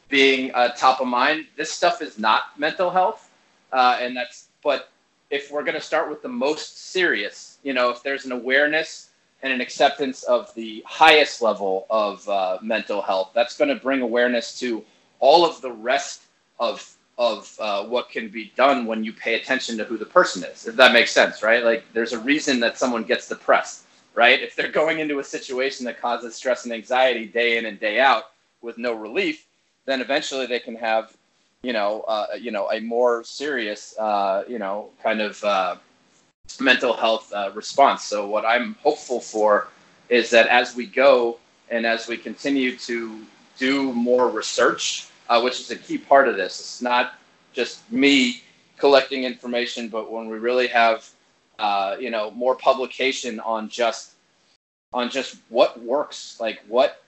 [0.09, 1.47] being uh, top of mind.
[1.55, 3.29] This stuff is not mental health,
[3.71, 4.47] uh, and that's.
[4.63, 4.89] But
[5.29, 9.09] if we're going to start with the most serious, you know, if there's an awareness
[9.43, 14.01] and an acceptance of the highest level of uh, mental health, that's going to bring
[14.01, 14.83] awareness to
[15.19, 16.23] all of the rest
[16.59, 20.43] of of uh, what can be done when you pay attention to who the person
[20.43, 20.67] is.
[20.67, 21.63] If that makes sense, right?
[21.63, 24.39] Like, there's a reason that someone gets depressed, right?
[24.39, 27.99] If they're going into a situation that causes stress and anxiety day in and day
[27.99, 28.25] out
[28.61, 29.47] with no relief,
[29.85, 31.17] then eventually they can have,
[31.67, 35.75] you know, uh, you know, a more serious, uh, you know, kind of uh,
[36.61, 38.05] mental health uh, response.
[38.05, 39.67] So what I'm hopeful for
[40.07, 41.39] is that as we go
[41.69, 43.19] and as we continue to
[43.57, 47.15] do more research, uh, which is a key part of this, it's not
[47.51, 48.43] just me
[48.77, 51.09] collecting information, but when we really have,
[51.59, 54.11] uh, you know, more publication on just
[54.93, 57.03] on just what works, like what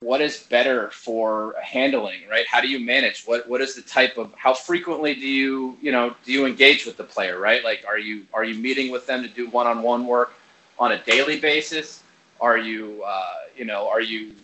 [0.00, 2.46] what is better for handling, right?
[2.46, 3.24] How do you manage?
[3.24, 6.86] What what is the type of how frequently do you you know do you engage
[6.86, 7.64] with the player, right?
[7.64, 10.34] Like are you are you meeting with them to do one on one work
[10.78, 12.02] on a daily basis?
[12.40, 14.34] Are you uh, you know are you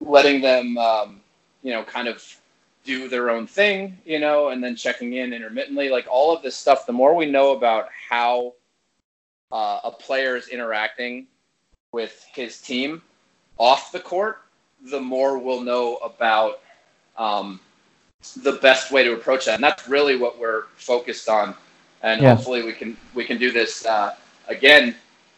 [0.00, 1.20] letting them um,
[1.62, 2.24] you know kind of
[2.84, 6.56] do their own thing, you know, and then checking in intermittently, like all of this
[6.56, 6.86] stuff.
[6.86, 8.54] The more we know about how
[9.52, 11.26] uh, a player is interacting
[11.92, 13.02] with his team
[13.58, 14.38] off the court,
[14.86, 16.60] the more we'll know about
[17.16, 17.60] um,
[18.36, 19.54] the best way to approach that.
[19.54, 21.54] And that's really what we're focused on.
[22.02, 22.34] And Yeah.
[22.34, 24.14] hopefully we can we can do this uh,
[24.48, 24.94] again,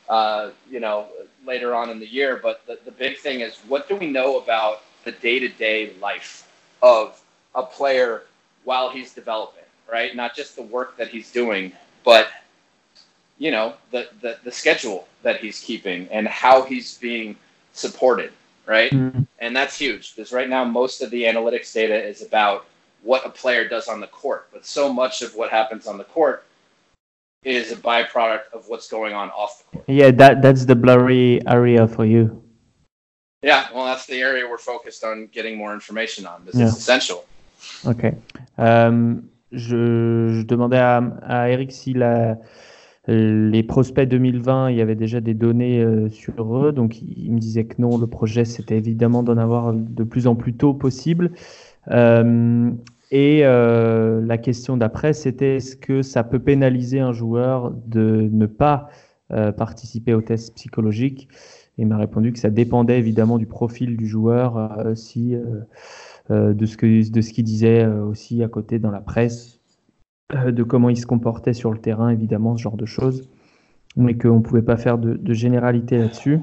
[0.09, 1.09] uh, you know,
[1.47, 2.37] later on in the year.
[2.43, 5.95] But the, the big thing is what do we know about the day to day
[6.01, 6.49] life
[6.83, 7.21] of
[7.55, 8.25] a player
[8.65, 10.15] while he's developing, right?
[10.15, 11.73] Not just the work that he's doing,
[12.05, 12.29] but
[13.39, 17.37] you know the, the the schedule that he's keeping and how he's being
[17.73, 18.33] supported,
[18.67, 18.93] right?
[18.93, 19.27] Mm.
[19.41, 22.67] And that's huge because right now most of the analytics data is about
[23.03, 26.05] what a player does on the court, but so much of what happens on the
[26.05, 26.45] court
[27.43, 29.85] is a byproduct of what's going on off the court.
[29.89, 32.43] Yeah, that that's the blurry area for you.
[33.43, 36.45] Yeah, well, that's the area we're focused on getting more information on.
[36.45, 36.67] This Yeah.
[36.67, 37.25] is essential.
[37.87, 38.05] Ok.
[38.59, 39.15] Euh,
[39.53, 42.37] je, je demandais à, à Eric si la,
[43.07, 46.73] les prospects 2020, il y avait déjà des données euh, sur eux.
[46.73, 50.27] Donc, il, il me disait que non, le projet, c'était évidemment d'en avoir de plus
[50.27, 51.33] en plus tôt possible.
[51.91, 52.71] Euh,
[53.11, 58.47] et euh, la question d'après, c'était est-ce que ça peut pénaliser un joueur de ne
[58.47, 58.89] pas
[59.57, 61.29] participer au test psychologique
[61.79, 65.37] Et il m'a répondu que ça dépendait évidemment du profil du joueur, si
[66.29, 69.60] de ce qu'il disait aussi à côté dans la presse,
[70.33, 73.29] de comment il se comportait sur le terrain, évidemment, ce genre de choses.
[73.97, 76.39] mais qu'on ne pouvait pas faire de, généralité là-dessus.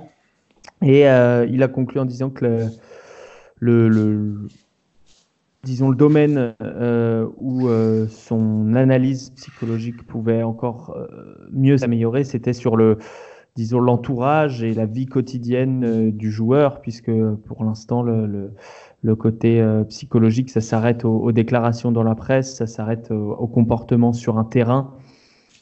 [0.81, 2.67] Et il a conclu en disant que
[3.59, 4.47] le, le,
[5.63, 6.53] disons, le domaine
[7.39, 7.69] où
[8.09, 10.97] son analyse psychologique pouvait encore
[11.51, 12.97] mieux s'améliorer, c'était sur le,
[13.57, 17.11] disons, l'entourage et la vie quotidienne euh, du joueur, puisque
[17.47, 18.53] pour l'instant, le, le,
[19.15, 24.37] côté euh, psychologique, ça s'arrête aux, déclarations dans la presse, ça s'arrête au, comportement sur
[24.37, 24.93] un terrain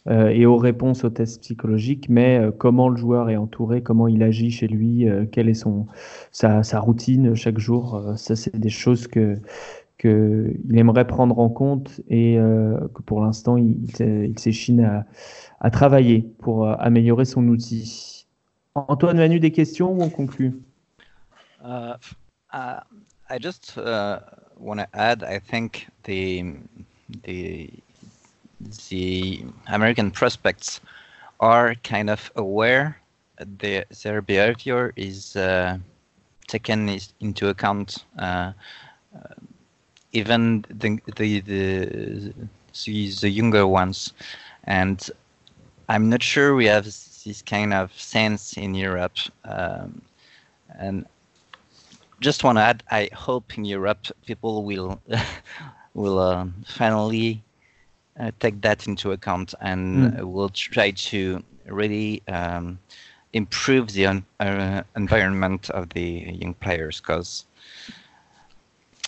[0.07, 4.23] euh, et aux réponses aux tests psychologiques, mais comment le joueur est entouré, comment il
[4.23, 5.87] agit chez lui, quelle est son,
[6.31, 9.35] sa, routine chaque jour, ça, c'est des choses que
[9.97, 15.05] qu'il aimerait prendre en compte et que pour l'instant, il, s'échine
[15.65, 18.27] à travailler pour euh, améliorer son outil.
[18.75, 20.59] Antoine, Manu, des questions ou on conclut?
[23.29, 24.19] I just uh,
[24.57, 26.45] want to add, I think the
[27.23, 27.69] the
[28.89, 30.79] the American prospects
[31.39, 32.99] are kind of aware
[33.37, 35.77] that their behavior is uh,
[36.47, 38.05] taken into account.
[38.17, 38.53] Uh,
[39.15, 39.35] uh,
[40.11, 42.33] even the the the,
[43.21, 44.13] the younger ones,
[44.65, 45.09] and
[45.89, 49.17] I'm not sure we have this kind of sense in Europe.
[49.43, 50.01] Um,
[50.77, 51.05] and
[52.19, 55.01] just want to add, I hope in Europe people will
[55.93, 57.43] will uh, finally
[58.19, 60.23] uh, take that into account and mm.
[60.23, 62.79] will try to really um,
[63.33, 67.45] improve the uh, environment of the young players because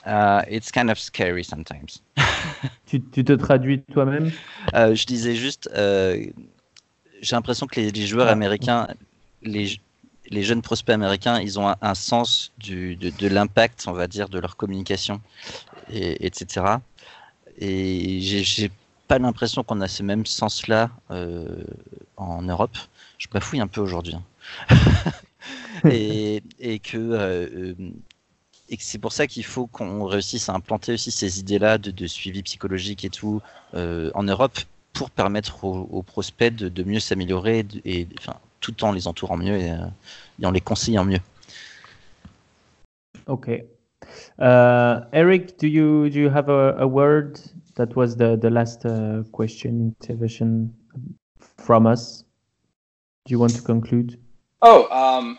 [0.06, 2.02] uh, it's kind of scary sometimes.
[2.88, 4.32] tu, tu, te traduis toi-même
[4.74, 6.26] euh, Je disais juste euh,
[7.22, 8.88] j'ai l'impression que les, joueurs américains,
[9.42, 9.80] les,
[10.30, 14.40] les, jeunes prospects américains, ils ont un, sens du, de, l'impact, on va dire, de
[14.40, 15.22] leur communication,
[15.92, 16.66] et, etc.
[17.60, 18.72] Et j'ai
[19.08, 21.64] pas l'impression qu'on a ce même sens-là euh,
[22.18, 22.78] en Europe.
[23.18, 24.16] Je bafouille un peu aujourd'hui.
[24.16, 24.76] Hein.
[25.90, 26.98] et, et, que.
[26.98, 27.74] Euh,
[28.70, 31.90] et que c'est pour ça qu'il faut qu'on réussisse à implanter aussi ces idées-là de,
[31.90, 33.42] de, suivi psychologique et tout
[33.76, 34.60] euh, en Europe
[34.92, 39.38] pour permettre aux, aux prospects de, de mieux s'améliorer et enfin, tout en les entourant
[39.38, 39.74] mieux et,
[40.42, 41.20] et en les conseillant mieux.
[43.28, 43.66] Okay.
[44.40, 47.40] Uh, Eric, do you do you have a, a word?
[47.76, 50.74] That was the the last uh, question intervention
[51.58, 52.24] from us.
[53.26, 54.18] Do you want to conclude?
[54.62, 55.38] Oh, um,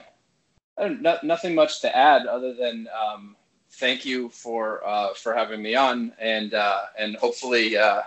[1.00, 3.34] no, nothing much to add other than um,
[3.70, 8.02] thank you for uh, for having me on, and uh, and hopefully uh,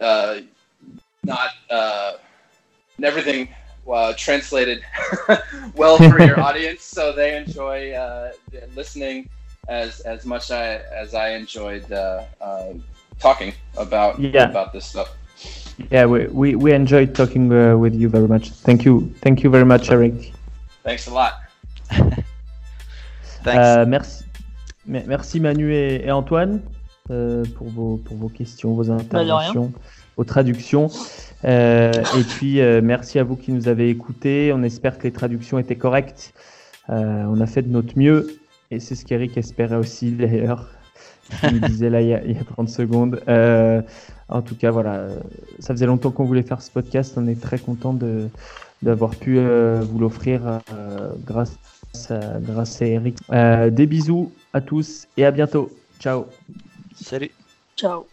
[0.00, 0.40] uh,
[1.24, 2.12] not uh,
[3.02, 3.48] everything
[3.90, 4.82] uh, translated
[5.74, 8.32] well for your audience, so they enjoy uh,
[8.74, 9.28] listening
[9.68, 12.72] as as much I, as I enjoyed uh, uh,
[13.18, 14.48] talking about yeah.
[14.48, 15.08] about this stuff.
[15.90, 18.50] Yeah, we, we, we enjoyed talking uh, with you very much.
[18.50, 20.32] Thank you, thank you very much, Eric.
[20.82, 21.34] Thanks a lot.
[23.44, 23.88] Thanks.
[23.88, 24.24] merci,
[24.84, 26.60] merci Manu et, et Antoine
[27.06, 29.72] pour vos pour vos questions, vos interventions.
[30.16, 30.90] aux traductions.
[31.44, 34.52] Euh, et puis, euh, merci à vous qui nous avez écoutés.
[34.54, 36.32] On espère que les traductions étaient correctes.
[36.90, 38.38] Euh, on a fait de notre mieux.
[38.70, 40.68] Et c'est ce qu'Eric espérait aussi, d'ailleurs.
[41.44, 43.20] Il me disait là il y, a, il y a 30 secondes.
[44.28, 45.08] en tout cas, voilà.
[45.58, 47.14] Ça faisait longtemps qu'on voulait faire ce podcast.
[47.16, 48.28] On est très content de
[48.80, 50.60] d'avoir pu vous l'offrir
[51.26, 51.58] grâce,
[52.10, 53.18] à, grâce à Eric.
[53.72, 55.70] des bisous à tous et à bientôt.
[55.98, 56.26] Ciao.
[56.94, 57.32] Salut.
[57.76, 58.06] Ciao.